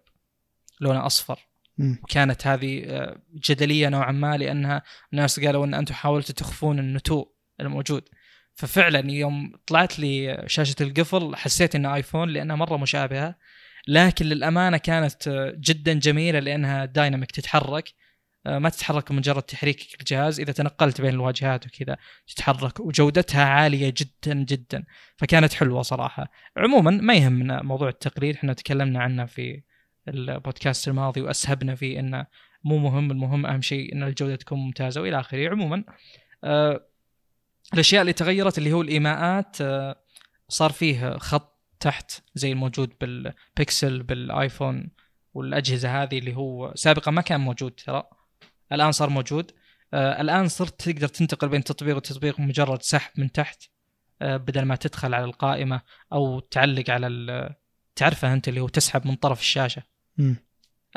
[0.82, 1.47] لونها أصفر.
[2.09, 8.09] كانت هذه آه، جدلية نوعا ما لأنها الناس قالوا إن أنتم حاولتوا تخفون النتوء الموجود.
[8.55, 13.36] ففعلا يوم طلعت لي شاشة القفل حسيت انها آيفون لأنها مرة مشابهة.
[13.88, 17.93] لكن للأمانة كانت آه، جدا جميلة لأنها دايناميك تتحرك.
[18.45, 20.39] آه، ما تتحرك مجرد تحريك الجهاز.
[20.39, 21.97] إذا تنقلت بين الواجهات وكذا
[22.28, 24.84] تتحرك وجودتها عالية جدا جدا.
[25.17, 26.32] فكانت حلوة صراحة.
[26.57, 29.61] عموما ما يهمنا موضوع التقرير إحنا تكلمنا عنه في
[30.07, 32.25] البودكاست الماضي وأسهبنا فيه إنه
[32.63, 35.49] مو مهم المهم أهم شيء إن الجودة تكون ممتازة وإلى آخره.
[35.49, 35.83] عموما
[36.43, 36.85] آه
[37.73, 39.95] الأشياء اللي تغيرت اللي هو الإيماءات آه
[40.49, 44.89] صار فيه خط تحت زي الموجود بالبيكسل بالآيفون
[45.33, 48.03] والأجهزة هذه اللي هو سابقا ما كان موجود ترى
[48.71, 49.51] الآن صار موجود.
[49.93, 53.63] آه الآن صرت تقدر تنتقل بين تطبيق وتطبيق مجرد سحب من تحت
[54.21, 55.81] بدل ما تدخل على القائمة
[56.13, 57.55] أو تعلق على
[57.95, 59.96] تعرفه أنت اللي هو تسحب من طرف الشاشة.
[60.18, 60.36] مم.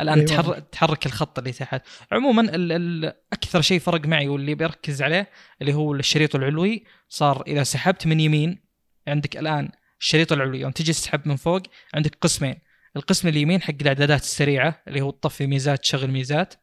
[0.00, 0.26] الآن أيوة.
[0.26, 1.82] تحرك تحرك الخط اللي تحت.
[2.12, 7.42] عموما ال ال أكثر شيء فرق معي واللي بركز عليه اللي هو الشريط العلوي صار
[7.46, 8.62] إذا سحبت من يمين
[9.08, 10.60] عندك الآن الشريط العلوي.
[10.60, 11.62] يوم تجي تسحب من فوق
[11.94, 12.54] عندك قسمين.
[12.96, 16.54] القسم اليمين حق الإعدادات السريعة اللي هو تطفي ميزات تشغل ميزات.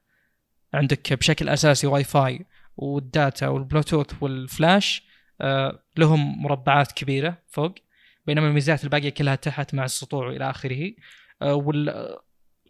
[0.74, 2.45] عندك بشكل أساسي واي فاي
[2.78, 5.03] وال data والبلوتوث والفلاش
[5.41, 7.76] آه لهم مربعات كبيرة فوق.
[8.26, 10.91] بينما الميزات الباقية كلها تحت مع السطوع والى آخره.
[11.41, 11.55] آه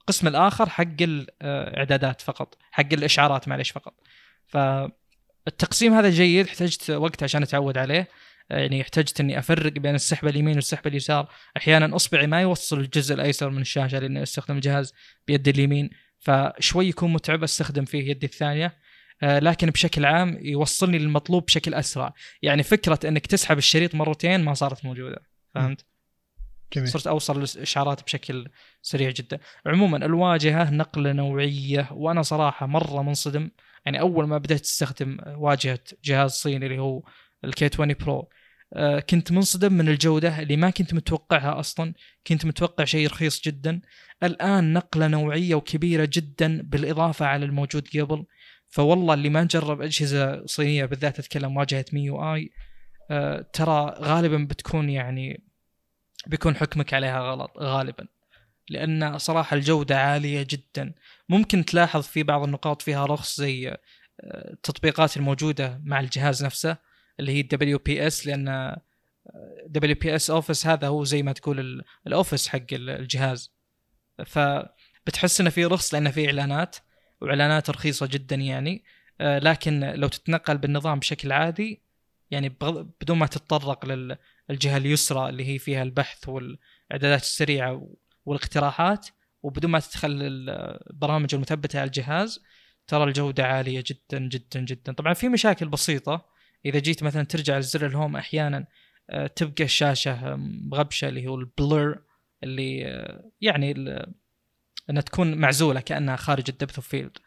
[0.08, 3.94] والقسم الآخر حق الاعدادات فقط حق الإشعارات معلش فقط.
[4.48, 8.08] فالتقسيم هذا جيد احتجت وقت عشان أتعود عليه.
[8.50, 11.30] يعني احتجت إني أفرق بين السحبه اليمين والسحبه اليسار.
[11.58, 14.94] أحيانا أصبعي ما يوصل الجزء الأيسر من الشاشة لأني أستخدم الجهاز
[15.28, 15.90] بيدي اليمين
[16.20, 18.78] فشوي يكون متعب أستخدم فيه يدي الثانية.
[19.24, 22.14] آه، لكن بشكل عام يوصلني للمطلوب بشكل أسرع.
[22.42, 25.22] يعني فكرة إنك تسحب الشريط مرتين ما صارت موجودة
[25.56, 25.86] فهمت؟
[26.74, 26.88] جميل.
[26.88, 28.48] صرت أوصل الاشعارات بشكل
[28.82, 29.40] سريع جدا.
[29.66, 33.50] عموما الواجهة نقلة نوعية وأنا صراحة مرة منصدم.
[33.86, 37.04] يعني أول ما بديت استخدم واجهة جهاز صيني اللي هو
[37.44, 38.30] الكي 20 برو
[39.10, 41.94] كنت منصدم من الجودة اللي ما كنت متوقعها أصلا.
[42.28, 43.82] كنت متوقع شيء رخيص جدا.
[44.24, 48.26] الآن نقلة نوعية وكبيرة جدا بالإضافة على الموجود قبل.
[48.70, 52.52] فوالله اللي ما جرب أجهزة صينية بالذات أتكلم واجهة MIUI
[53.12, 55.47] آه، ترى غالبا بتكون يعني
[56.28, 58.08] بيكون حكمك عليها غلط غالبا.
[58.70, 60.94] لأن صراحة الجودة عالية جدا.
[61.30, 63.78] ممكن تلاحظ في بعض النقاط فيها رخص زي آه،
[64.54, 66.78] التطبيقات الموجودة مع الجهاز نفسه
[67.20, 68.76] اللي هي WPS لأن
[69.66, 73.54] WPS Office هذا هو زي ما تقول ال Office حق الجهاز.
[74.26, 76.76] فبتحس إنه في رخص لأنه في إعلانات
[77.22, 78.84] وإعلانات رخيصة جدا يعني.
[79.22, 81.82] آه، لكن لو تتنقل بالنظام بشكل عادي
[82.32, 82.50] يعني
[83.02, 83.86] بدون ما تتطرق
[84.50, 87.88] للجهه اليسرى اللي هي فيها البحث والإعدادات السريعة
[88.26, 89.08] والاقتراحات
[89.44, 92.44] وبدون ما تدخل البرامج المثبتة على الجهاز
[92.88, 94.94] ترى الجودة عالية جدا جدا جدا.
[94.94, 96.26] طبعا في مشاكل بسيطة.
[96.66, 98.68] إذا جيت مثلا ترجع لزر ال home أحيانا
[99.10, 102.02] آه، تبقى الشاشة مغبشة اللي هو ال blur
[102.44, 103.72] اللي آه، يعني
[104.90, 107.18] إنها تكون معزولة كأنها خارج ال depth of field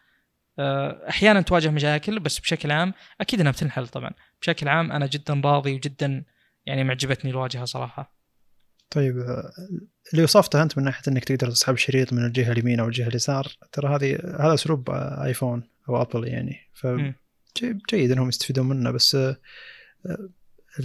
[1.09, 4.11] أحيانا تواجه مشاكل بس بشكل عام أكيد إنها بتنحل طبعا.
[4.43, 6.25] بشكل عام أنا جدا راضي وجدا
[6.67, 8.21] يعني معجبتني الواجهة صراحة.
[8.91, 9.19] طيب
[10.13, 13.47] اللي وصفته أنت من ناحية إنك تقدر تسحب شريط من الجهة اليمين أو الجهة اليسار
[13.73, 14.91] ترى هذه هذا أسلوب
[15.25, 16.57] آيفون أو أبل يعني.
[16.75, 16.87] ف
[17.91, 19.37] جيد إنهم يستفيدون منه بس آه،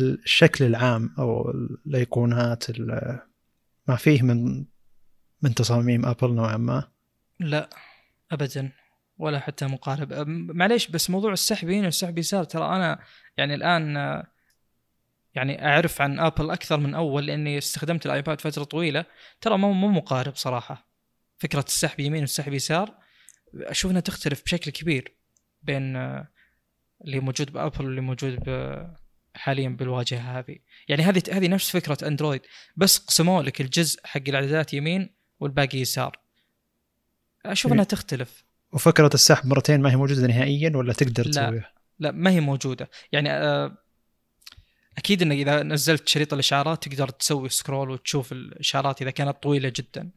[0.02, 1.52] الشكل العام أو
[1.86, 2.80] الأيقونات
[3.88, 4.66] ما فيه من
[5.42, 6.84] من تصاميم أبل نوعا ما.
[7.40, 7.70] لا
[8.32, 8.72] ابدا
[9.18, 10.14] ولا حتى مقارب.
[10.28, 13.00] معليش بس موضوع السحب يمين والسحب يسار ترى أنا
[13.38, 14.28] يعني الآن آه،
[15.36, 19.06] يعني أعرف عن ابل أكثر من أول لأني استخدمت الآيباد فترة طويلة.
[19.42, 20.90] ترى مو مو مقارب صراحة.
[21.38, 22.94] فكرة السحب يمين والسحب يسار
[23.56, 25.16] أشوف إنها تختلف بشكل كبير
[25.64, 26.28] بين آه،
[27.06, 28.40] اللي موجود بأبل واللي موجود
[29.36, 30.58] حاليا بالواجهة هذه.
[30.88, 32.42] يعني هذه هذه نفس فكرة اندرويد
[32.76, 36.20] بس قسموا لك الجزء حق الإعدادات يمين والباقي يسار.
[37.46, 38.46] أشوف إنها تختلف.
[38.72, 42.90] وفكرة السحب مرتين ما هي موجودة نهائيا ولا تقدر تسويها؟ لا ما هي موجودة.
[43.12, 43.78] يعني آه،
[44.98, 50.10] أكيد إنك إذا نزلت شريط الاشعارات تقدر تسوي سكرول وتشوف الاشعارات إذا كانت طويلة جدا.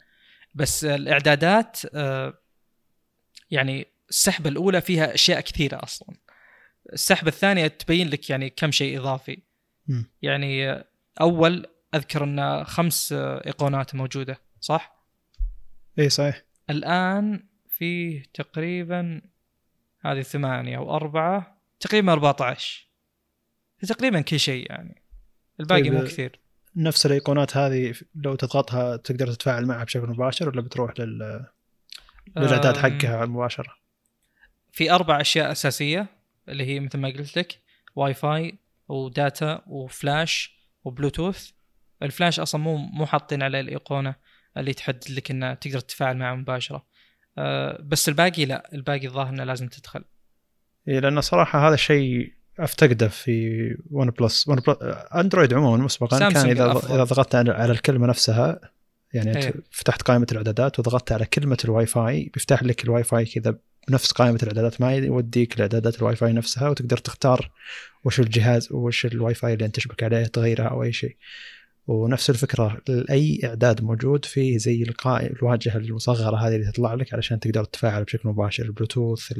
[0.55, 2.34] بس الإعدادات آه،
[3.50, 6.16] يعني السحبه الأولى فيها أشياء كثيرة أصلا.
[6.92, 9.38] السحبه الثانية تبين لك يعني كم شيء إضافي.
[10.22, 10.84] يعني
[11.20, 15.05] أول أذكر إن خمس إيقونات موجودة صح؟
[15.98, 16.42] إي صحيح.
[16.70, 19.20] الآن فيه تقريبا
[20.00, 22.88] هذه ثمانية أو أربعة تقريبا 14
[23.86, 25.02] تقريبا كل شيء يعني.
[25.60, 26.40] الباقي طيب، مو كثير.
[26.76, 31.46] نفس الأيقونات هذه لو تضغطها تقدر تتفاعل معها بشكل مباشر ولا بتروح لل
[32.36, 33.74] بالاعداد أم، حقها مباشره
[34.72, 36.06] في أربع أشياء أساسية
[36.48, 37.60] اللي هي مثل ما قلت لك
[37.96, 41.50] واي فاي و data و flash وبلوتوث.
[42.02, 44.14] الفلاش أصلا مو مو حاطين على الإيقونة
[44.56, 46.86] اللي تحدد لك إنه تقدر تتفاعل معه مباشرة.
[47.38, 50.05] أه بس الباقي لا الباقي الظاهر إنه لازم تدخل.
[50.88, 54.48] إيه لأن صراحة هذا الشيء أفتقده في OnePlus.
[54.48, 54.76] OnePlus
[55.14, 56.18] أندرويد عموما مسبقا.
[56.18, 56.72] كان إذا.
[56.72, 58.60] إذا ضغطت على الكلمة نفسها
[59.12, 59.47] يعني.
[59.47, 63.59] أنت فتحت قائمة الإعدادات وضغطت على كلمة الواي فاي بيفتح لك الواي فاي كذا
[63.89, 64.80] بنفس قائمة الإعدادات.
[64.80, 67.51] ما يوديك لإعدادات الواي فاي نفسها وتقدر تختار
[68.05, 71.16] وش الجهاز وش الواي فاي اللي أنت تشبك عليه تغيرها أو أي شيء.
[71.86, 72.80] ونفس الفكرة
[73.10, 78.28] اي إعداد موجود فيه زي الواجهة المصغرة هذه اللي تطلع لك علشان تقدر تتفاعل بشكل
[78.28, 78.64] مباشر.
[78.64, 79.32] البلوتوث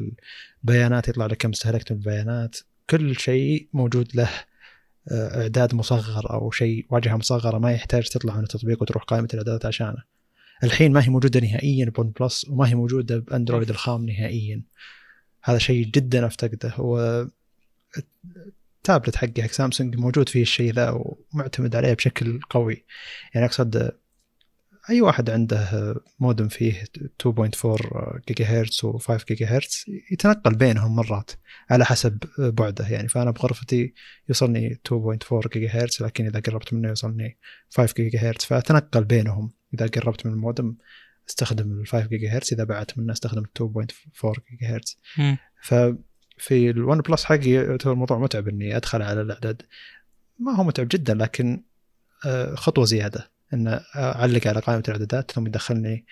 [0.65, 2.57] البيانات يطلع لك كم استهلكت من البيانات
[2.90, 4.31] كل شيء موجود له
[5.12, 9.66] آه، إعداد مصغر أو شيء واجهة مصغرة ما يحتاج تطلع من التطبيق وتروح قائمة الإعدادات
[9.66, 10.02] عشانه.
[10.65, 14.62] الحين ما هي موجودة نهائيا ب OnePlus وما هي موجودة بأندرويد الخام نهائيا.
[15.43, 17.27] هذا شيء جدا أفتقده هو
[18.78, 22.85] التابلت حقي حق سامسونج موجود فيه الشيء ذا ومعتمد عليه بشكل قوي
[23.35, 23.93] يعني أقصد
[24.90, 26.85] أي واحد عنده مودم فيه
[27.23, 31.31] 2.4 جيجا هرتز و5 جيجا هرتز يتنقل بينهم مرات
[31.70, 32.89] على حسب بعده.
[32.89, 33.94] يعني فأنا بغرفتي
[34.28, 37.39] يوصلني 2.4 جيجا هرتز لكن إذا قربت منه يوصلني
[37.70, 39.52] 5 جيجا هرتز فأتنقل بينهم.
[39.74, 40.77] إذا قربت من المودم
[41.28, 44.98] أستخدم ال 5 جيجا هرتز إذا بعدت منه أستخدم 2.4 جيجا هرتز.
[45.62, 49.62] ففي ال OnePlus حقي يعتبر الموضوع متعب إني أدخل على الإعداد.
[50.39, 51.62] ما هو متعب جدا لكن
[52.27, 53.38] آه، خطوة زيادة.
[53.55, 56.07] إن أعلق على قائمة الإعدادات ثم يدخلني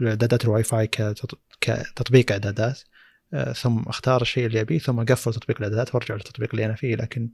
[0.00, 2.80] لإعدادات الواي فاي كتط- كتطبيق إعدادات.
[3.34, 6.96] آه، ثم أختار الشيء اللي أبيه ثم أقفل تطبيق الإعدادات وأرجع للتطبيق اللي أنا فيه.
[6.96, 7.30] لكن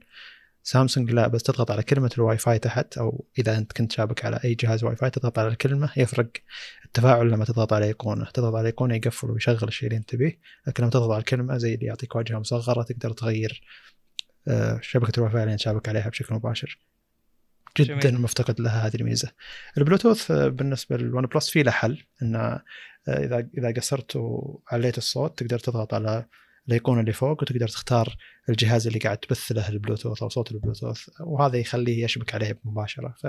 [0.63, 4.39] سامسونج لا بس تضغط على كلمة الواي فاي تحت أو إذا أنت كنت شابك على
[4.45, 6.27] أي جهاز واي فاي تضغط على الكلمة يفرق
[6.85, 8.25] التفاعل لما تضغط على إيقونة.
[8.25, 10.39] تضغط على إيقونة يقفل ويشغل الشيء اللي أنت تبيه.
[10.67, 13.61] لكن لما تضغط على الكلمة زي اللي يعطيك واجهه مصغرة تقدر تغير
[14.47, 16.79] آه، شبكة الواي فاي اللي أنت شابك عليها بشكل مباشر.
[17.77, 18.21] جدا جميل.
[18.21, 19.31] مفتقد لها هذه الميزة.
[19.77, 22.61] البلوتوث آه، بالنسبة لل OnePlus في له حل انه آه،
[23.07, 26.25] إذا إذا قصرت وعليت الصوت تقدر تضغط على
[26.67, 28.15] الأيقونة اللي فوق وتقدر تختار
[28.49, 31.09] الجهاز اللي قاعد تبث له البلوتوث أو صوت البلوتوث.
[31.19, 33.15] وهذا يخليه يشبك عليه مباشرة.
[33.17, 33.27] ف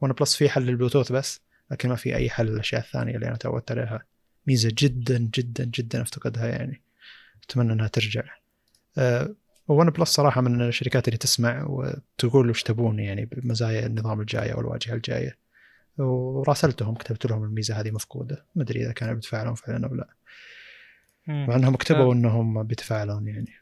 [0.00, 1.40] OnePlus في حل للبلوتوث بس
[1.70, 4.06] لكن ما في أي حل للأشياء الثانية اللي أنا تعودت عليها.
[4.46, 6.82] ميزة جدا جدا جدا أفتقدها يعني.
[7.44, 8.22] أتمنى إنها ترجع.
[9.70, 14.60] أه OnePlus صراحة من الشركات اللي تسمع وتقول وش تبون يعني بمزايا النظام الجاي أو
[14.60, 15.38] الواجهة الجاية.
[15.98, 18.46] وراسلتهم كتبت لهم الميزة هذه مفقودة.
[18.54, 20.08] ما أدري إذا كانوا بيتفاعلون فعلا أو لا.
[21.28, 22.14] مع أنهم كتبوا.
[22.14, 23.52] إنهم بيتفاعلون يعني.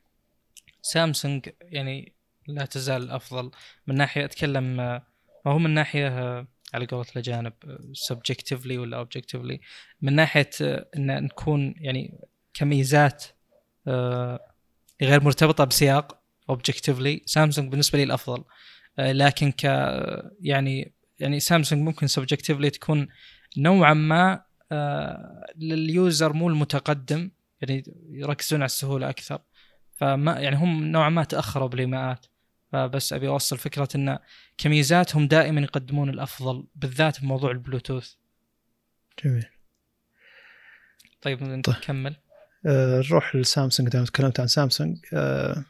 [0.83, 2.13] سامسونج يعني
[2.49, 3.51] لا تزال أفضل.
[3.87, 5.07] من ناحية أتكلم آه،
[5.47, 7.53] ما هو من ناحية آه، على قولة الأجانب
[7.93, 9.61] subjectively ولا objectively
[10.03, 12.19] من ناحية آه، إن نكون يعني
[12.55, 13.25] كميزات
[13.87, 14.52] آه،
[15.07, 16.19] غير مرتبطة بسياق
[16.51, 18.45] objectively سامسونج بالنسبة لي الأفضل.
[18.99, 19.65] آه، لكن ك
[20.41, 23.09] يعني يعني سامسونج ممكن subjectively تكون
[23.57, 24.43] نوعا ما
[24.73, 27.31] آه، لل user مو المتقدم
[27.61, 29.39] يعني يركزون على السهولة أكثر.
[29.97, 32.27] فما يعني هم نوعا ما تأخروا بالايماءات
[32.73, 34.19] فبس أبي أوصل فكرة إن
[34.59, 38.15] كميزات هم دائما يقدمون الأفضل بالذات بموضوع البلوتوث.
[39.25, 39.47] جميل.
[41.23, 42.15] طيب طيب.
[42.67, 43.89] آه، نروح لسامسونج.
[43.89, 45.65] دام تكلمت عن سامسونج آه،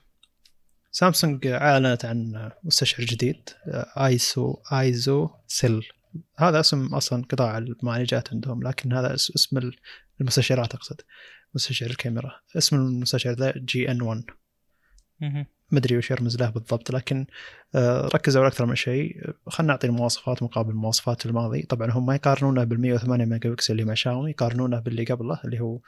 [0.90, 5.82] سامسونج أعلنت عن مستشعر جديد آه، ISO ISOCELL.
[6.39, 9.70] هذا اسم أصلا قطاع المعالجات عندهم لكن هذا اس- اسم
[10.20, 11.01] المستشعرات أقصد
[11.55, 12.32] مستشعر الكاميرا.
[12.56, 14.23] اسم المستشعر ذا GN 1
[15.20, 15.47] مهم.
[15.70, 17.27] ما أدري وش يرمز له بالضبط لكن
[18.14, 19.31] ركزوا على أكثر من شيء.
[19.48, 21.62] خلينا نعطي المواصفات مقابل مواصفات الماضي.
[21.62, 25.60] طبعا هم ما يقارنونه بال 108 ميجا بكسل اللي مع شاومي يقارنونه باللي قبله اللي
[25.60, 25.78] هو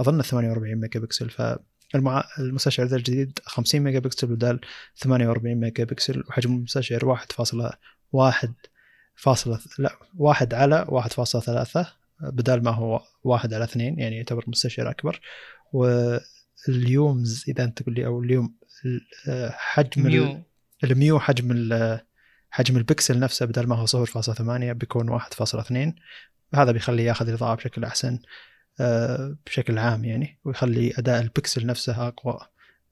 [0.00, 2.24] أظن 48 ميجا بكسل فالمع...
[2.38, 4.60] المستشعر ذا الجديد 50 ميجا بكسل بدال
[4.96, 8.48] 48 ميجا بكسل وحجم المستشعر 1.1
[9.16, 10.86] فاصلة لا واحد على
[11.76, 11.86] 1.3
[12.20, 15.20] بدال ما هو واحد على اثنين يعني يعتبر مستشعر أكبر.
[16.68, 18.54] وال µm إذا أنت تقول لي أو ال µm
[18.84, 20.42] ال- حجم ال- mu
[20.84, 21.68] ال mu حجم
[22.50, 24.40] حجم البكسل نفسه بدل ما هو 0.8
[24.72, 25.92] بيكون 1.2
[26.54, 28.12] هذا بيخليه ياخذ الإضاءة بشكل أحسن.
[28.14, 28.18] آه،
[29.46, 32.38] بشكل عام يعني ويخلي أداء البكسل نفسه أقوى.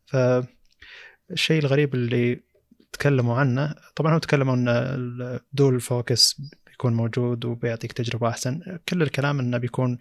[0.07, 2.41] فالشيء الغريب اللي
[2.93, 8.79] تكلموا عنه طبعا هم تكلموا إن ال dual focus بيكون موجود وبيعطيك تجربة أحسن.
[8.89, 9.99] كل الكلام إنه بيكون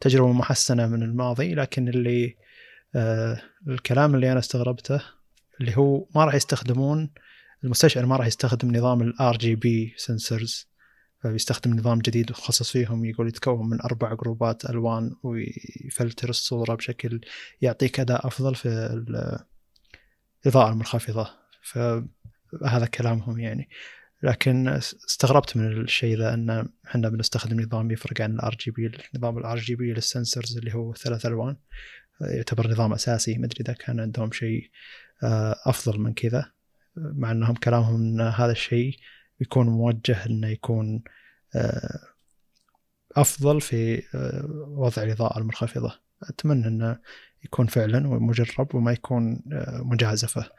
[0.00, 2.36] تجربة محسنة من الماضي لكن اللي
[2.94, 5.00] آه الكلام اللي أنا استغربته
[5.60, 7.10] اللي هو ما راح يستخدمون
[7.64, 10.67] المستشعر ما راح يستخدم نظام ال RGB sensors
[11.20, 17.20] فبيستخدم نظام جديد وخصص فيهم يقول يتكون من أربع group ات ألوان ويفلتر الصورة بشكل
[17.60, 18.68] يعطيك أداء أفضل في
[20.46, 21.30] الاضاءه المنخفضة.
[21.62, 23.68] فهذا كلامهم يعني.
[24.22, 29.58] لكن استغربت من الشيء ذا أن إحنا بنستخدم نظام يفرق عن ال RGB نظام ال
[29.58, 31.56] RGB لل sensors اللي هو ثلاث ألوان.
[32.20, 34.70] يعتبر نظام أساسي ما أدري إذا كان عندهم شيء
[35.22, 36.52] آه، أفضل من كذا.
[36.96, 38.96] مع إنهم كلامهم إن هذا الشيء
[39.40, 41.02] يكون موجه إنه يكون
[41.56, 41.98] آه،
[43.16, 46.00] أفضل في آه، وضع الإضاءة المنخفضة.
[46.22, 46.98] أتمنى إنه
[47.44, 49.42] يكون فعلا ومجرب وما يكون
[49.82, 50.50] مجازفه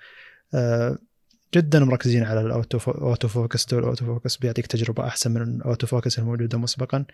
[1.53, 2.79] جدا مركزين على ال auto
[3.27, 3.83] focus dual.
[3.83, 7.05] ال auto focus بيعطيك تجربة أحسن من ال auto focus الموجودة مسبقا.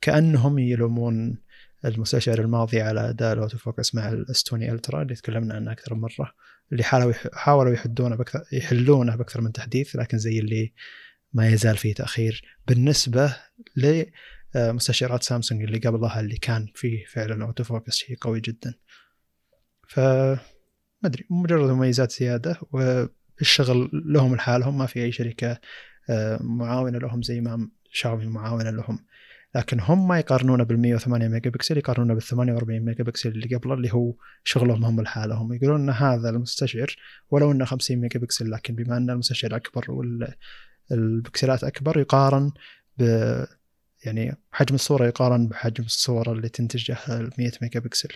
[0.00, 1.38] كأنهم يلومون
[1.84, 5.94] المستشعر الماضي على أداء ال auto focus مع ال S20 Ultra اللي تكلمنا عنه أكثر
[5.94, 6.32] من مرة
[6.72, 10.72] اللي حاولوا حاولوا يحدونه بكثر يحلونه بأكثر من تحديث لكن زي اللي
[11.36, 13.36] ما يزال فيه تأخير بالنسبة
[14.54, 18.74] لمستشعرات سامسونج اللي قبلها اللي كان فيه فعلا auto focus شيء قوي جدا.
[19.88, 20.38] ف ما
[21.04, 25.60] أدري مجرد مميزات زيادة والشغل لهم لحالهم ما في أي شركة
[26.10, 28.98] آه، معاونة لهم زي ما شاومي معاونة لهم.
[29.54, 33.74] لكن هم ما يقارنونه بال 108 ميجا بكسل يقارنونه بال 48 ميجا بكسل اللي قبله
[33.74, 34.14] اللي هو
[34.44, 35.52] شغلهم هم لحالهم.
[35.52, 36.96] يقولون إن هذا المستشعر
[37.30, 39.84] ولو إنه 50 ميجا بكسل لكن بما إن المستشعر أكبر
[40.90, 42.52] والبكسلات أكبر يقارن
[42.98, 43.02] ب
[44.04, 48.08] يعني حجم الصورة يقارن بحجم الصورة اللي تنتجها ال 100 ميجا بكسل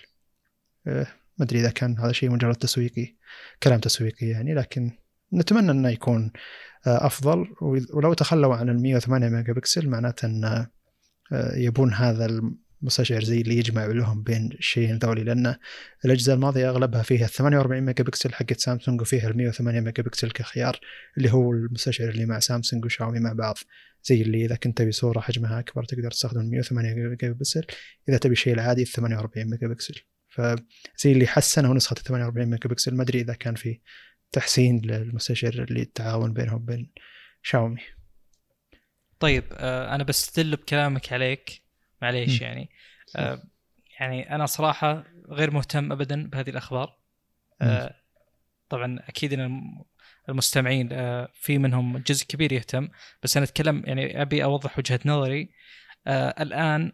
[0.87, 1.07] أه،
[1.39, 3.17] ما أدري إذا كان هذا شيء مجرد تسويقي
[3.63, 4.91] كلام تسويقي يعني لكن
[5.35, 6.33] نتمنى إنه يكون
[6.87, 7.47] أه، أفضل.
[7.93, 10.69] ولو تخلوا عن ال 108 ميجا بكسل معناته انه
[11.33, 12.27] آه، يبون هذا
[12.81, 15.57] المستشعر زي اللي يجمع لهم بين الشيئين ذولي لأن
[16.05, 20.81] الاجهزه الماضية أغلبها فيها 48 ميجا بكسل حقت سامسونج وفيها ال 108 ميجا بكسل كخيار
[21.19, 23.59] اللي هو المستشعر اللي مع سامسونج وشاومي مع بعض.
[24.05, 27.65] زي اللي إذا كنت تبي صورة حجمها أكبر تقدر تستخدم ال 108 ميجا بكسل
[28.09, 29.95] إذا تبي الشيء العادي ال 48 ميجا بكسل
[30.29, 33.81] فزي اللي حسنوا نسخة 48 ميجا بكسل ما أدري إذا كان في
[34.33, 36.93] تحسين للمستشعر اللي التعاون بينهم وبين
[37.43, 37.81] شاومي.
[39.21, 41.63] طيب آه أنا بستدل بكلامك عليك.
[42.03, 42.71] معليش يعني.
[43.17, 43.43] آه
[44.01, 46.97] يعني أنا صراحة غير مهتم ابدا بهذه الأخبار.
[47.63, 47.95] آه
[48.69, 49.63] طبعا أكيد إن
[50.29, 52.89] المستمعين آه في منهم جزء كبير يهتم
[53.23, 55.51] بس أنا أتكلم يعني أبي أوضح وجهة نظري.
[56.07, 56.93] آه الآن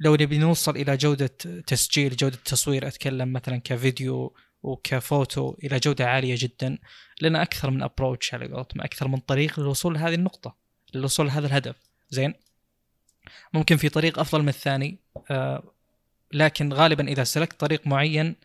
[0.00, 1.26] لو نبي نوصل إلى جودة
[1.66, 6.78] تسجيل جودة تصوير أتكلم مثلا كفيديو وكفوتو إلى جودة عالية جدا
[7.20, 10.56] لنا أكثر من ابروتش على قولتهم أكثر من طريق للوصول لهذه النقطة
[10.94, 11.76] للوصول لهذا الهدف.
[12.10, 12.34] زين؟
[13.52, 14.98] ممكن في طريق أفضل من الثاني
[15.30, 15.72] آه
[16.32, 18.36] لكن غالبا إذا سلكت طريق معين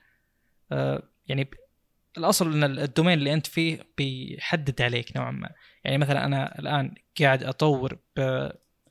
[0.71, 1.49] آه يعني
[2.17, 5.49] الأصل إن ال domain اللي أنت فيه بيحدد عليك نوعا ما.
[5.83, 7.97] يعني مثلا أنا الآن قاعد أطور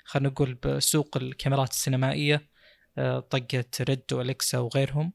[0.05, 2.49] خلينا نقول بسوق الكاميرات السينمائية
[2.99, 5.13] آه طقة RED و Alexa وغيرهم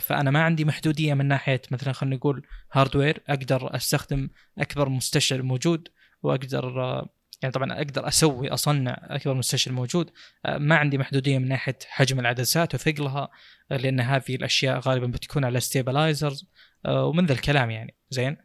[0.00, 5.88] فأنا ما عندي محدودية من ناحية مثلا خلينا نقول hardware أقدر أستخدم أكبر مستشعر موجود
[6.22, 7.06] وأقدر
[7.42, 10.10] يعني طبعا أقدر أسوي أصنع أكبر مستشعر موجود
[10.46, 13.28] آه، ما عندي محدودية من ناحية حجم العدسات وثقلها
[13.72, 16.46] آه، لأن هذه الأشياء غالبا بتكون على stabilizers
[16.86, 18.36] آه، ومن ذا الكلام يعني زين؟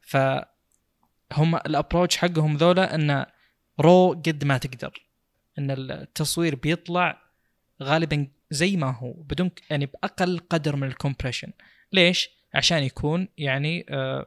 [0.00, 0.16] ف
[1.32, 3.26] هم ال approach حقهم ذولا انه
[3.80, 5.06] raw قد ما تقدر
[5.58, 7.22] إن التصوير بيطلع
[7.82, 11.52] غالبا زي ما هو بدون يعني بأقل قدر من ال compression
[11.92, 14.26] ليش؟ عشان يكون يعني آه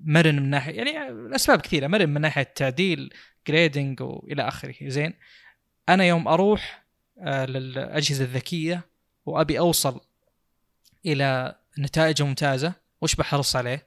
[0.00, 3.14] مرن من ناحيه يعني الأسباب كثيرة مرن من ناحية تعديل
[3.48, 4.74] grading والى آخره.
[4.82, 5.14] زين.
[5.88, 6.84] أنا يوم أروح
[7.20, 8.86] آه للأجهزة الذكية
[9.26, 10.00] وأبي أوصل
[11.06, 13.86] إلى نتائج ممتازة وش بحرص عليه؟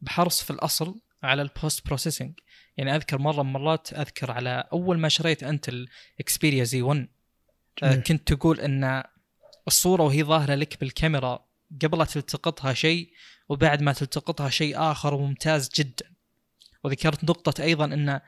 [0.00, 2.32] بحرص في الأصل على ال post processing
[2.76, 7.08] يعني أذكر مرة من مرات أذكر على أول ما شريت أنت الاكسبيريا Z 1
[7.82, 9.02] آه كنت تقول إن
[9.66, 11.44] الصورة وهي ظاهرة لك بالكاميرا
[11.82, 13.12] قبل لا تلتقطها شيء
[13.48, 16.14] وبعد ما تلتقطها شيء آخر وممتاز جدا.
[16.84, 18.20] وذكرت نقطة أيضا إن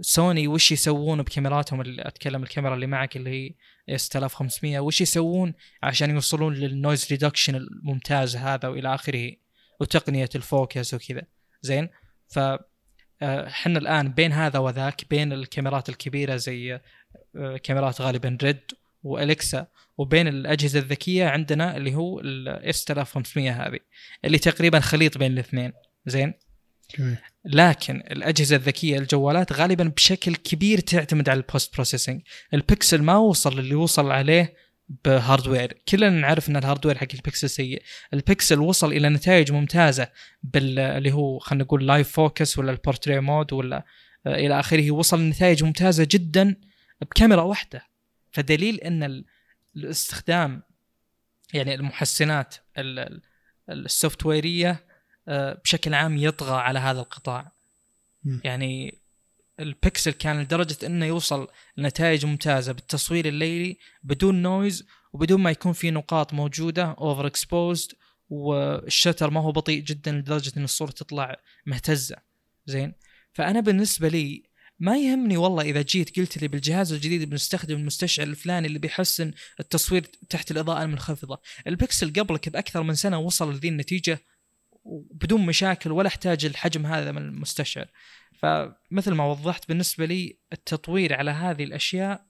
[0.00, 3.54] سوني وش يسوون بكاميراتهم؟ اللي أتكلم الكاميرا اللي معك اللي هي
[3.94, 9.32] S 3500 وش يسوون عشان يوصلون لل noise reduction الممتاز هذا وإلى آخره؟
[9.80, 11.22] وتقنية ال focus وكذا.
[11.62, 11.88] زين؟
[12.28, 12.38] ف
[13.22, 16.80] آه، إحنا الآن بين هذا وذاك بين الكاميرات الكبيرة زي
[17.36, 18.60] آه، كاميرات غالبا ريد
[19.02, 19.66] واليكسا
[19.98, 23.78] وبين الأجهزة الذكية عندنا اللي هو ال S 3500 هذه
[24.24, 25.72] اللي تقريبا خليط بين الاثنين.
[26.06, 26.34] زين؟
[27.44, 32.22] لكن الأجهزة الذكية الجوالات غالبا بشكل كبير تعتمد على ال post processing
[32.54, 34.54] البكسل ما وصل اللي وصل عليه
[35.04, 35.78] ب hardware.
[35.88, 37.82] كلنا نعرف إن ال hardware حق البكسل سيء.
[38.14, 40.08] البكسل وصل إلى نتائج ممتازة
[40.42, 43.84] بال اللي هو خلينا نقول live focus ولا ال portrait mode ولا
[44.26, 44.90] آه، إلى آخره.
[44.90, 46.56] وصل لنتائج ممتازة جدا
[47.00, 47.89] بكاميرا واحدة.
[48.32, 49.24] فدليل إن ال-
[49.76, 50.62] الاستخدام
[51.54, 53.22] يعني المحسنات ال- ال-
[53.68, 54.86] السوفتويرية
[55.28, 57.52] آه، بشكل عام يطغى على هذا القطاع.
[58.44, 58.98] يعني
[59.60, 65.90] البكسل كان لدرجة إنه يوصل لنتائج ممتازة بالتصوير الليلي بدون noise وبدون ما يكون في
[65.90, 67.92] نقاط موجودة over exposed
[68.28, 71.36] وال shutter ما هو بطيء جدا لدرجة إن الصورة تطلع
[71.66, 72.16] مهتزة.
[72.66, 72.94] زين؟
[73.32, 74.49] فأنا بالنسبة لي
[74.80, 80.02] ما يهمني والله إذا جيت قلت لي بالجهاز الجديد بنستخدم المستشعر الفلاني اللي بيحسن التصوير
[80.02, 81.40] تحت الإضاءة المنخفضة.
[81.66, 84.18] البكسل قبلك بأكثر من سنة وصل لذي النتيجة
[85.10, 87.86] بدون مشاكل ولا أحتاج الحجم هذا من المستشعر.
[88.38, 92.26] فمثل ما وضحت بالنسبة لي التطوير على هذه الأشياء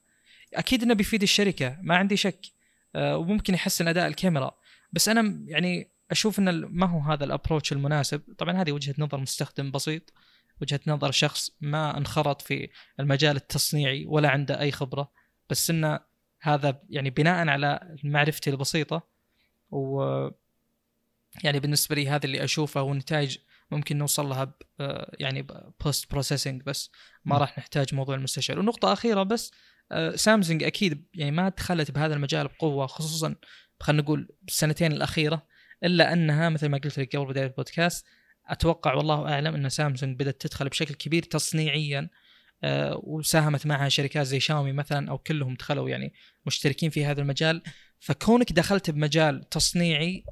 [0.54, 2.46] أكيد إنه بيفيد الشركة ما عندي شك.
[2.94, 4.50] آه، وممكن يحسن أداء الكاميرا.
[4.92, 8.22] بس أنا يعني أشوف ان ما هو هذا ال approach المناسب.
[8.38, 10.12] طبعا هذه وجهة نظر مستخدم بسيط.
[10.62, 12.68] وجهة نظر شخص ما انخرط في
[13.00, 15.12] المجال التصنيعي ولا عنده أي خبرة
[15.50, 16.00] بس إنه
[16.40, 19.08] هذا يعني بناء على معرفتي البسيطة
[19.70, 20.02] و
[21.44, 23.38] يعني بالنسبة لي هذا اللي أشوفه والنتائج
[23.70, 25.46] ممكن نوصل لها ب آه، يعني
[25.84, 26.90] post processing بس
[27.24, 27.38] ما م.
[27.38, 29.52] راح نحتاج موضوع المستشعر ونقطة أخيرة بس
[29.92, 33.34] آه، سامسونج أكيد يعني ما دخلت بهذا المجال بقوة خصوصا
[33.80, 35.46] خلينا نقول بالسنتين الأخيرة
[35.84, 38.06] إلا أنها مثل ما قلت لك قبل بداية البودكاست
[38.52, 42.08] أتوقع والله أعلم أن سامسونج بدأت تدخل بشكل كبير تصنيعيا
[42.64, 46.12] آه، وساهمت معها شركات زي شاومي مثلا أو كلهم دخلوا يعني
[46.46, 47.62] مشتركين في هذا المجال
[48.00, 50.24] فكونك دخلت بمجال تصنيعي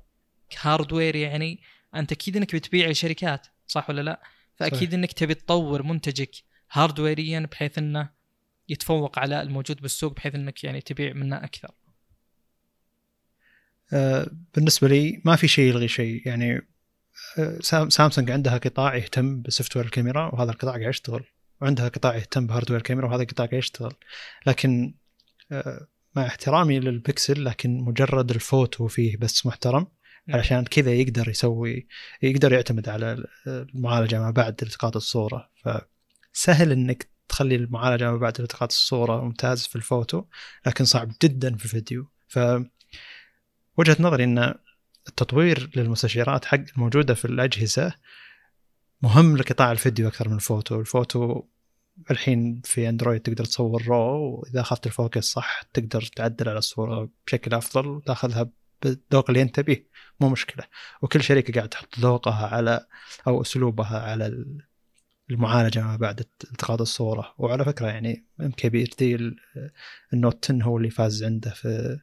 [0.61, 1.61] hardware يعني
[1.95, 4.23] أنت أكيد إنك بتبيع لشركات صح ولا لا؟
[4.57, 4.93] فأكيد صحيح.
[4.93, 6.31] إنك تبي تطور منتجك
[6.73, 8.11] هاردويريا بحيث إنه
[8.69, 11.71] يتفوق على الموجود بالسوق بحيث إنك يعني تبيع منه أكثر.
[13.93, 16.61] آه، بالنسبة لي ما في شيء يلغي شيء يعني
[17.89, 21.25] سامسونج عندها قطاع يهتم ب software الكاميرا وهذا القطاع قاعد يشتغل.
[21.61, 23.93] وعندها قطاع يهتم ب hardware الكاميرا وهذا القطاع قاعد يشتغل.
[24.47, 24.95] لكن
[25.53, 25.87] آه،
[26.17, 29.87] مع احترامي للبكسل لكن مجرد الفوتو فيه بس محترم
[30.29, 31.87] علشان كذا يقدر يسوي
[32.23, 35.51] يقدر يعتمد على المعالجة ما بعد التقاط الصورة.
[36.35, 40.25] فسهل إنك تخلي المعالجة ما بعد التقاط الصورة ممتاز في الفوتو
[40.67, 42.11] لكن صعب جدا في الفيديو.
[42.29, 42.39] ف
[43.77, 44.55] وجهة نظري إن
[45.09, 47.95] التطوير للمستشعرات حق الموجودة في الأجهزة
[49.03, 51.43] مهم لقطاع الفيديو أكثر من ال photo، ال photo
[52.11, 57.11] الحين في أندرويد تقدر تصور raw وإذا أخذت ال focus صح تقدر تعدل على الصورة
[57.27, 58.51] بشكل أفضل وتاخذها
[58.83, 59.83] بالذوق اللي أنت به
[60.21, 60.65] مو مشكلة.
[61.03, 62.87] وكل شركة قاعد تحط ذوقها على
[63.27, 64.63] أو أسلوبها على ال-
[65.31, 67.35] المعالجة ما بعد التقاط الصورة.
[67.39, 68.91] وعلى فكرة يعني MKBHD
[70.13, 71.99] النوت 10 هو اللي فاز عنده في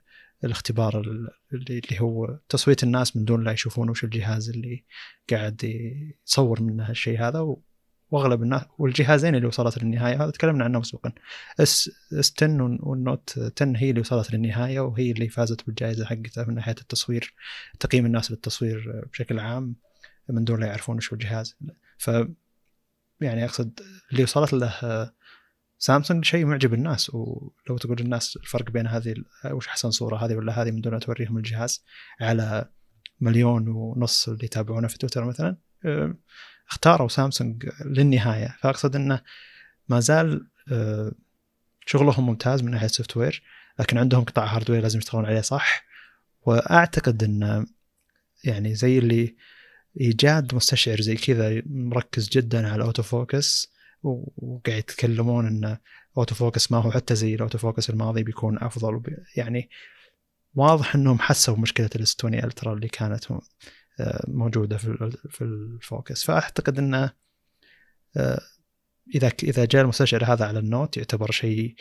[0.45, 4.83] الاختبار ال- اللي هو تصويت الناس من دون لا يشوفون وش الجهاز اللي
[5.31, 5.63] قاعد
[6.27, 7.55] يصور منه الشيء هذا
[8.11, 11.11] واغلب الناس والجهازين اللي وصلت للنهاية هذا تكلمنا عنه مسبقا
[11.59, 16.55] S S 10 والنوت 10 هي اللي وصلت للنهاية وهي اللي فازت بالجائزة حقتها من
[16.55, 17.33] ناحية التصوير
[17.79, 19.75] تقييم الناس للتصوير بشكل عام
[20.29, 21.57] من دون لا يعرفون وش الجهاز.
[21.97, 22.11] ف
[23.21, 23.79] يعني أقصد
[24.11, 25.11] اللي وصلت له
[25.77, 29.15] سامسونج شيء معجب الناس ولو تقول الناس الفرق بين هذه
[29.51, 31.83] وش أحسن صورة هذه ولا هذه من دون لا توريهم الجهاز
[32.21, 32.69] على
[33.21, 35.57] مليون ونص اللي يتابعونه في تويتر مثلا
[36.69, 38.57] اختاروا سامسونج للنهاية.
[38.59, 39.21] فأقصد إنه
[39.89, 40.47] ما زال
[41.85, 43.43] شغلهم ممتاز من ناحية software
[43.79, 45.85] لكن عندهم قطاع hardware لازم يشتغلون عليه صح.
[46.41, 47.65] وأعتقد إن
[48.43, 49.35] يعني زي اللي
[50.01, 55.77] إيجاد مستشعر زي كذا مركز جدا على ال auto focus وقاعد يتكلمون إن
[56.17, 59.69] auto focus ما هو حتى زي ال auto focus الماضي بيكون أفضل وبي يعني
[60.55, 63.31] واضح إنهم حسوا مشكله ال S 20 Ultra اللي كانت
[63.99, 67.11] آه، موجودة في ال- في ال focus فأعتقد انه
[68.17, 68.41] آه،
[69.15, 71.75] إذا إذا جاء المستشعر هذا على النوت يعتبر شيء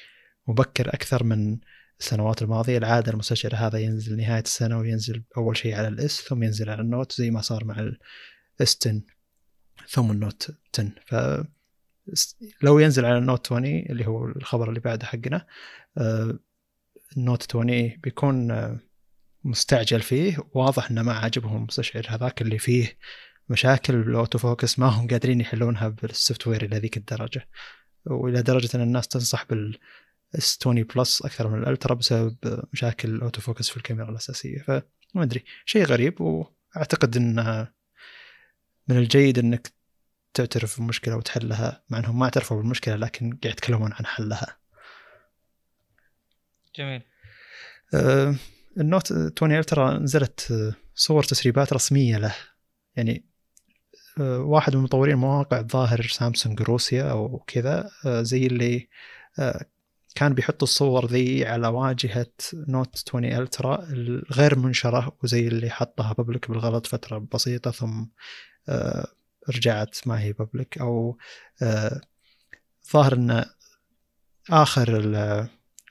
[0.49, 1.59] مبكر أكثر من
[2.01, 2.79] السنوات الماضية.
[2.79, 6.83] العادة المستشعر هذا ينزل نهاية السنة وينزل أول شيء على ال S ثم ينزل على
[6.83, 7.79] النوت زي ما صار مع
[8.61, 9.01] ال S 10
[9.89, 11.15] ثم النوت 10 ف
[12.63, 15.47] لو ينزل على النوت 20 اللي هو الخبر اللي بعده حقنا
[15.99, 16.39] آه،
[17.17, 18.81] النوت 20 بيكون آه،
[19.45, 20.39] مستعجل فيه.
[20.55, 22.99] واضح إنه ما عاجبهم المستشعر هذاك اللي فيه
[23.49, 27.49] مشاكل ال auto focus ما هم قادرين يحلونها بال software إلى ذيك الدرجة.
[28.07, 29.79] وإلى درجة إن الناس تنصح بال
[30.35, 32.37] S20 Plus أكثر من ال Ultra بسبب
[32.73, 34.63] مشاكل ال auto focus في الكاميرا الأساسية.
[34.63, 34.83] فما
[35.17, 37.67] أدري شيء غريب وأعتقد إن
[38.89, 39.74] من الجيد إنك
[40.35, 44.57] تعترف بالمشكلة وتحلها مع إنهم ما اعترفوا بالمشكلة لكن قاعد يتكلمون عن حلها.
[46.77, 47.03] جميل.
[47.95, 48.35] آه،
[48.79, 52.35] ال Note 20 Ultra نزلت آه، صور تسريبات رسمية له.
[52.97, 53.25] يعني
[54.21, 58.89] آه، واحد من مطورين المواقع الظاهر سامسونج روسيا أو كذا زي اللي
[60.15, 66.51] كان بيحط الصور ذي على واجهة Note 20 Ultra الغير منشرة وزي اللي حطها public
[66.51, 68.05] بالغلط فترة بسيطة ثم
[69.49, 71.19] رجعت ما هي public أو
[72.93, 73.45] ظاهر إن
[74.51, 74.99] آخر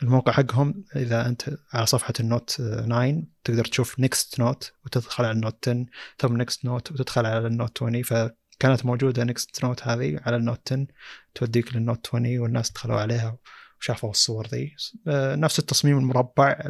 [0.03, 5.33] الموقع حقهم إذا أنت على صفحة ال Note 9 تقدر تشوف next Note وتدخل على
[5.33, 5.85] ال Note 10
[6.19, 10.43] ثم next Note وتدخل على ال Note 20 فكانت موجودة next Note هذه على ال
[10.43, 10.87] Note 10
[11.35, 13.37] توديك لل Note 20 والناس دخلوا عليها
[13.79, 14.75] وشافوا الصور ذي.
[15.07, 16.63] آه، نفس التصميم المربع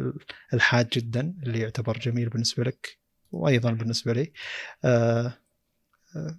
[0.54, 2.98] الحاد جدا اللي يعتبر جميل بالنسبة لك
[3.32, 4.32] وأيضا بالنسبة لي.
[4.84, 5.38] آه،
[6.16, 6.38] آه،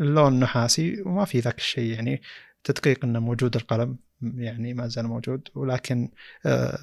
[0.00, 2.22] اللون نحاسي وما في ذاك الشيء يعني
[2.64, 5.48] تدقيق إنه موجود القلم يعني ما زال موجود.
[5.54, 6.10] ولكن
[6.46, 6.78] آه،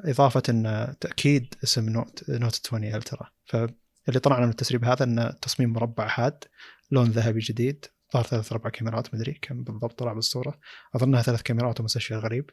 [0.00, 5.72] إضافة إن تأكيد اسم Note Note 20 Ultra فاللي طلعنا من التسريب هذا إن تصميم
[5.72, 6.44] مربع حاد
[6.90, 10.60] لون ذهبي جديد ظهر ثلاث أربع كاميرات مدري كم بالضبط طلع بالصورة.
[10.96, 12.50] أظنها ثلاث كاميرات ومس شيء غريب.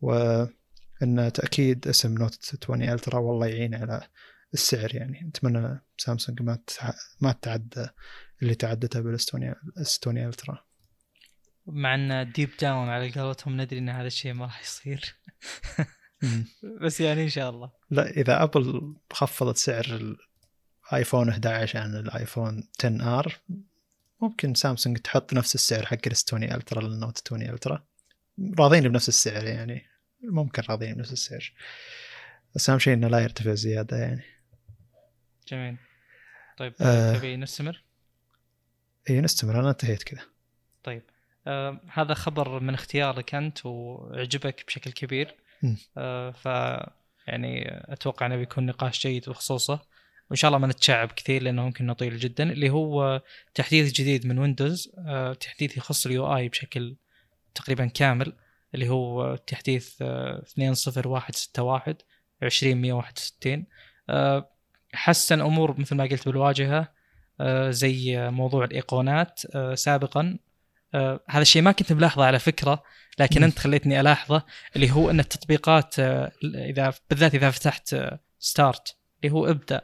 [0.00, 4.08] وان تأكيد اسم Note 20 Ultra والله يعين على
[4.54, 5.20] السعر يعني.
[5.28, 6.58] نتمنى سامسونج ما
[7.20, 7.86] ما تتعدى
[8.42, 10.64] اللي تعدته بال S20 ال S20 Ultra.
[11.66, 15.16] مع إن deep down على قولتهم ندري إن هذا الشيء ما راح يصير.
[16.82, 17.72] بس يعني إن شاء الله.
[17.90, 20.16] لا إذا أبل خفضت سعر
[20.92, 23.40] الايفون 11 عن الايفون 10R
[24.20, 27.86] ممكن سامسونج تحط نفس السعر حق ال S20 Ultra لل Note 20 Ultra.
[28.58, 29.86] راضين بنفس السعر يعني.
[30.22, 31.52] ممكن راضين بنفس السعر.
[32.54, 34.22] بس أهم شيء إنه لا يرتفع زيادة يعني.
[35.48, 35.76] جميل.
[36.58, 37.18] طيب آه.
[37.18, 37.85] تبي نستمر؟
[39.10, 39.60] اي نستمر.
[39.60, 40.20] أنا انتهيت كذا.
[40.84, 41.02] طيب.
[41.46, 45.34] آه هذا خبر من اختيارك أنت وعجبك بشكل كبير.
[45.96, 46.44] آه ف
[47.26, 49.80] يعني أتوقع أنه بيكون نقاش جيد بخصوصه.
[50.30, 52.52] وإن شاء الله ما نتشعب كثير لأنه ممكن نطيل جدا.
[52.52, 53.22] اللي هو
[53.54, 56.96] تحديث جديد من ويندوز آه تحديث يخص ال UI بشكل
[57.54, 58.32] تقريبا كامل.
[58.74, 61.96] اللي هو تحديث آه 20161
[62.42, 63.64] 20161
[64.10, 64.50] آه
[64.94, 66.95] حسن أمور مثل ما قلت بالواجهة.
[67.68, 70.38] زي موضوع الإيقونات آه، سابقا.
[70.94, 72.82] آه، هذا الشيء ما كنت ملاحظه على فكرة
[73.18, 74.42] لكن أنت خليتني ألاحظه
[74.76, 75.98] اللي هو أن التطبيقات
[76.44, 77.96] إذا بالذات إذا فتحت
[78.38, 79.80] ستارت اللي هو ابدأ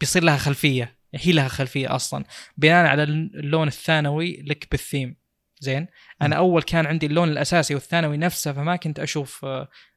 [0.00, 0.96] بيصير لها خلفية.
[1.14, 2.24] هي لها خلفية أصلا.
[2.56, 5.16] بناء على اللون الثانوي لك بالثيم.
[5.60, 5.86] زين؟
[6.22, 9.44] أنا أول كان عندي اللون الأساسي والثانوي نفسه فما كنت أشوف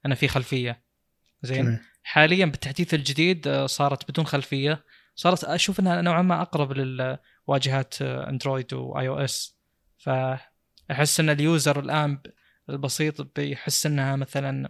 [0.05, 0.81] أنا في خلفية.
[1.41, 4.83] زين؟ حاليا بالتحديث الجديد صارت بدون خلفية.
[5.15, 9.57] صارت أشوف إنها نوعا ما أقرب للواجهات أندرويد و iOS.
[9.97, 12.19] فأحس إن ال user الآن
[12.69, 14.69] البسيط بيحس إنها مثلا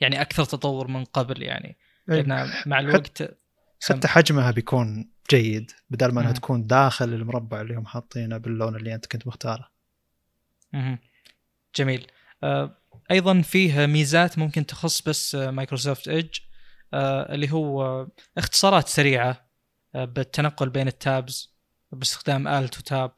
[0.00, 1.76] يعني أكثر تطور من قبل يعني.
[2.10, 3.22] إيه، لأن مع الوقت
[3.88, 8.94] حتى حجمها بيكون جيد بدل ما إنها تكون داخل المربع اللي هم حاطينه باللون اللي
[8.94, 9.70] أنت كنت مختاره.
[11.76, 12.06] جميل.
[12.42, 12.78] آه،
[13.10, 16.38] أيضا فيه ميزات ممكن تخص بس مايكروسوفت Edge.
[16.94, 18.06] اللي هو
[18.38, 19.52] اختصارات سريعة
[19.94, 21.54] آه، بالتنقل بين ال tabs
[21.92, 23.10] باستخدام Alt و Tab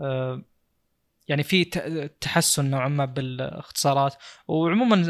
[0.00, 0.42] آه،
[1.28, 1.64] يعني في
[2.20, 4.14] تحسن نوعا ما بالاختصارات.
[4.48, 5.06] وعموما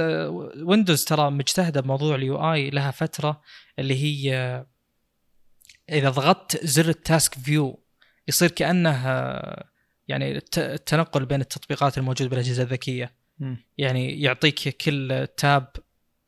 [0.63, 3.43] ويندوز ترى مجتهدة بموضوع ال UI لها فترة
[3.79, 4.67] اللي هي
[5.91, 7.83] إذا ضغطت زر ال Task View
[8.29, 9.07] يصير كأنه
[10.09, 13.15] يعني التنقل بين التطبيقات الموجوده بالأجهزة الذكية.
[13.79, 15.69] يعني يعطيك كل tab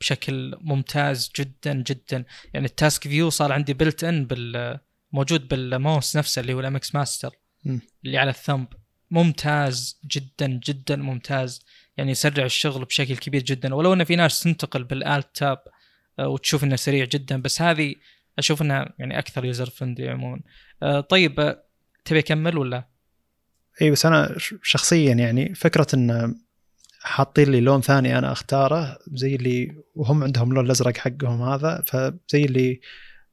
[0.05, 2.25] بشكل ممتاز جدا جدا.
[2.55, 4.79] يعني ال Task View صار عندي built in بال
[5.13, 7.35] موجود بالماوس نفسه اللي هو ال MX Master
[8.05, 8.69] اللي على ال thumb
[9.11, 11.65] ممتاز جدا جدا ممتاز.
[11.97, 13.75] يعني يسرع الشغل بشكل كبير جدا.
[13.75, 15.59] ولو إن في ناس تنتقل بالالت تاب
[16.19, 17.43] آه، وتشوف إنه سريع جدا.
[17.43, 17.95] بس هذه
[18.39, 20.41] أشوف إنها يعني أكثر يوزر فرندلي عموما.
[20.83, 21.65] آه، طيب آه،
[22.05, 22.89] تبي أكمل ولا؟
[23.83, 26.35] اي بس أنا شخصيا يعني فكرة إن
[27.05, 32.45] حاطين لي لون ثاني أنا أختاره زي اللي وهم عندهم اللون الأزرق حقهم هذا فزي
[32.45, 32.81] اللي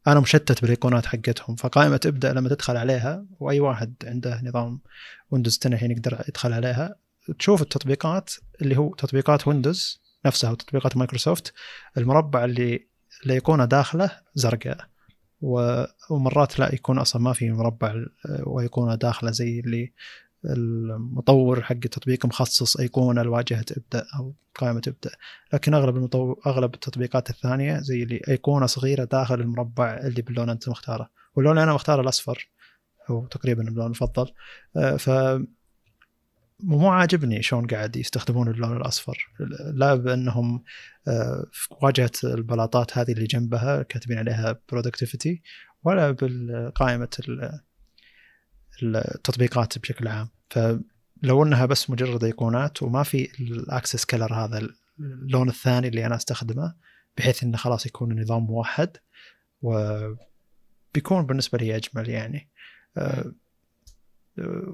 [0.07, 1.55] أنا مشتت بالإيقونات حقتهم.
[1.55, 4.79] فقائمة ابدأ لما تدخل عليها وأي واحد عنده نظام
[5.31, 6.95] ويندوز 10 الحين يقدر يدخل عليها
[7.39, 11.53] تشوف التطبيقات اللي هو تطبيقات ويندوز نفسها وتطبيقات مايكروسوفت
[11.97, 12.87] المربع اللي
[13.25, 14.87] الإيقونة داخله زرقاء
[16.09, 19.91] ومرات لا يكون أصلا ما في مربع آه، وإيقونة داخلة زي اللي
[20.45, 25.11] المطور حق التطبيق مخصص أيقونة لواجهة ابدأ أو قائمة ابدأ
[25.53, 30.69] لكن أغلب المطور أغلب التطبيقات الثانية زي اللي أيقونة صغيرة داخل المربع اللي باللون أنت
[30.69, 31.09] مختاره.
[31.35, 32.49] واللون أنا مختاره الأصفر
[33.07, 34.31] هو تقريبا اللون المفضل.
[34.77, 35.09] آه، ف
[36.63, 39.17] مو عاجبني شلون قاعد يستخدمون اللون الأصفر.
[39.73, 40.63] لا بأنهم
[41.07, 45.41] آه، في واجهة البلاطات هذه اللي جنبها كاتبين عليها productivity
[45.83, 47.59] ولا بالقائمة ال-
[48.83, 50.29] التطبيقات بشكل عام.
[50.49, 54.69] فلو إنها بس مجرد أيقونات وما في ال accent color هذا
[54.99, 56.75] اللون الثاني اللي أنا أستخدمه
[57.17, 58.97] بحيث إنه خلاص يكون النظام موحد
[59.61, 62.49] وبيكون بالنسبة لي أجمل يعني.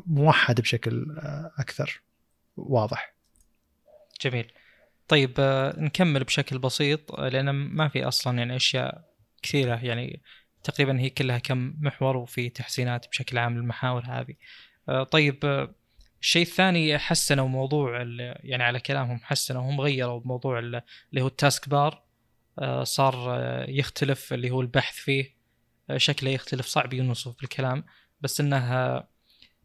[0.05, 1.05] موحد بشكل
[1.57, 2.01] أكثر
[2.57, 3.15] واضح.
[4.21, 4.51] جميل.
[5.07, 9.05] طيب آه، نكمل بشكل بسيط لأن ما في أصلا يعني أشياء
[9.41, 10.21] كثيرة يعني
[10.63, 14.35] تقريبا هي كلها كم محور وفي تحسينات بشكل عام للمحاور هذه.
[14.89, 15.75] آه، طيب آه،
[16.21, 18.01] الشيء الثاني حسنوا موضوع
[18.43, 22.03] يعني على كلامهم حسنوا هم غيروا موضوع ال- اللي هو ال task bar.
[22.59, 23.15] آه، صار
[23.69, 25.37] يختلف اللي هو البحث فيه.
[25.97, 27.83] شكله يختلف صعب ينوصف بالكلام.
[28.21, 29.03] بس إنه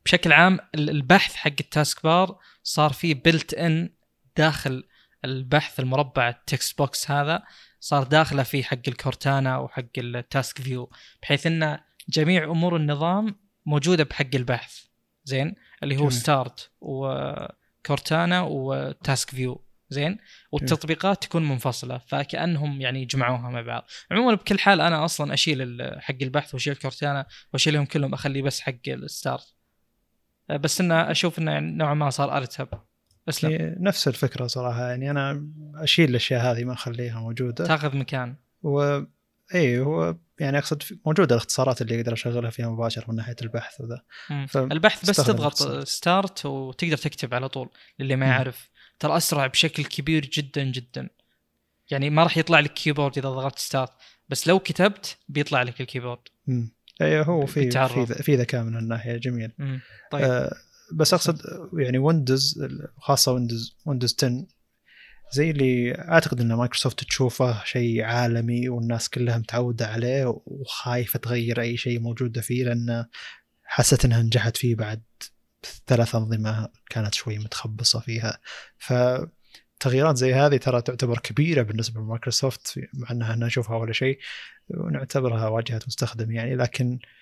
[0.05, 3.91] بشكل عام ال- البحث حق ال task bar صار فيه built in
[4.37, 4.85] داخل
[5.25, 7.43] البحث المربع ال text box هذا
[7.81, 10.91] صار داخله في حق ال Cortana وحق ال Task View
[11.23, 11.79] بحيث إن
[12.09, 14.85] جميع أمور النظام موجودة بحق البحث.
[15.25, 16.13] زين؟ اللي هو جميل.
[16.13, 19.65] start وكورتانا و task view.
[19.89, 20.19] زين؟
[20.53, 23.85] والتطبيقات تكون منفصلة فكأنهم يعني جمعوها مع بعض.
[24.11, 28.89] عموما بكل حال أنا أصلا أشيل حق البحث وأشيل كورتانا واشيلهم كلهم اخليه بس حق
[28.89, 29.55] ال start.
[30.51, 32.69] بس انه أشوف انه يعني نوعا ما صار ارتب
[33.29, 38.37] أسلم هي نفس الفكرة صراحة يعني أنا أشيل الأشياء هذه ما أخليها موجودة تأخذ مكان
[38.63, 39.01] و
[39.55, 44.03] اي هو يعني أقصد موجودة الاختصارات اللي أقدر أشغلها فيها مباشرة من ناحية البحث وذا.
[44.49, 45.87] ف- البحث بس تضغط.
[45.89, 48.27] start وتقدر تكتب على طول للي ما.
[48.27, 51.09] يعرف ترى أسرع بشكل كبير جدا جدا
[51.91, 53.93] يعني ما راح يطلع لك keyboard إذا ضغطت start
[54.29, 56.73] بس لو كتبت بيطلع لك ال keyboard مم.
[57.03, 57.71] اي هو في.
[57.71, 59.81] في في ذكاء من الناحية جميل مم.
[60.11, 60.53] طيب آه
[60.93, 61.41] بس أقصد
[61.79, 62.67] يعني ويندوز
[62.99, 64.47] خاصة ويندوز ويندوز 10
[65.33, 71.77] زي اللي أعتقد إن مايكروسوفت تشوفه شيء عالمي والناس كلها متعودة عليه وخايفة تغير أي
[71.77, 73.07] شيء موجودة فيه لأن
[73.65, 75.03] حست إنها نجحت فيه بعد
[75.87, 78.41] ثلاث أنظمة كانت شوي متخبصة فيها.
[78.79, 84.19] فتغييرات زي هذه ترى تعتبر كبيرة بالنسبة لمايكروسوفت مع إنها نشوفها ولا شيء
[84.69, 87.22] ونعتبرها واجهة مستخدم يعني لكن آه،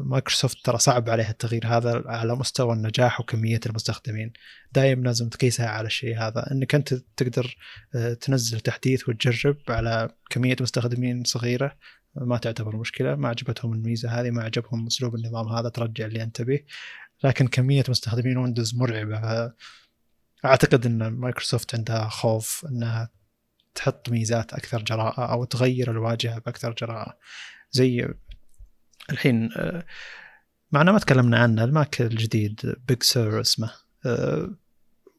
[0.00, 4.32] مايكروسوفت ترى صعب عليها التغيير هذا على مستوى النجاح وكمية المستخدمين.
[4.72, 6.52] دائما لازم تقيسها على الشيء هذا.
[6.52, 7.56] إنك أنت تقدر
[7.94, 11.76] آه، تنزل تحديث وتجرب على كمية مستخدمين صغيرة
[12.14, 13.14] ما تعتبر مشكلة.
[13.14, 16.60] ما عجبتهم الميزة هذه ما عجبهم أسلوب النظام هذا ترجع اللي أنت به.
[17.24, 19.52] لكن كمية مستخدمين ويندوز مرعبة.
[20.44, 23.10] أعتقد إن مايكروسوفت عندها خوف إنها
[23.74, 27.18] تحط ميزات أكثر جراءة أو تغير الواجهة بأكثر جراءة.
[27.70, 28.08] زي
[29.10, 29.84] الحين آه،
[30.72, 33.70] معنا ما تكلمنا عنه الماك الجديد Big Sur اسمه
[34.06, 34.54] آه،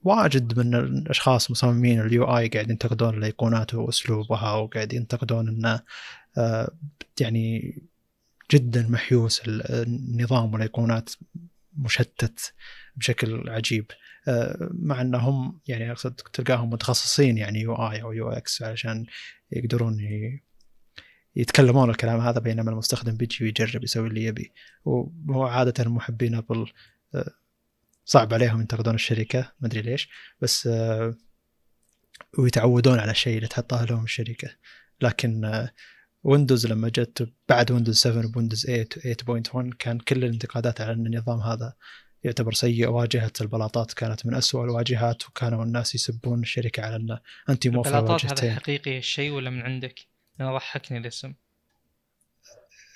[0.04, 5.82] واجد من الأشخاص مصممين ال UI قاعد ينتقدون الأيقونات وأسلوبها وقاعد ينتقدون إنه
[6.38, 6.72] آه،
[7.20, 7.78] يعني
[8.52, 11.10] جدا محيوس النظام والأيقونات
[11.78, 12.54] مشتت
[12.96, 13.86] بشكل عجيب.
[14.72, 19.06] مع إنهم يعني أقصد تلقاهم متخصصين يعني UI أو UX علشان
[19.52, 20.00] يقدرون
[21.36, 24.54] يتكلمون الكلام هذا بينما المستخدم بيجي ويجرب يسوي اللي يبي.
[24.86, 26.72] وهو عادة محبين أبل
[27.16, 27.32] آه،
[28.06, 30.10] صعب عليهم ينتقدون الشركة ما أدري ليش
[30.42, 31.16] بس آه،
[32.38, 34.50] ويتعودون على الشيء اللي تحطه لهم الشركة.
[35.02, 35.74] لكن آه،
[36.24, 41.40] ويندوز لما جت بعد ويندوز 7 بويندوز 8 8.1 كان كل الانتقادات على إن النظام
[41.40, 41.74] هذا
[42.24, 42.88] يعتبر سيء.
[42.88, 47.20] واجهة البلاطات كانت من أسوأ الواجهات وكانوا الناس يسبون الشركة على ان
[47.50, 50.00] انت موفر البلاطات هذا حقيقي الشيء ولا من عندك؟
[50.40, 51.34] أنا ضحكني الاسم.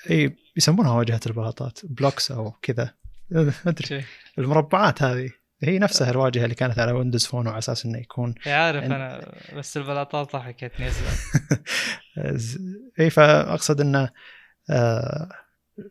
[0.10, 2.94] إي يسمونها واجهة البلاطات blocks أو كذا.
[3.68, 4.06] أدري.
[4.40, 5.30] المربعات هذه.
[5.64, 9.36] هي نفسها الواجهة اللي كانت على ويندوز فون وعلى أساس إنه يكون عارف عند- أنا
[9.53, 10.91] بس البلاطات ضحكتني
[12.99, 14.10] إي فأقصد إنه
[14.70, 15.30] آه،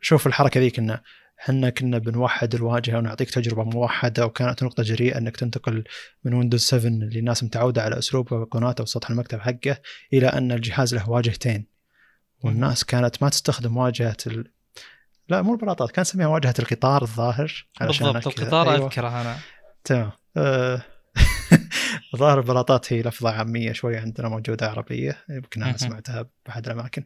[0.00, 1.00] شوف الحركة ذيك إنه
[1.42, 5.84] إحنا كنا بنوحد الواجهة ونعطيك تجربة موحدة وكانت نقطة جريئة إنك تنتقل
[6.24, 9.76] من ويندوز 7 اللي الناس متعودة على اسلوبه وايقوناته وسطح المكتب حقه
[10.12, 11.66] إلى أن الجهاز له واجهتين
[12.42, 14.50] والناس كانت ما تستخدم واجهة ال...
[15.28, 18.26] لا مو البلاطات كان نسميها واجهة القطار الظاهر بالضبط.
[18.26, 18.86] القطار أيوة.
[18.86, 19.36] أذكره أنا
[19.84, 20.82] تمام آه،
[22.14, 25.78] الظاهر البلاطات هي لفظة عامية شوية عندنا موجودة عربية يمكن أنا مهم.
[25.78, 27.04] سمعتها بأحد الأماكن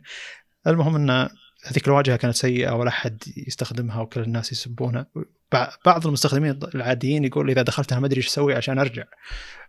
[0.67, 1.29] المهم أن
[1.67, 5.07] هذيك الواجهه كانت سيئة ولا احد يستخدمها وكل الناس يسبونها.
[5.55, 9.05] بع- بعض المستخدمين العاديين يقول إذا دخلتها ما أدري إيش أسوي عشان أرجع.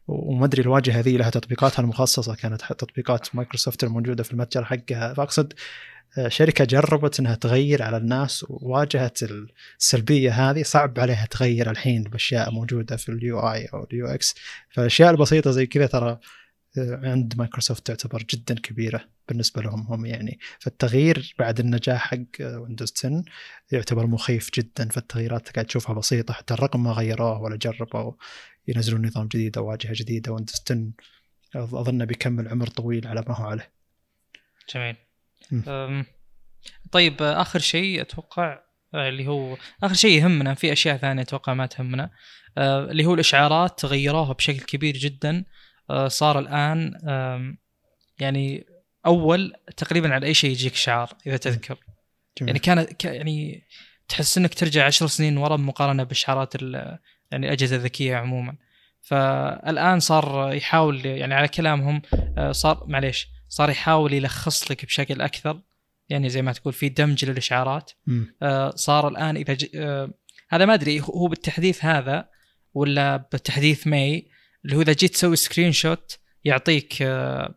[0.07, 5.13] وما أدري الواجهة هذه لها تطبيقاتها المخصصة كانت تطبيقات مايكروسوفت الموجودة في المتجر حقها.
[5.13, 5.53] فأقصد
[6.17, 9.19] آه، شركة جربت إنها تغير على الناس وواجهت
[9.79, 14.35] السلبية هذه صعب عليها تغير الحين بأشياء موجودة في ال UI أو ال UX
[14.69, 16.19] فالاشياء البسيطة زي كذا ترى
[16.77, 19.87] عند مايكروسوفت تعتبر جدا كبيرة بالنسبة لهم.
[19.87, 23.23] هم يعني فالتغيير بعد النجاح حق ويندوز 10
[23.71, 24.89] يعتبر مخيف جدا.
[24.89, 28.13] فالتغييرات قاعد تشوفها بسيطة حتى الرقم ما غيروه ولا جربوا
[28.67, 30.31] ينزلون نظام جديد أو واجهة جديدة.
[30.31, 30.91] ويندوز 10
[31.55, 33.71] أظن بيكمل عمر طويل على ما هو عليه.
[34.73, 34.95] جميل.
[36.91, 38.59] طيب آخر شيء أتوقع
[38.93, 42.11] آه، اللي هو آخر شيء يهمنا في أشياء ثانية أتوقع ما تهمنا.
[42.57, 45.45] آه، اللي هو الإشعارات تغيروها بشكل كبير جدا.
[46.07, 46.93] صار الآن
[48.19, 48.65] يعني
[49.05, 51.77] أول تقريبا على أي شيء يجيك اشعار إذا تذكر.
[52.37, 52.49] جميل.
[52.49, 53.63] يعني كانت يعني
[54.07, 56.97] تحس إنك ترجع عشر سنين ورا مقارنه باشعارات ال-
[57.31, 58.55] يعني الأجهزة الذكية عموما.
[59.01, 62.01] فالآن صار يحاول يعني على كلامهم
[62.37, 65.61] آه، صار معليش صار يحاول يلخص لك بشكل أكثر.
[66.09, 67.91] يعني زي ما تقول في دمج للاشعارات.
[68.41, 69.65] آه، صار الآن إذا ج...
[69.75, 70.13] آه،
[70.49, 72.29] هذا ما أدري هو بالتحديث هذا
[72.73, 74.27] ولا بتحديث May
[74.65, 77.55] اللي هو إذا جيت تسوي screenshot يعطيك آه،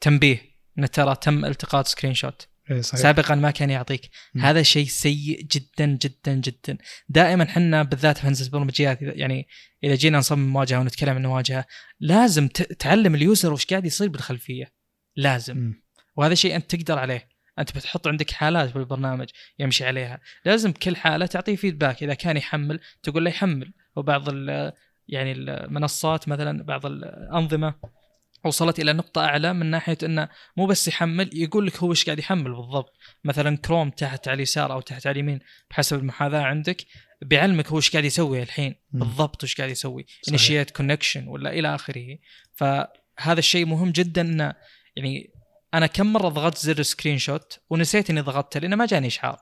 [0.00, 3.00] تنبيه ان ترى تم التقاط screenshot إيه صحيح.
[3.00, 4.10] سابقا ما كان يعطيك.
[4.34, 4.42] مم.
[4.42, 6.78] هذا شيء سيء جدا جدا جدا.
[7.08, 9.48] دائما إحنا بالذات في هندسة البرمجيات يعني
[9.84, 11.64] إذا جينا نصمم واجهه ونتكلم عن واجهه
[12.00, 14.72] لازم تعلم اليوزر وش قاعد يصير بالخلفية.
[15.16, 15.56] لازم.
[15.56, 15.82] مم.
[16.16, 17.28] وهذا شيء أنت تقدر عليه.
[17.58, 19.28] أنت بتحط عندك حالات بالبرنامج
[19.58, 20.20] يمشي عليها.
[20.44, 23.72] لازم كل حالة تعطيه فيدباك إذا كان يحمل تقول له يحمل.
[23.96, 24.24] وبعض
[25.10, 27.74] يعني المنصات مثلا بعض الانظمه
[28.44, 32.18] وصلت إلى نقطة أعلى من ناحية إنه مو بس يحمل يقول لك هو إيش قاعد
[32.18, 32.92] يحمل بالضبط؟
[33.24, 36.76] مثلا كروم تحت على اليسار أو تحت على اليمين بحسب المحاذاة عندك
[37.22, 38.74] بيعلمك هو إيش قاعد يسوي الحين.
[38.90, 40.06] بالضبط وش قاعد يسوي.
[40.28, 42.18] initiate connection ولا إلى آخره.
[42.54, 44.54] فهذا الشيء مهم جدا إنه
[44.96, 45.30] يعني
[45.74, 49.40] أنا كم مرة ضغطت زر screenshot ونسيت إني ضغطته لأنه ما جاني إشعار.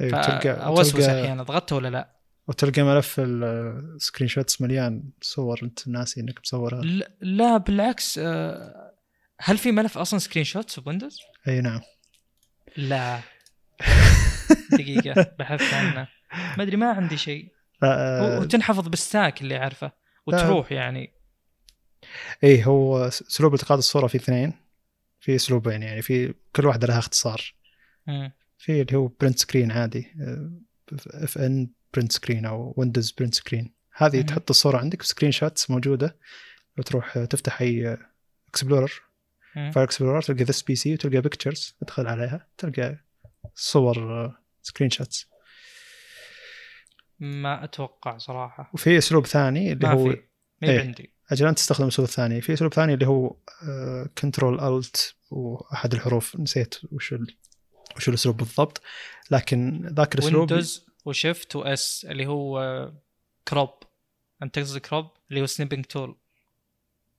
[0.00, 2.14] إيه، وتلقى أوسوس أحيانا ضغطته ولا لا.
[2.46, 6.80] وتلقى ملف ال screenshots مليان صور انت ناسي انك مصورها.
[7.20, 8.94] لا, بالعكس آه،
[9.40, 11.18] هل في ملف أصلا screenshots بويندوز؟
[11.48, 11.80] أي نعم.
[12.76, 13.20] لا.
[14.72, 16.08] دقيقة بحثت عنه.
[16.56, 17.52] ما أدري ما عندي شيء.
[17.82, 19.92] آه، وتنحفظ بال stack اللي أعرفه
[20.26, 21.12] وتروح يعني.
[22.42, 24.52] إيه هو أسلوب التقاط الصورة في اثنين.
[25.20, 27.54] في أسلوبين يعني في كل واحدة لها اختصار.
[28.58, 30.14] في اللي هو print screen عادي
[31.14, 34.26] Fn print screen أو ويندوز print screen هذه مهم.
[34.26, 36.18] تحط الصورة عندك screenshots موجودة.
[36.78, 37.98] وتروح آه، تفتح أي
[38.48, 38.92] explorer
[39.56, 39.70] مم.
[39.70, 43.04] file explorer تلقى This PC وتلقى Pictures تدخل عليها تلقى
[43.54, 45.28] صور screenshots
[47.20, 48.70] ما أتوقع صراحة.
[48.74, 50.22] وفي أسلوب ثاني اللي ما هو في.
[50.62, 50.80] ما إيه.
[50.80, 51.14] عندي.
[51.30, 53.36] أجل أنت تستخدم الاسلوب الثاني في أسلوب ثاني اللي هو
[54.18, 57.26] control alt وأحد الحروف نسيت وش ال...
[57.96, 58.82] وش الأسلوب بالضبط.
[59.30, 62.92] لكن ذاك الأسلوب ويندوز و shift و S اللي هو
[63.48, 63.70] crop
[64.42, 66.16] انت تقصد crop اللي هو snipping tool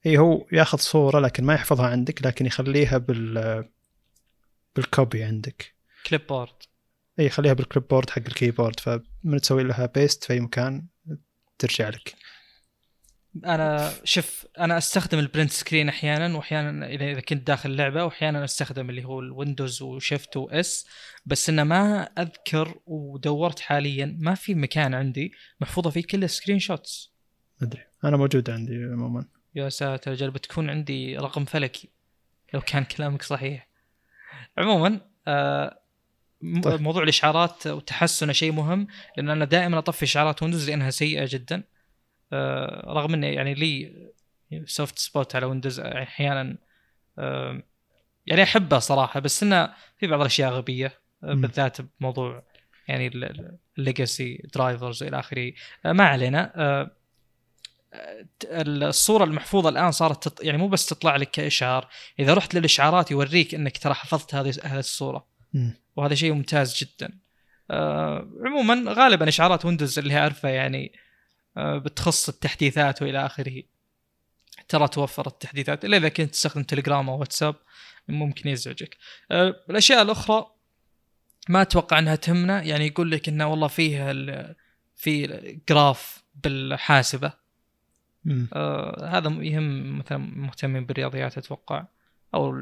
[0.06, 3.66] إي هو ياخذ صورة لكن ما يحفظها عندك لكن يخليها بال
[4.76, 5.74] بال copy عندك.
[6.08, 6.54] clipboard
[7.20, 10.86] إي يخليها بال clipboard حق الكيبورد فمن تسوي لها paste في أي مكان
[11.60, 12.16] ترجع لك.
[13.46, 18.90] أنا شوف أنا أستخدم ال print screen أحيانا وأحيانا إذا كنت داخل لعبه وأحيانا أستخدم
[18.90, 20.88] اللي هو الويندوز و shift و S
[21.26, 25.32] بس إنه ما أذكر ودورت حاليا ما في مكان عندي
[25.62, 27.14] محفوظة فيه كل ال screenshots
[27.62, 27.82] أدري.
[28.04, 29.26] أنا موجود عندي عموما.
[29.56, 31.90] يا ساتر أجل بتكون عندي رقم فلكي
[32.54, 33.68] لو كان كلامك صحيح.
[34.58, 35.80] عموما آه
[36.64, 36.82] طيب.
[36.82, 38.88] موضوع الإشعارات وتحسنه شيء مهم
[39.18, 41.64] لأن أنا دائما أطفي إشعارات ويندوز لأنها سيئة جدا.
[42.88, 43.96] رغم إني يعني لي
[44.66, 46.58] soft spot على ويندوز أحيانا
[47.20, 47.64] آه
[48.26, 51.34] يعني أحبه صراحة بس إنه في بعض الأشياء غبية آه.
[51.34, 52.44] بالذات بموضوع
[52.88, 53.12] يعني
[53.78, 55.54] ال legacy drivers والى آخره
[55.86, 56.92] آه ما علينا آه
[58.54, 60.44] الصورة المحفوظة الآن صارت تط...
[60.44, 61.88] يعني مو بس تطلع لك كإشعار
[62.20, 65.28] إذا رحت للإشعارات يوريك إنك ترى حفظت هذه هذه الصورة.
[65.96, 67.20] وهذا شيء ممتاز جدا
[67.72, 71.05] آه عموما غالبا إشعارات ويندوز اللي اعرفها يعني آه
[71.58, 73.64] بتخص التحديثات وإلى آخره.
[74.68, 77.56] ترى توفر التحديثات إلا إذا كنت تستخدم تليجرام أو واتساب
[78.08, 78.98] ممكن يزعجك.
[79.32, 80.52] آه الأشياء الأخرى
[81.50, 84.56] ما أتوقع إنها تهمنا يعني يقول لك إنه والله فيه
[84.96, 85.28] في
[85.70, 87.34] graph بالحاسبة.
[88.54, 91.86] آه هذا يهم مثلا مهتمين بالرياضيات أتوقع
[92.34, 92.62] أو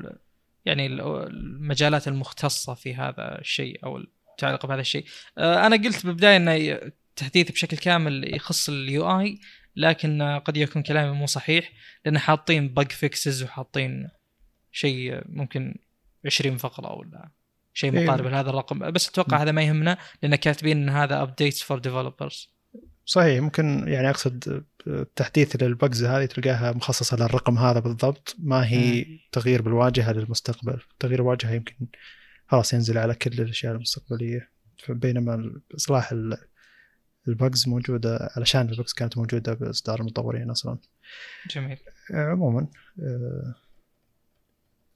[0.66, 5.06] يعني المجالات المختصة في هذا الشيء أو المتعلقه بهذا الشيء.
[5.38, 9.40] آه، أنا قلت بالبدايه إنه تحديث بشكل كامل يخص ال UI
[9.76, 11.72] لكن قد يكون كلامي مو صحيح
[12.06, 14.10] لأن حاطين bug fixes وحاطين
[14.72, 15.76] شيء ممكن
[16.26, 17.32] 20 فقرة ولا
[17.74, 18.06] شيء إيه.
[18.06, 22.54] مقارب لهذا الرقم بس أتوقع هذا ما يهمنا لأن كاتبين إن هذا updates for developers
[23.06, 29.06] صحيح ممكن يعني أقصد التحديث لل bugs هذه تلقاها مخصصة للرقم هذا بالضبط ما هي
[29.06, 29.20] مم.
[29.32, 31.88] تغيير بالواجهة للمستقبل تغيير الواجهة يمكن
[32.48, 34.50] خلاص ينزل على كل الأشياء المستقبلية
[34.90, 36.14] بينما إصلاح
[37.28, 40.78] ال bugs موجودة علشان ال bugs كانت موجودة بإصدار المطورين أصلا
[41.50, 41.78] جميل
[42.12, 42.68] عموما
[43.00, 43.56] آه،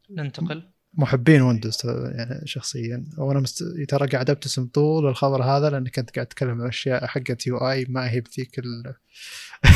[0.09, 3.63] ننتقل محبين ويندوز يعني شخصيا وأنا مست...
[3.87, 8.11] ترى قاعد ابتسم طول الخبر هذا لأني كنت قاعد أتكلم عن أشياء حقت UI ما
[8.11, 8.93] هي بذيك ال...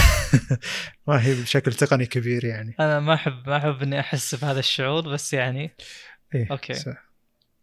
[1.07, 5.09] ما هي بشكل تقني كبير يعني أنا ما احب ما أحب إني أحس بهذا الشعور
[5.09, 5.71] بس يعني
[6.35, 6.73] إيه okay.
[6.73, 7.10] صح.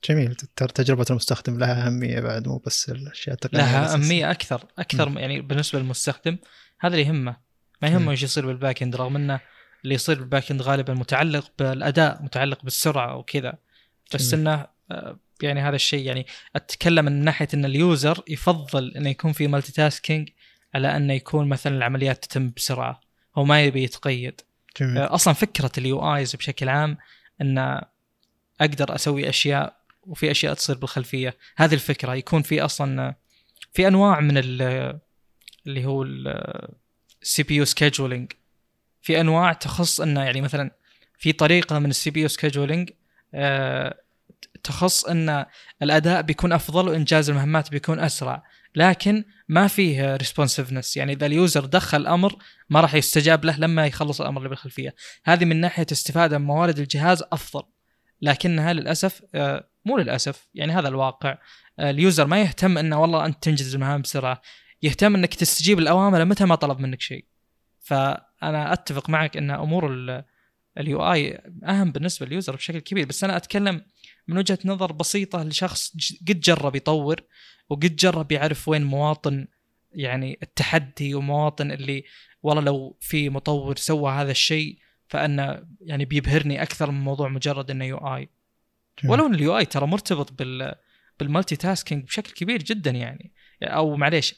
[0.05, 0.35] جميل.
[0.35, 4.05] ترى تجربة المستخدم لها أهمية بعد مو بس الأشياء التقنية لها الأساسية.
[4.05, 6.39] أهمية أكثر أكثر يعني بالنسبة للمستخدم
[6.81, 7.37] هذا اللي يهمه.
[7.83, 7.89] ما.
[7.89, 9.41] يهمه إيش يصير بال back end رغم إنه
[9.85, 13.55] اللي يصير بال back end غالبا متعلق بالأداء متعلق بالسرعة وكذا
[14.15, 14.49] بس جميل.
[14.49, 16.27] إنه آه، يعني هذا الشيء يعني
[16.57, 20.29] أتكلم من ناحية إن ال user يفضل إنه يكون في multitasking
[20.75, 23.01] على إنه يكون مثلا العمليات تتم بسرعة.
[23.37, 24.41] هو ما يبي يتقيد.
[24.81, 24.99] جميل.
[24.99, 26.97] آه، أصلا فكرة ال UIs بشكل عام
[27.41, 27.81] ان
[28.61, 29.78] أقدر أسوي أشياء
[30.09, 31.37] وفي أشياء تصير بالخلفية.
[31.57, 32.15] هذه الفكرة.
[32.15, 33.15] يكون في أصلا
[33.73, 34.99] في أنواع من ال-
[35.67, 36.03] اللي هو
[37.23, 38.33] ال CPU scheduling
[39.03, 40.71] في أنواع تخص انه يعني مثلا
[41.19, 42.91] في طريقة من ال CPU scheduling
[44.65, 45.47] تخص إن
[45.83, 48.43] الأداء بيكون أفضل وإنجاز المهمات بيكون أسرع.
[48.75, 52.37] لكن ما فيه responsiveness يعني إذا ال user دخل أمر
[52.71, 54.95] ما راح يستجاب له لما يخلص الأمر اللي بالخلفية.
[55.25, 57.63] هذه من ناحية استفادة من موارد الجهاز أفضل.
[58.23, 61.39] لكنها للأسف آه، مو للأسف يعني هذا الواقع.
[61.79, 64.43] آه، ال user ما يهتم إنه والله أنت تنجز المهام بسرعة.
[64.83, 67.25] يهتم إنك تستجيب الأوامر متى ما طلب منك شيء.
[67.81, 69.93] فأنا أتفق معك إن أمور
[70.79, 73.07] ال UI أهم بالنسبة لل user بشكل كبير.
[73.07, 73.83] بس أنا أتكلم
[74.29, 75.93] من وجهة نظر بسيطة لشخص
[76.29, 77.21] قد جرب يطور
[77.69, 79.47] وقد جرب يعرف وين مواطن
[79.93, 82.05] يعني التحدي ومواطن اللي
[82.43, 84.79] والله لو في مطور سوى هذا الشيء
[85.09, 88.29] فانه يعني بيبهرني أكثر من موضوع مجرد إنه UI.
[89.05, 90.75] ولو إن ال UI ترى مرتبط بال
[91.21, 93.33] بال multitasking بشكل كبير جدا يعني.
[93.63, 94.35] أو معليش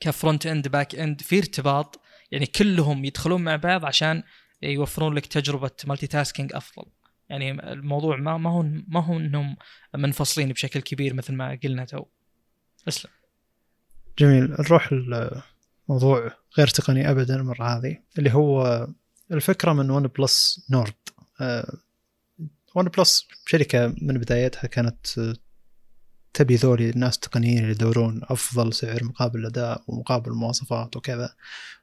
[0.00, 2.00] ك front end back end في ارتباط.
[2.30, 4.22] يعني كلهم يدخلون مع بعض عشان
[4.62, 6.84] يوفرون لك تجربة multitasking أفضل.
[7.28, 9.56] يعني الموضوع ما ما هو ما هو إنهم
[9.94, 12.04] منفصلين بشكل كبير مثل ما قلنا تو.
[12.88, 13.10] اسلم.
[14.18, 14.50] جميل.
[14.50, 14.90] نروح
[15.88, 18.86] الموضوع غير تقني ابدا المرة هذه اللي هو
[19.34, 20.94] الفكرة من OnePlus Nord
[22.74, 25.34] OnePlus شركة من بدايتها كانت آه،
[26.34, 31.34] تبي ذولي الناس التقنيين اللي يدورون أفضل سعر مقابل الأداء ومقابل المواصفات وكذا.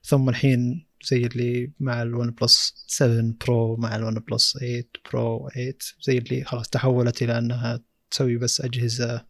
[0.03, 5.73] ثم الحين زي اللي مع ال OnePlus 7 Pro مع ال OnePlus 8 Pro 8
[6.01, 7.79] زي اللي خلاص تحولت إلى أنها
[8.11, 9.25] تسوي بس أجهزة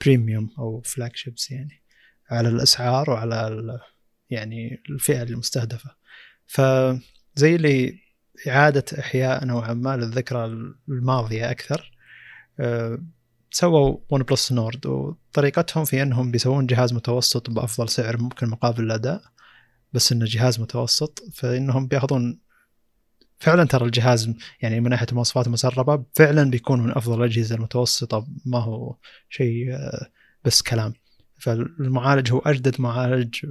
[0.00, 1.82] premium أو flagships يعني
[2.30, 3.80] على الأسعار وعلى
[4.30, 5.95] يعني الفئة المستهدفة.
[6.46, 7.98] فزي اللي
[8.48, 10.44] إعادة إحياء نوعا ما للذكرى
[10.88, 11.92] الماضية أكثر
[12.60, 12.98] أه،
[13.50, 19.22] سووا OnePlus Nord وطريقتهم في إنهم بيسوون جهاز متوسط بأفضل سعر ممكن مقابل الأداء
[19.92, 22.38] بس إنه جهاز متوسط فإنهم بيأخذون
[23.38, 28.58] فعلا ترى الجهاز يعني من ناحية المواصفات المسربه فعلا بيكون من أفضل الأجهزة المتوسطة ما
[28.58, 28.96] هو
[29.28, 30.06] شيء آه،
[30.44, 30.92] بس كلام.
[31.38, 33.46] فالمعالج هو أجدد معالج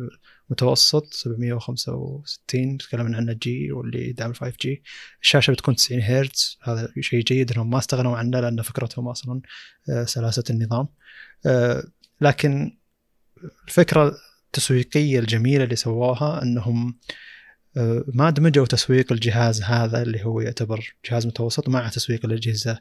[0.50, 4.84] متوسط 765 تكلمنا عنه جي واللي يدعم 5 جي
[5.22, 9.42] الشاشة بتكون 90 هرتز هذا شيء جيد إنهم ما استغنوا عنه لأن فكرتهم أصلا
[9.90, 10.88] آه، سلاسة النظام.
[11.46, 11.84] آه،
[12.22, 12.78] لكن
[13.68, 17.00] الفكرة التسويقية الجميلة اللي سووها إنهم
[17.78, 22.80] آه، ما دمجوا تسويق الجهاز هذا اللي هو يعتبر جهاز متوسط مع تسويق الأجهزة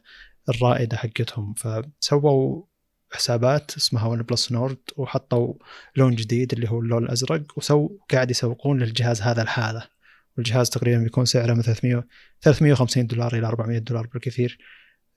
[0.49, 2.63] الرائدة حقتهم فسووا
[3.15, 5.55] حسابات اسمها ون بلس نورد وحطوا
[5.97, 9.89] لون جديد اللي هو اللون الأزرق وسو قاعد يسوقون للجهاز هذا الحالة.
[10.37, 12.05] والجهاز تقريبا بيكون سعره من 300
[12.41, 14.59] 350 دولار إلى 400 دولار بالكثير.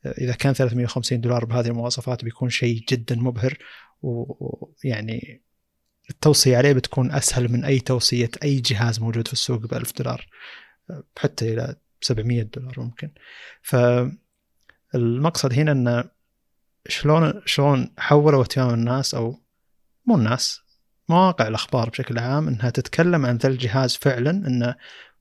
[0.06, 3.58] آه، إذا كان 350 دولار بهذه المواصفات بيكون شيء جدا مبهر
[4.02, 5.42] ويعني
[6.10, 10.28] التوصية عليه بتكون أسهل من أي توصية أي جهاز موجود في السوق ب 1000 دولار
[11.18, 13.12] حتى إلى 700 دولار ممكن.
[13.62, 16.10] فالمقصد هنا أن
[16.88, 19.40] شلون شلون حولوا اهتمام الناس أو
[20.06, 20.62] مو الناس
[21.10, 24.76] مواقع الأخبار بشكل عام أنها تتكلم عن ذا الجهاز فعلا أنه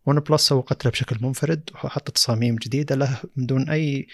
[0.07, 4.07] OnePlus سوقت له بشكل منفرد وحط تصاميم جديدة له من دون أي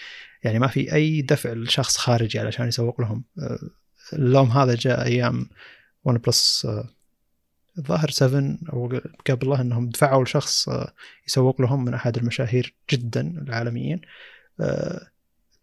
[0.42, 3.24] يعني ما في أي دفع لشخص خارجي علشان يسوق لهم.
[3.38, 3.58] آه،
[4.12, 5.48] اللوم هذا جاء أيام
[6.04, 6.88] OnePlus آه،
[7.78, 9.00] الظاهر 7 أو
[9.30, 10.92] قبله إنهم دفعوا لشخص آه،
[11.28, 14.00] يسوق لهم من أحد المشاهير جدا العالميين.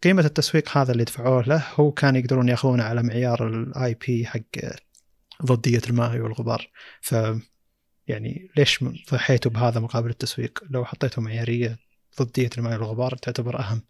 [0.02, 4.40] قيمة التسويق هذا اللي دفعوه له هو كان يقدرون ياخذونه على معيار ال IP حق
[5.44, 6.70] ضدية الماء والغبار.
[7.00, 7.14] ف
[8.08, 11.78] يعني ليش ضحيتوا بهذا مقابل التسويق؟ لو حطيتوا معيارية
[12.22, 13.82] ضدية الماء والغبار تعتبر أهم.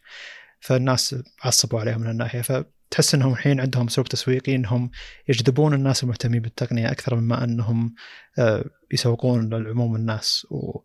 [0.60, 2.42] فالناس عصبوا عليهم من الناحية.
[2.42, 4.90] فتحس إنهم الحين عندهم اسلوب تسويقي إنهم
[5.28, 7.94] يجذبون الناس المهتمين بالتقنية أكثر مما إنهم
[8.38, 10.46] آه، يسوقون لعموم الناس.
[10.50, 10.80] و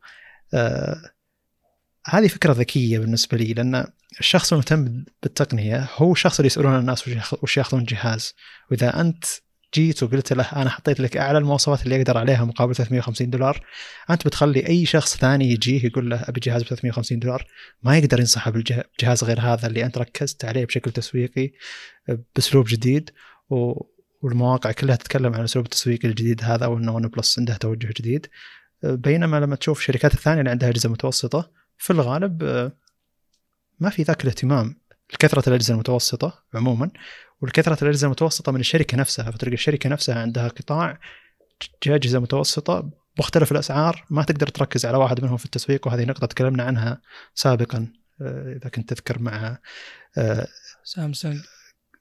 [0.54, 1.15] آه،
[2.06, 3.86] هذه فكرة ذكية بالنسبة لي لأن
[4.20, 7.08] الشخص المهتم بالتقنية هو الشخص اللي يسألون الناس
[7.42, 8.34] وش ياخذون جهاز.
[8.72, 9.26] وإذا أنت
[9.76, 13.66] جيت وقلت له أنا حطيت لك أعلى المواصفات اللي أقدر عليها مقابل 350 دولار
[14.10, 17.46] أنت بتخلي أي شخص ثاني يجيه يقول له أبي جهاز ب 350 دولار
[17.84, 21.52] ما يقدر ينصحه بجهاز غير هذا اللي أنت ركزت عليه بشكل تسويقي
[22.36, 23.10] بأسلوب جديد
[23.50, 23.74] و
[24.22, 28.28] والمواقع كلها تتكلم عن اسلوب التسويق الجديد هذا وإنه ون بلس عنده توجه جديد.
[28.84, 32.44] بينما لما تشوف الشركات الثانية اللي عندها أجهزة متوسطة في الغالب
[33.80, 34.76] ما في ذاك الاهتمام
[35.14, 36.92] لكثرة الأجهزة المتوسطة عموما
[37.42, 41.00] والكثرة الأجهزة المتوسطة من الشركة نفسها فتلقى الشركة نفسها عندها قطاع
[41.88, 42.90] أجهزة متوسطة
[43.20, 47.02] مختلف الأسعار ما تقدر تركز على واحد منهم في التسويق وهذه نقطة تكلمنا عنها
[47.34, 47.88] سابقا
[48.22, 49.58] آه، إذا كنت تذكر مع
[50.18, 50.48] آه،
[50.84, 51.38] سامسونج.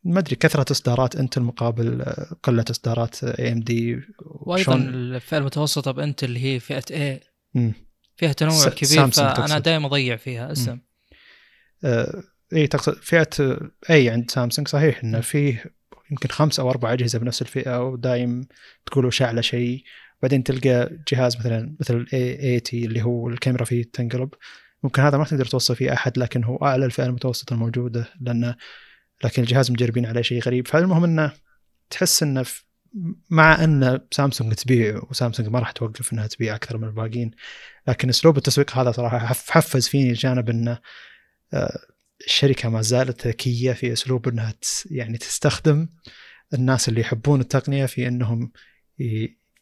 [0.05, 5.91] ما أدري كثرة إصدارات إنتل مقابل آه، قلة إصدارات اي ام دي وأيضا الفئة المتوسطة
[5.91, 7.21] بإنتل اللي هي فئة اي
[8.17, 10.79] فيها تنوع كبير فأنا دائما أضيع فيها اسم
[12.53, 13.59] اي تقصد فئة
[13.91, 15.65] أي عند سامسونج صحيح إنه فيه
[16.11, 18.47] يمكن خمس أو أربع أجهزة بنفس الفئة ودايم
[18.87, 19.85] تقول وش أعلى شيء.
[20.23, 24.35] بعدين تلقى جهاز مثلا مثل الاي 80 اللي هو الكاميرا فيه تنقلب.
[24.83, 28.57] ممكن هذا ما تقدر توصل فيه أحد لكن هو أعلى الفئة المتوسطة الموجودة لأنه
[29.25, 30.69] لكن الجهاز مجربين عليه شيء غريب.
[30.69, 31.33] فالمهم إنه
[31.91, 32.45] تحس إنه
[33.31, 37.31] مع أن سامسونج تبيع وسامسونج ما راح توقف إنها تبيع أكثر من الباقيين.
[37.89, 39.19] لكن أسلوب التسويق هذا صراحة
[39.49, 40.79] حفز فيني جانب انه
[41.55, 41.79] آه،
[42.27, 44.55] الشركة ما زالت ذكية في أسلوب إنها
[44.91, 45.89] يعني تستخدم
[46.55, 48.53] الناس اللي يحبون التقنية في إنهم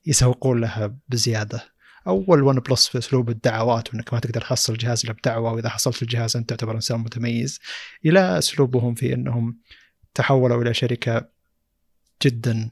[0.06, 1.72] يسوقون لها بزيادة.
[2.06, 6.02] أول ون بلس في أسلوب الدعوات وإنك ما تقدر تحصل جهاز إلا بدعوة وإذا حصلت
[6.02, 7.60] الجهاز أنت تعتبر إنسان متميز.
[8.06, 9.58] إلى أسلوبهم في إنهم
[10.14, 11.28] تحولوا إلى شركة
[12.22, 12.70] جدا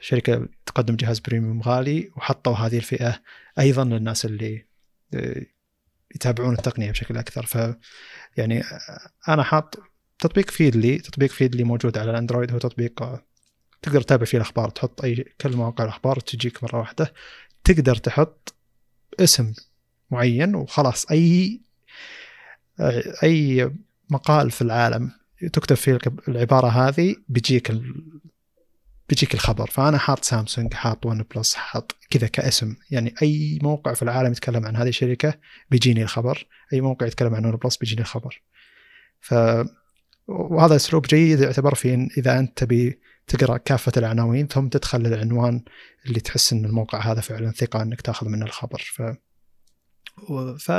[0.00, 3.20] شركة تقدم جهاز بريميوم غالي وحطوا هذه الفئة
[3.58, 4.66] أيضا للناس اللي
[5.14, 5.46] آه،
[6.14, 7.46] يتابعون التقنية بشكل أكثر.
[7.46, 7.74] ف
[8.36, 8.62] يعني
[9.28, 9.78] أنا حاط
[10.18, 13.20] تطبيق فيدلي تطبيق فيدلي موجود على الاندرويد هو تطبيق
[13.82, 17.12] تقدر تتابع فيه الأخبار تحط أي كل مواقع الأخبار تجيك مرة واحدة.
[17.64, 18.54] تقدر تحط
[19.20, 19.54] اسم
[20.10, 21.06] معين وخلاص.
[21.10, 21.60] أي
[23.22, 23.70] أي
[24.10, 25.10] مقال في العالم
[25.52, 27.70] تكتب فيه العبارة هذه بيجيك
[29.08, 29.66] بيجيك الخبر.
[29.70, 32.76] فأنا حاط سامسونج حاط OnePlus حاط كذا كاسم.
[32.90, 35.34] يعني أي موقع في العالم يتكلم عن هذه الشركة
[35.70, 36.46] بيجيني الخبر.
[36.72, 38.42] أي موقع يتكلم عن OnePlus بيجيني الخبر.
[39.20, 39.34] ف
[40.28, 45.64] وهذا أسلوب جيد يعتبر في إذا أنت تبي تقرأ كافة العناوين ثم تدخل للعنوان
[46.06, 48.78] اللي تحس إن الموقع هذا فعلا ثقة إنك تأخذ منه الخبر.
[48.78, 49.02] ف
[50.58, 50.72] ف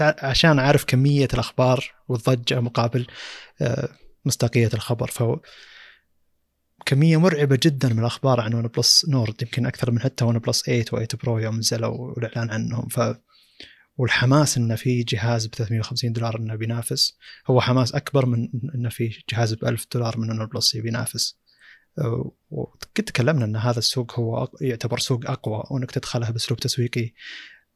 [0.00, 3.06] عشان أعرف كمية الأخبار والضجة مقابل
[3.62, 3.88] آه،
[4.24, 5.06] مصداقية الخبر.
[5.06, 5.22] ف
[6.86, 11.16] كمية مرعبة جدا من الأخبار عن OnePlus Nord يمكن أكثر من حتى OnePlus 8 و8
[11.22, 12.88] Pro يوم نزلوا والإعلان عنهم.
[12.88, 13.00] ف
[13.96, 17.18] والحماس انه في جهاز ب 350 دولار إنه بينافس.
[17.46, 21.38] هو حماس أكبر من انه في جهاز ب 1000 دولار من OnePlus بينافس.
[22.50, 27.12] وقد تكلمنا إن هذا السوق هو يعتبر سوق أقوى وإنك تدخله بأسلوب تسويقي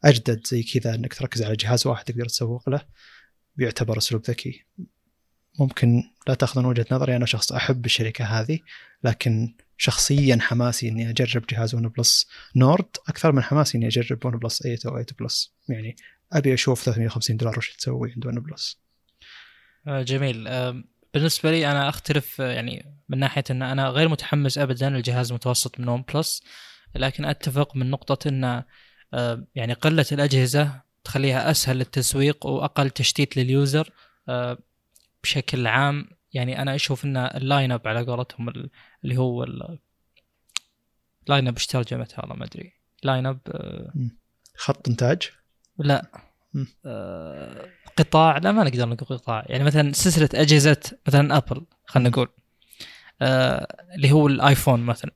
[0.04, 2.80] أجدد زي كذا إنك تركز على جهاز واحد تقدر تسوق له
[3.56, 4.64] بيعتبر أسلوب ذكي.
[5.58, 8.58] ممكن لا تاخذون وجهة نظري أنا شخص أحب الشركة هذه
[9.04, 14.78] لكن شخصيا حماسي إني أجرب جهاز OnePlus Nord أكثر من حماسي إني أجرب OnePlus 8
[14.86, 15.54] أو 8 Plus.
[15.68, 15.96] يعني
[16.32, 18.78] أبي أشوف 350 دولار وش تسوي عند OnePlus.
[19.86, 20.48] آه، جميل.
[20.48, 25.28] آه، بالنسبة لي أنا أختلف آه، يعني من ناحية إن أنا غير متحمس ابدا للجهاز
[25.28, 26.42] المتوسط من OnePlus
[26.94, 28.62] لكن أتفق من نقطة إن
[29.54, 33.90] يعني قلة الأجهزة تخليها أسهل للتسويق وأقل تشتيت لل user.
[35.22, 38.48] بشكل عام يعني أنا أشوف إن ال line up على قولتهم
[39.04, 39.78] اللي هو ال line
[41.48, 42.72] up إيش ترجمتها والله ما أدري.
[43.02, 43.40] لاين اب
[44.56, 45.30] خط إنتاج؟
[45.78, 46.10] لا.
[46.86, 49.44] آه قطاع لا ما نقدر نقول قطاع.
[49.48, 52.28] يعني مثلا سلسلة أجهزة مثلا Apple خلينا نقول
[53.22, 55.10] آه اللي هو ال iPhone مثلا.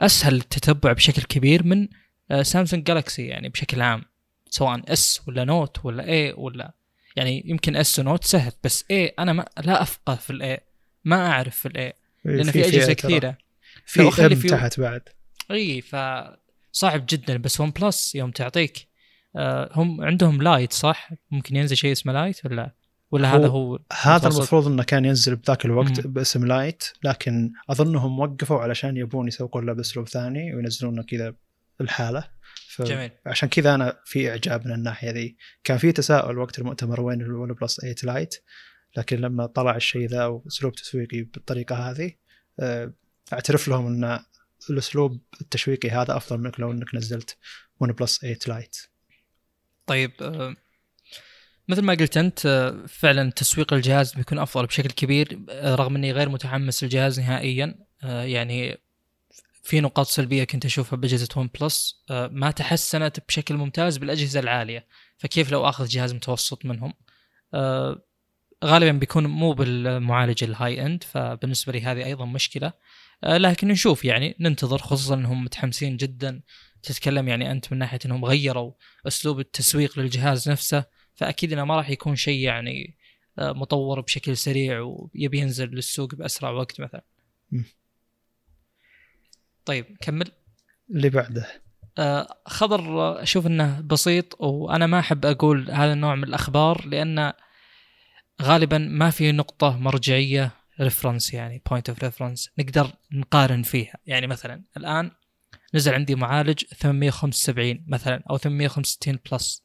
[0.00, 1.88] أسهل التتبع بشكل كبير من
[2.30, 4.04] آه سامسونج Galaxy يعني بشكل عام
[4.50, 6.74] سواء S ولا Note ولا A ولا
[7.16, 10.60] يعني يمكن S و Note سهل بس A أنا ما لا أفقه في ال A
[11.04, 11.92] ما أعرف في ال A
[12.24, 13.38] لأن في أجهزة كثيرة
[13.86, 15.02] في M في- تحت بعد
[15.50, 18.86] E فصعب جدا بس OnePlus يوم تعطيك
[19.36, 22.70] آه، هم عندهم Lite صح؟ ممكن ينزل شيء اسمه Lite ولا
[23.10, 24.28] ولا هو- هذا هو هذا.
[24.28, 26.12] المفروض إنه كان ينزل بذاك الوقت مم.
[26.12, 31.34] باسم Lite لكن أظنهم وقفوا علشان يبون يسوقون له بأسلوب ثاني وينزلونه كذا
[31.80, 32.24] الحالة.
[32.84, 33.10] جميل.
[33.26, 35.36] عشان كذا أنا في إعجاب من الناحية ذي.
[35.64, 38.34] كان في تساؤل وقت المؤتمر وين ال OnePlus 8 Lite
[38.96, 42.12] لكن لما طلع الشيء ذا وأسلوب تسويقي بالطريقة هذه
[42.60, 42.92] آه،
[43.32, 44.20] أعترف لهم إن
[44.70, 47.36] الأسلوب التشويقي هذا أفضل منك لو إنك نزلت
[47.80, 48.76] OnePlus 8 Lite
[49.86, 50.56] طيب آه،
[51.68, 56.28] مثل ما قلت أنت آه، فعلا تسويق الجهاز بيكون أفضل بشكل كبير رغم إني غير
[56.28, 58.78] متحمس للجهاز نهائيا يعني
[59.66, 64.86] في نقاط سلبية كنت أشوفها بأجهزة OnePlus آه، ما تحسنت بشكل ممتاز بالأجهزة العالية
[65.16, 66.94] فكيف لو أخذ جهاز متوسط منهم؟
[67.54, 68.02] آه،
[68.64, 72.72] غالبا بيكون مو بالمعالج ال high end فبالنسبة لي هذه أيضا مشكلة.
[73.24, 76.42] آه، لكن نشوف يعني ننتظر خصوصا انهم متحمسين جدا.
[76.82, 78.72] تتكلم يعني أنت من ناحية إنهم غيروا
[79.06, 80.84] أسلوب التسويق للجهاز نفسه
[81.14, 82.96] فأكيد إنه ما راح يكون شيء يعني
[83.38, 87.04] مطور بشكل سريع ويبي ينزل للسوق بأسرع وقت مثلا.
[89.66, 90.32] طيب كمل.
[90.90, 91.46] اللي بعده.
[91.98, 97.32] آه، خبر أشوف إنه بسيط وأنا ما أحب أقول هذا النوع من الأخبار لأن
[98.42, 100.50] غالبا ما في نقطة مرجعية
[100.80, 103.94] reference يعني point of reference نقدر نقارن فيها.
[104.06, 105.10] يعني مثلا الآن
[105.74, 109.64] نزل عندي معالج 875 مثلا أو 865 Plus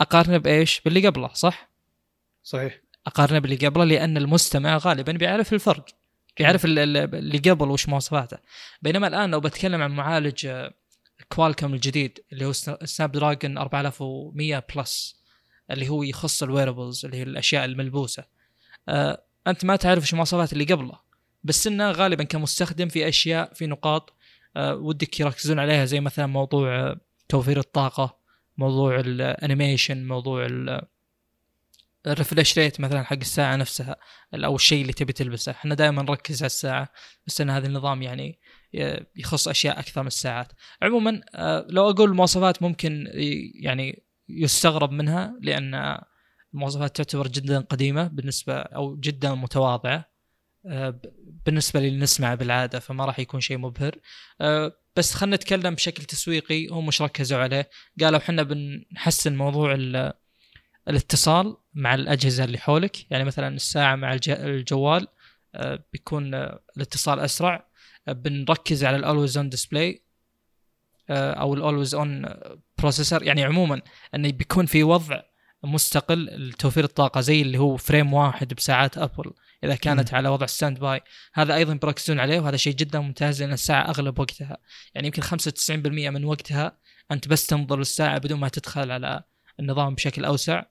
[0.00, 1.70] أقارنه بإيش؟ باللي قبله صح؟
[2.42, 2.80] صحيح.
[3.06, 5.97] أقارنه باللي قبله لأن المستمع غالبا بيعرف الفرق.
[6.64, 8.38] ال- ال- اللي قبل وش مواصفاته.
[8.82, 10.74] بينما الآن لو بتكلم عن معالج آه،
[11.28, 12.52] Qualcomm الجديد اللي هو
[12.84, 15.18] Snapdragon 4100 Plus
[15.70, 18.24] اللي هو يخص ال wearables اللي هي الأشياء الملبوسة.
[18.88, 20.98] آه، أنت ما تعرف إيش المواصفات اللي قبله
[21.44, 24.12] بس إنه غالبا كمستخدم في أشياء في نقاط
[24.56, 28.18] آه، ودك يركزون عليها زي مثلا موضوع آه، توفير الطاقة
[28.58, 30.82] موضوع ال animation موضوع ال-
[32.06, 33.96] ال refresh rate مثلا حق الساعة نفسها
[34.34, 35.52] أو الشيء اللي تبي تلبسه.
[35.52, 36.88] إحنا دائما نركز على الساعة
[37.26, 38.38] بس إن هذا النظام يعني
[39.16, 40.52] يخص أشياء أكثر من الساعات.
[40.82, 43.06] عموما آه، لو أقول مواصفات ممكن
[43.62, 45.98] يعني يستغرب منها لأن
[46.54, 50.04] المواصفات تعتبر جدا قديمة بالنسبة أو جدا متواضعة
[50.66, 51.00] آه،
[51.46, 53.96] بالنسبة للي نسمعه بالعادة فما راح يكون شيء مبهر.
[54.40, 57.70] آه، بس خلينا نتكلم بشكل تسويقي هم مش ركزوا عليه.
[58.00, 60.12] قالوا إحنا بنحسن موضوع ال-
[60.88, 63.10] الاتصال مع الأجهزة اللي حولك.
[63.10, 65.06] يعني مثلا الساعة مع الج- الجوال
[65.54, 67.68] آه، بيكون آه، الاتصال أسرع.
[68.08, 70.02] آه، بنركز على ال always on display
[71.10, 72.26] أو ال always on
[72.78, 73.80] processor يعني عموما
[74.14, 75.20] انه بيكون في وضع
[75.64, 79.32] مستقل لتوفير الطاقة زي اللي هو frame واحد بساعات ابل
[79.64, 80.16] إذا كانت مم.
[80.16, 81.00] على وضع standby
[81.34, 84.56] هذا أيضا بيركزون عليه وهذا شيء جدا ممتاز لأن الساعة أغلب وقتها.
[84.94, 86.78] يعني يمكن 95% من وقتها
[87.12, 89.22] أنت بس تنظر للساعة بدون ما تدخل على
[89.60, 90.62] النظام بشكل أوسع.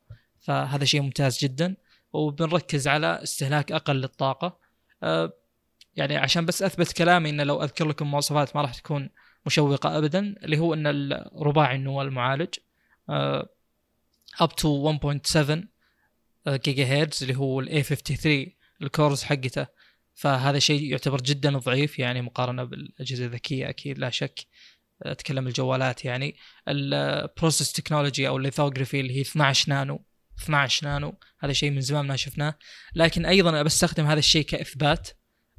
[0.48, 1.76] فهذا شيء ممتاز جدا.
[2.14, 4.60] وبنركز على استهلاك أقل للطاقة.
[5.04, 5.34] أه،
[5.96, 9.10] يعني عشان بس أثبت كلامي انه لو أذكر لكم مواصفات ما راح تكون
[9.46, 12.48] مشوقة ابدا اللي هو إن الرباعي النواه المعالج
[14.40, 15.68] up to 1.7
[16.48, 18.46] جيجا هرتز اللي هو ال A53
[18.82, 19.68] ال cores حقته.
[20.14, 24.40] فهذا شيء يعتبر جدا ضعيف يعني مقارنة بالأجهزة الذكية أكيد لا شك.
[25.04, 26.36] أتكلم الجوالات يعني.
[26.68, 30.07] ال process technology أو ال lithography اللي هي 12 نانو.
[30.44, 32.56] 12 نانو هذا شيء من زمان ما شفناه.
[32.96, 35.10] لكن أيضا بستخدم هذا الشيء كإثبات.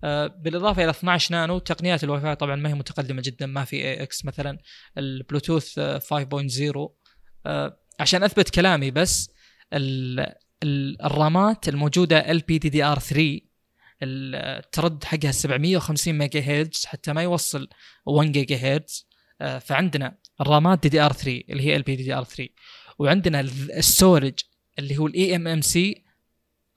[0.05, 3.77] آه، بالإضافة إلى 12 نانو تقنيات الواي فاي طبعا ما هي متقدمة جدا ما في
[3.77, 4.59] AX مثلا
[4.99, 6.89] البلوتوث آه، 5.0
[7.47, 9.31] آه، عشان أثبت كلامي بس
[9.73, 13.41] ال- ال- الرامات الموجودة ال بي دي دي ار 3
[14.03, 17.69] الترد حقها 750 ميجا هرتز حتى ما يوصل
[18.07, 19.09] 1 جيجا هرتز
[19.41, 22.49] آه، فعندنا الرامات دي دي ار 3 اللي هي ال بي دي دي ار 3
[22.99, 24.35] وعندنا ال- ال storage
[24.79, 26.05] اللي هو ال eMMC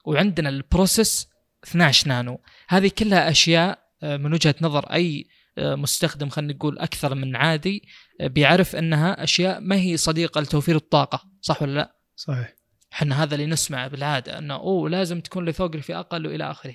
[0.04, 1.28] وعندنا ال process
[1.64, 5.26] 12 نانو هذه كلها أشياء آه، من وجهة نظر أي
[5.58, 7.82] آه، مستخدم خلينا نقول أكثر من عادي
[8.20, 12.54] آه، بيعرف أنها أشياء ما هي صديقة لتوفير الطاقة صح ولا لا؟ صحيح
[12.92, 16.74] إحنا هذا اللي نسمعه بالعادة إنه أوه لازم تكون lithography أقل وإلى آخره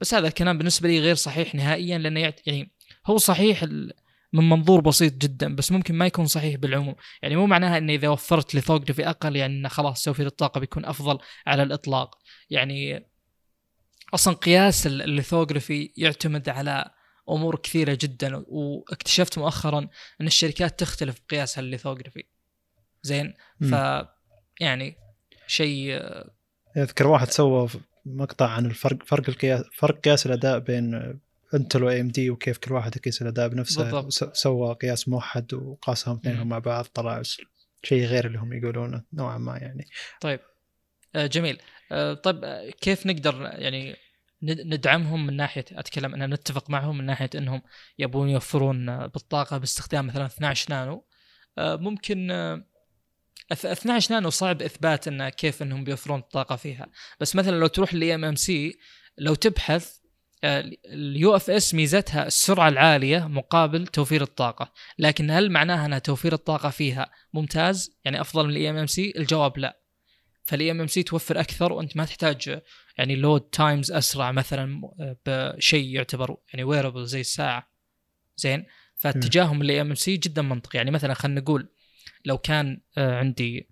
[0.00, 2.32] بس هذا الكلام بالنسبة لي غير صحيح نهائيا لأنه.
[2.46, 2.72] يعني
[3.06, 3.92] هو صحيح ال-
[4.34, 6.94] من منظور بسيط جدا بس ممكن ما يكون صحيح بالعموم.
[7.22, 11.18] يعني مو معناها ان إذا وفرت lithography أقل يعني إنه خلاص توفير الطاقه بيكون أفضل
[11.46, 12.18] على الإطلاق.
[12.50, 13.06] يعني
[14.14, 16.90] أصلا قياس ال- ال lithography يعتمد على
[17.30, 19.88] أمور كثيرة جدا واكتشفت مؤخرا
[20.20, 22.24] إن الشركات تختلف بقياسها ال lithography
[23.02, 23.34] زين.
[23.60, 23.74] ف
[24.60, 24.96] يعني
[25.46, 26.00] شيء
[26.76, 27.68] أذكر واحد سوى
[28.06, 31.20] مقطع عن الفرق فرق القياس فرق قياس الأداء بين
[31.54, 36.48] انتل و AMD وكيف كل واحد يقيس الأداء بنفسه سوى قياس موحد وقاسهم اثنينهم.
[36.48, 37.22] مع بعض طلع
[37.82, 39.86] شيء غير اللي هم يقولونه نوعا ما يعني.
[40.20, 40.40] طيب.
[41.14, 41.58] آه، جميل.
[41.92, 43.96] آه، طيب آه، كيف نقدر يعني
[44.42, 47.62] ند- ندعمهم من ناحية أتكلم ان نتفق معهم من ناحية إنهم
[47.98, 51.06] يبون يوفرون بالطاقة باستخدام مثلا 12 نانو.
[51.58, 52.64] ممكن آه،
[53.54, 56.86] أث- 12 نانو صعب إثبات إنه كيف إنهم بيوفرون الطاقة فيها.
[57.20, 58.78] بس مثلا لو تروح لل eMMC
[59.18, 59.98] لو تبحث
[60.44, 67.10] ال UFS ميزتها السرعة العالية مقابل توفير الطاقة لكن هل معناها ان توفير الطاقة فيها
[67.32, 69.80] ممتاز؟ يعني أفضل من ال eMMC الجواب لا.
[70.44, 72.60] فال eMMC توفر أكثر وأنت ما تحتاج
[72.98, 74.80] يعني load times أسرع مثلا
[75.26, 77.70] بشيء يعتبر يعني wearable زي الساعة.
[78.36, 78.66] زين؟
[78.96, 80.78] فاتجاههم لل eMMC جدا منطقي.
[80.78, 81.68] يعني مثلا خلينا نقول
[82.24, 83.68] لو كان آه، عندي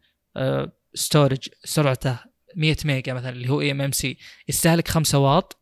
[0.94, 2.18] storage سرعته
[2.56, 4.16] 100 ميجا مثلا اللي هو eMMC
[4.48, 5.61] يستهلك 5 واط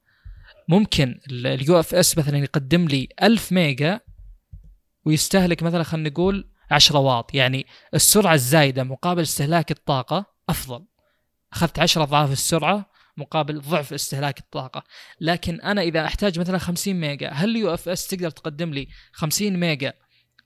[0.71, 4.01] ممكن ال UFS مثلا يقدم لي 1000 ميجا
[5.05, 7.35] ويستهلك مثلا خلينا نقول 10 واط.
[7.35, 10.85] يعني السرعة الزايدة مقابل استهلاك الطاقة أفضل.
[11.53, 14.85] أخذت 10 أضعاف السرعة مقابل ضعف استهلاك الطاقة.
[15.21, 19.93] لكن أنا إذا أحتاج مثلا 50 ميجا هل ال UFS تقدر تقدم لي 50 ميجا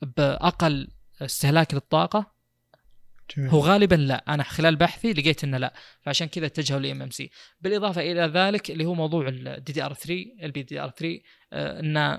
[0.03, 0.89] بأقل
[1.23, 2.34] استهلاك للطاقة؟
[3.37, 3.51] جميل.
[3.51, 4.25] هو غالبا لا.
[4.29, 5.75] أنا خلال بحثي لقيت إنه لا.
[6.01, 7.31] فعشان كذا اتجهوا ل eMMC.
[7.61, 11.21] بالإضافة إلى ذلك اللي هو موضوع الدي دي ار 3 البي دي ار 3
[11.53, 12.19] آه، ان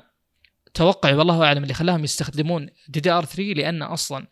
[0.73, 4.27] توقعي والله أعلم اللي خلاهم يستخدمون DDR3 لأن أصلا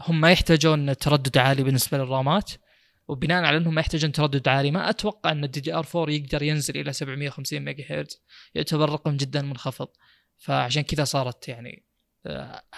[0.00, 2.50] هم ما يحتاجون تردد عالي بالنسبة للرامات
[3.08, 6.92] وبناء على إنهم ما يحتاجون تردد عالي ما أتوقع إن ال DDR4 يقدر ينزل إلى
[6.92, 8.22] 750 ميجا هرتز.
[8.54, 9.88] يعتبر رقم جدا منخفض.
[10.38, 11.84] فعشان كذا صارت يعني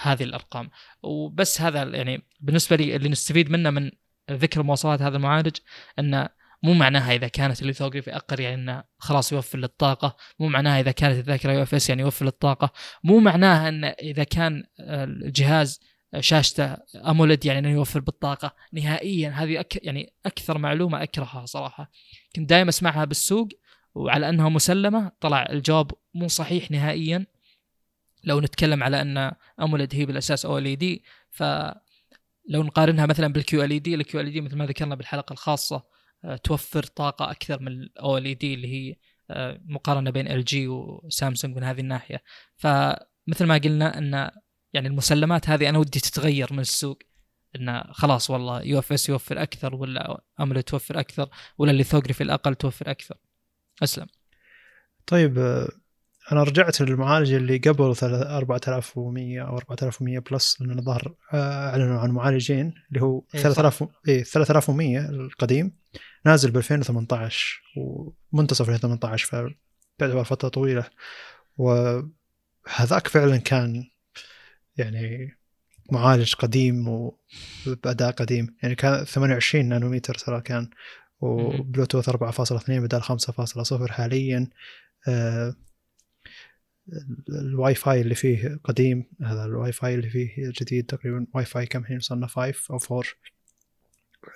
[0.03, 0.71] هذه الأرقام
[1.03, 3.91] وبس هذا يعني بالنسبة لي اللي نستفيد منه من
[4.31, 5.57] ذكر مواصفات هذا المعالج
[5.99, 6.29] إنه
[6.63, 10.91] مو معناها إذا كانت ال lithography أقل يعني إنه خلاص يوفر للطاقه، مو معناها إذا
[10.91, 12.73] كانت الذاكرة UFS يعني يوفر للطاقه،
[13.05, 15.81] مو معناها ان إذا كان آه، الجهاز
[16.21, 21.91] شاشته AMOLED يعني إنه يوفر بالطاقة، نهائيا هذه أك يعني أكثر معلومة أكرهها صراحة.
[22.37, 23.49] كنت دائما أسمعها بالسوق
[23.95, 27.27] وعلى أنها مسلمة طلع الجواب مو صحيح نهائيا.
[28.25, 31.75] لو نتكلم على أن AMOLED هي بالأساس OLED فلو
[32.51, 35.85] نقارنها مثلا بال QLED ال QLED مثل ما ذكرنا بالحلقة الخاصة
[36.25, 38.97] آه، توفر طاقة أكثر من ال OLED اللي هي
[39.31, 42.23] آه، مقارنة بين LG وسامسونج من هذه الناحية.
[42.57, 44.31] فمثل ما قلنا أن
[44.73, 46.99] يعني المسلمات هذه أنا ودي تتغير من السوق
[47.57, 51.29] انه خلاص والله UFS يوفر أكثر ولا AMOLED توفر أكثر
[51.59, 53.17] ولا ال lithography الأقل توفر أكثر.
[53.83, 54.07] أسلم.
[55.07, 55.69] طيب آه،
[56.33, 62.11] أنا رجعت للمعالج اللي قبل ثلاث- 4100 أو 4100 بلس لأن الظاهر آه، أعلنوا عن
[62.11, 65.73] معالجين اللي هو إيه، 3000 اي 3100 القديم.
[66.27, 67.63] نازل ب 2018
[68.33, 69.27] ومنتصف 2018
[69.99, 70.85] فتعتبر فترة طويلة.
[71.57, 73.85] وهذاك فعلا كان
[74.77, 75.37] يعني
[75.93, 76.89] معالج قديم
[77.67, 78.57] وباداء قديم.
[78.63, 80.71] يعني كان 28 نانومتر ترى كان.
[81.21, 84.49] وبلوتوث 4.2 بدل 5.0 حاليا.
[85.09, 85.55] آه،
[87.29, 90.29] الواي فاي اللي فيه قديم هذا الواي فاي اللي فيه
[90.61, 93.03] جديد تقريبا واي فاي كم الحين وصلنا 5 أو 4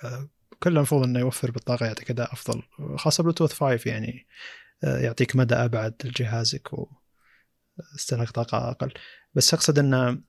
[0.03, 0.29] آه،
[0.63, 2.63] كله المفروض إنه يوفر بالطاقة يعطيك أداء أفضل
[2.95, 4.27] خاصة بلوتوث 5 يعني
[4.83, 8.93] آه، يعطيك مدى أبعد لجهازك واستهلاك طاقة أقل.
[9.33, 10.21] بس أقصد انه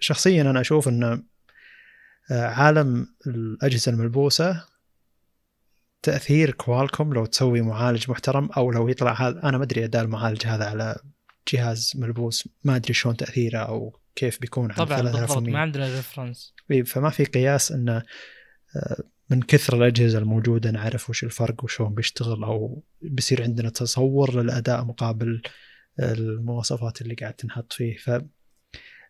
[0.00, 1.22] شخصيا أنا أشوف انه
[2.30, 4.64] آه، عالم الأجهزة الملبوسة
[6.02, 10.46] تأثير Qualcomm لو تسوي معالج محترم أو لو يطلع هذا أنا ما أدري أداء المعالج
[10.46, 10.96] هذا على
[11.48, 15.52] جهاز ملبوس ما أدري شلون تأثيره أو كيف بيكون على طبعا بالضبط 3100.
[15.52, 16.54] ما عندنا reference
[16.86, 18.02] فما في قياس إنه
[18.76, 24.84] آه، من كثر الأجهزة الموجودة نعرف وش الفرق وشلون بيشتغل أو بيصير عندنا تصور للأداء
[24.84, 25.42] مقابل
[26.00, 28.10] المواصفات اللي قاعد تنحط فيه ف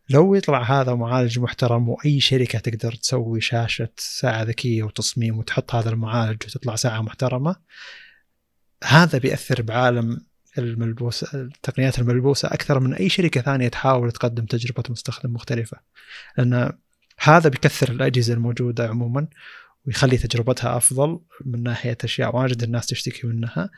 [0.09, 5.91] لو يطلع هذا معالج محترم وأي شركة تقدر تسوي شاشة ساعة ذكية وتصميم وتحط هذا
[5.91, 7.57] المعالج وتطلع ساعة محترمة
[8.85, 10.27] هذا بيأثر بعالم
[10.59, 15.77] الملبوس التقنيات الملبوسة أكثر من أي شركة ثانية تحاول تقدم تجربة مستخدم مختلفة.
[16.39, 16.73] لأن
[17.21, 19.27] هذا بيكثر الأجهزة الموجودة عموما
[19.87, 23.71] ويخلي تجربتها أفضل من ناحية أشياء واجد الناس تشتكي منها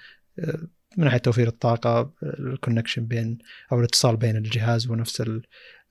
[0.97, 3.39] من ناحية توفير الطاقة الكونكشن بين
[3.73, 5.43] أو الاتصال بين الجهاز ونفس ال-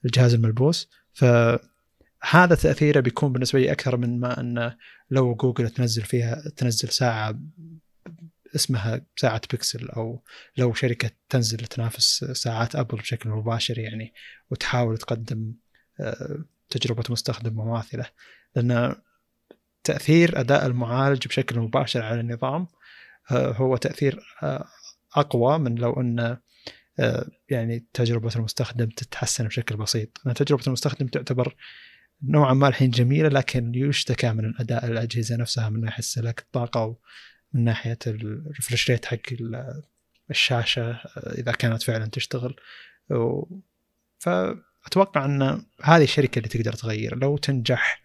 [0.06, 0.90] الجهاز الملبوس.
[1.14, 4.76] فهذا تأثيره بيكون بالنسبة لي أكثر من ما انه
[5.12, 7.40] لو جوجل تنزل فيها تنزل ساعة
[8.56, 10.24] اسمها ساعة بيكسل أو
[10.58, 14.14] لو شركة تنزل تنافس ساعات أبل بشكل مباشر يعني
[14.52, 15.54] وتحاول تقدم
[16.00, 18.06] آه، تجربة مستخدم مماثلة.
[18.56, 18.96] لأن
[19.84, 22.68] تأثير أداء المعالج بشكل مباشر على النظام
[23.32, 24.68] آه، هو تأثير آه،
[25.16, 26.18] أقوى من لو
[27.00, 30.22] آه، يعني تجربة المستخدم تتحسن بشكل بسيط.
[30.26, 31.56] لأن تجربة المستخدم تعتبر
[32.24, 36.98] نوعا ما الحين جميلة لكن يشتكى من الأداء الأجهزة نفسها من ناحيه استهلاك الطاقة
[37.56, 39.20] ومن ناحية الريفرش ريت حق
[40.30, 42.56] الشاشة إذا كانت فعلا تشتغل.
[44.20, 47.18] فاتوقع أن هذه الشركة اللي تقدر تغير.
[47.18, 48.02] لو تنجح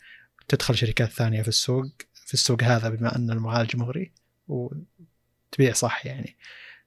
[0.48, 1.86] تدخل شركات ثانية في السوق
[2.26, 4.12] في السوق هذا بما أن المعالج مغري
[4.48, 6.36] وتبيع صح يعني.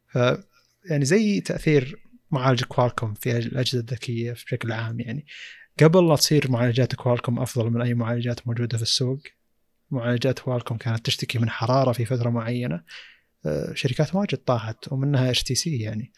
[0.07, 0.17] ف
[0.89, 1.99] يعني زي تأثير
[2.31, 5.25] معالج Qualcomm في الأجهزة الذكية بشكل عام يعني.
[5.79, 9.19] قبل لا تصير معالجات Qualcomm أفضل من أي معالجات موجودة في السوق
[9.93, 12.83] معالجات Qualcomm كانت تشتكي من حرارة في فترة معينة
[13.45, 16.13] آه، شركات واجد طاحت ومنها HTC يعني.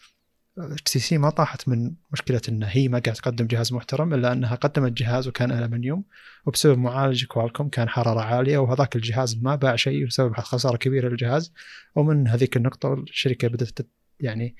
[0.58, 4.92] HTC ما طاحت من مشكلة إن هي ما قاعدة تقدم جهاز محترم إلا إنها قدمت
[4.92, 6.04] جهاز وكان المنيوم
[6.46, 11.52] وبسبب معالج كوالكوم كان حرارة عالية وهذاك الجهاز ما باع شيء وسبب خساره كبيرة للجهاز.
[11.94, 13.78] ومن هذيك النقطة الشركة بدأت
[14.20, 14.56] يعني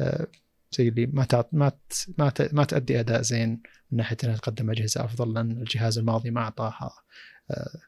[0.00, 0.26] آه،
[0.72, 1.72] زي اللي ما تعط ما
[2.18, 6.40] ما ما تؤدي أداء زين من ناحية إنها تقدم أجهزة أفضل لأن الجهاز الماضي ما
[6.40, 6.90] أعطاها
[7.50, 7.80] آه،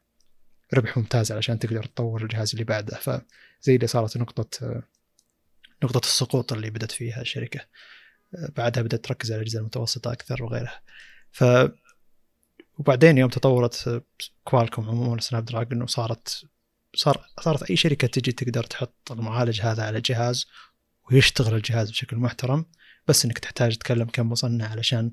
[0.74, 2.96] ربح ممتاز علشان تقدر تطور الجهاز اللي بعده.
[2.96, 4.82] فزي اللي صارت نقطة
[5.84, 7.60] نقطة السقوط اللي بدأت فيها الشركة.
[8.32, 10.80] بعدها بدأت تركز على الأجهزة المتوسطة أكثر وغيرها.
[11.32, 11.44] ف
[12.78, 14.02] وبعدين يوم تطورت
[14.44, 16.44] Qualcomm عموما Snapdragon وصارت
[16.94, 20.46] صار صارت أي شركة تجي تقدر تحط المعالج هذا على جهاز
[21.10, 22.66] ويشتغل الجهاز بشكل محترم
[23.08, 25.10] بس إنك تحتاج تتكلم كم مصنع علشان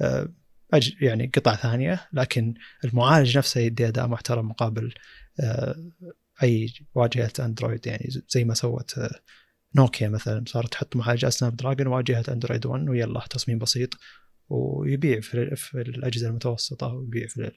[0.00, 0.28] آه،
[1.00, 4.94] يعني قطع ثانية لكن المعالج نفسه يدي أداء محترم مقابل
[5.40, 5.90] آه،
[6.42, 7.86] أي واجهة أندرويد.
[7.86, 9.20] يعني زي ما سوت آه،
[9.76, 13.90] نوكيا مثلا صارت تحط معالجات Snapdragon واجهة أندرويد 1 ويلا تصميم بسيط
[14.48, 17.52] ويبيع في, في الأجهزة المتوسطة ويبيع في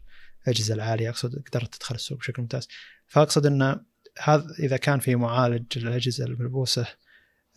[0.47, 1.09] الأجهزة العالية.
[1.09, 2.67] أقصد قدرت تدخل السوق بشكل ممتاز.
[3.07, 3.85] فأقصد إن
[4.19, 6.87] هذا إذا كان في معالج الاجهزه الملبوسة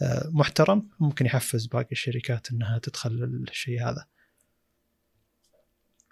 [0.03, 4.07] آه، محترم ممكن يحفز باقي الشركات إنها تدخل الشيء هذا.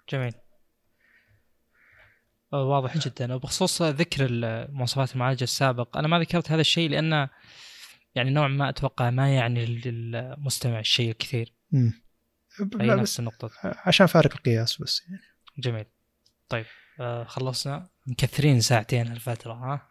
[0.09, 0.33] جميل.
[2.51, 3.33] واضح جدا.
[3.33, 4.27] وبخصوص ذكر
[4.71, 7.27] مواصفات المعالج السابق أنا ما ذكرت هذا الشيء لأن
[8.15, 11.53] يعني نوعا ما أتوقع ما يعني للمستمع الشيء الكثير.
[11.73, 11.93] امم
[12.75, 13.51] نفس النقطة.
[13.63, 15.01] عشان فارق القياس بس.
[15.09, 15.21] يعني
[15.57, 15.85] جميل.
[16.49, 16.65] طيب
[16.99, 17.89] آه خلصنا.
[18.07, 19.89] مكثرين ساعتين هالفترة ها؟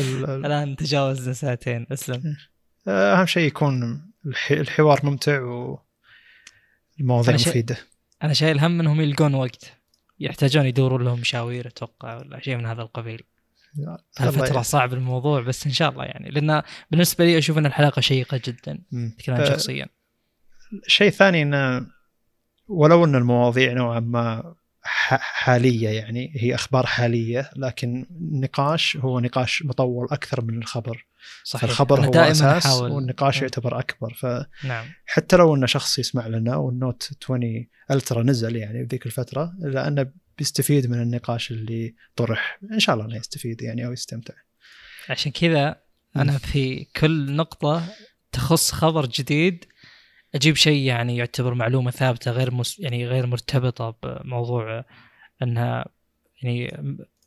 [0.00, 2.36] الآن تجاوزنا ساعتين أسلم.
[2.88, 4.06] أهم شيء يكون
[4.50, 5.40] الحوار ممتع
[6.98, 7.76] والمواضيع مفيدة.
[8.22, 9.72] أنا شايل هم إنهم يلقون وقت.
[10.20, 13.22] يحتاجون يدورون لهم مشاوير أتوقع ولا شيء من هذا القبيل.
[14.12, 16.30] فترة صعب الموضوع بس إن شاء الله يعني.
[16.30, 18.78] لأن بالنسبة لي أشوف إن الحلقة شيقة جدا
[19.28, 19.86] أه شخصيا.
[20.86, 21.86] شيء ثاني انه
[22.68, 30.08] ولو إن المواضيع نوعا ما حالية يعني هي أخبار حالية لكن النقاش هو نقاش مطول
[30.10, 31.06] أكثر من الخبر.
[31.44, 32.90] صحيح الخبر هو أساس حاول.
[32.90, 33.42] والنقاش م.
[33.42, 34.26] يعتبر أكبر ف
[34.66, 34.86] نعم.
[35.06, 40.06] حتى لو أن شخص يسمع لنا والنوت 20 ألترا نزل يعني بذيك الفترة الا انه
[40.38, 44.34] بيستفيد من النقاش اللي طرح إن شاء الله إنه يستفيد يعني أو يستمتع
[45.08, 45.76] عشان كذا
[46.16, 47.88] أنا في كل نقطة
[48.32, 49.64] تخص خبر جديد
[50.34, 54.84] أجيب شيء يعني يعتبر معلومة ثابتة غير مس يعني غير مرتبطة بموضوع
[55.42, 55.84] إنها
[56.42, 56.76] يعني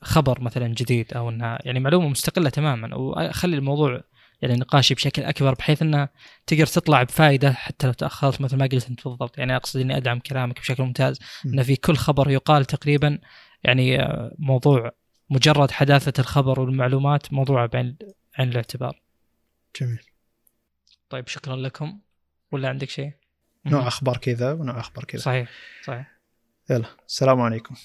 [0.01, 4.01] خبر مثلا جديد أو إنها يعني معلومة مستقلة تماما وأخلي الموضوع
[4.41, 6.09] يعني نقاشي بشكل أكبر بحيث انه
[6.47, 10.19] تقدر تطلع بفائده حتى لو تأخرت مثل ما قلت أنت بالضبط يعني أقصد إني أدعم
[10.19, 13.19] كلامك بشكل ممتاز انه في كل خبر يقال تقريبا
[13.63, 14.91] يعني آه، موضوع
[15.29, 17.97] مجرد حداثة الخبر والمعلومات موضوع بعين
[18.39, 19.01] عين الاعتبار.
[19.81, 20.01] جميل.
[21.09, 21.99] طيب شكرا لكم
[22.51, 23.11] ولا عندك شيء؟
[23.65, 25.21] نوع أخبار كذا ونوع أخبار كذا.
[25.21, 25.49] صحيح
[25.83, 26.11] صحيح.
[26.69, 27.75] يلا السلام عليكم.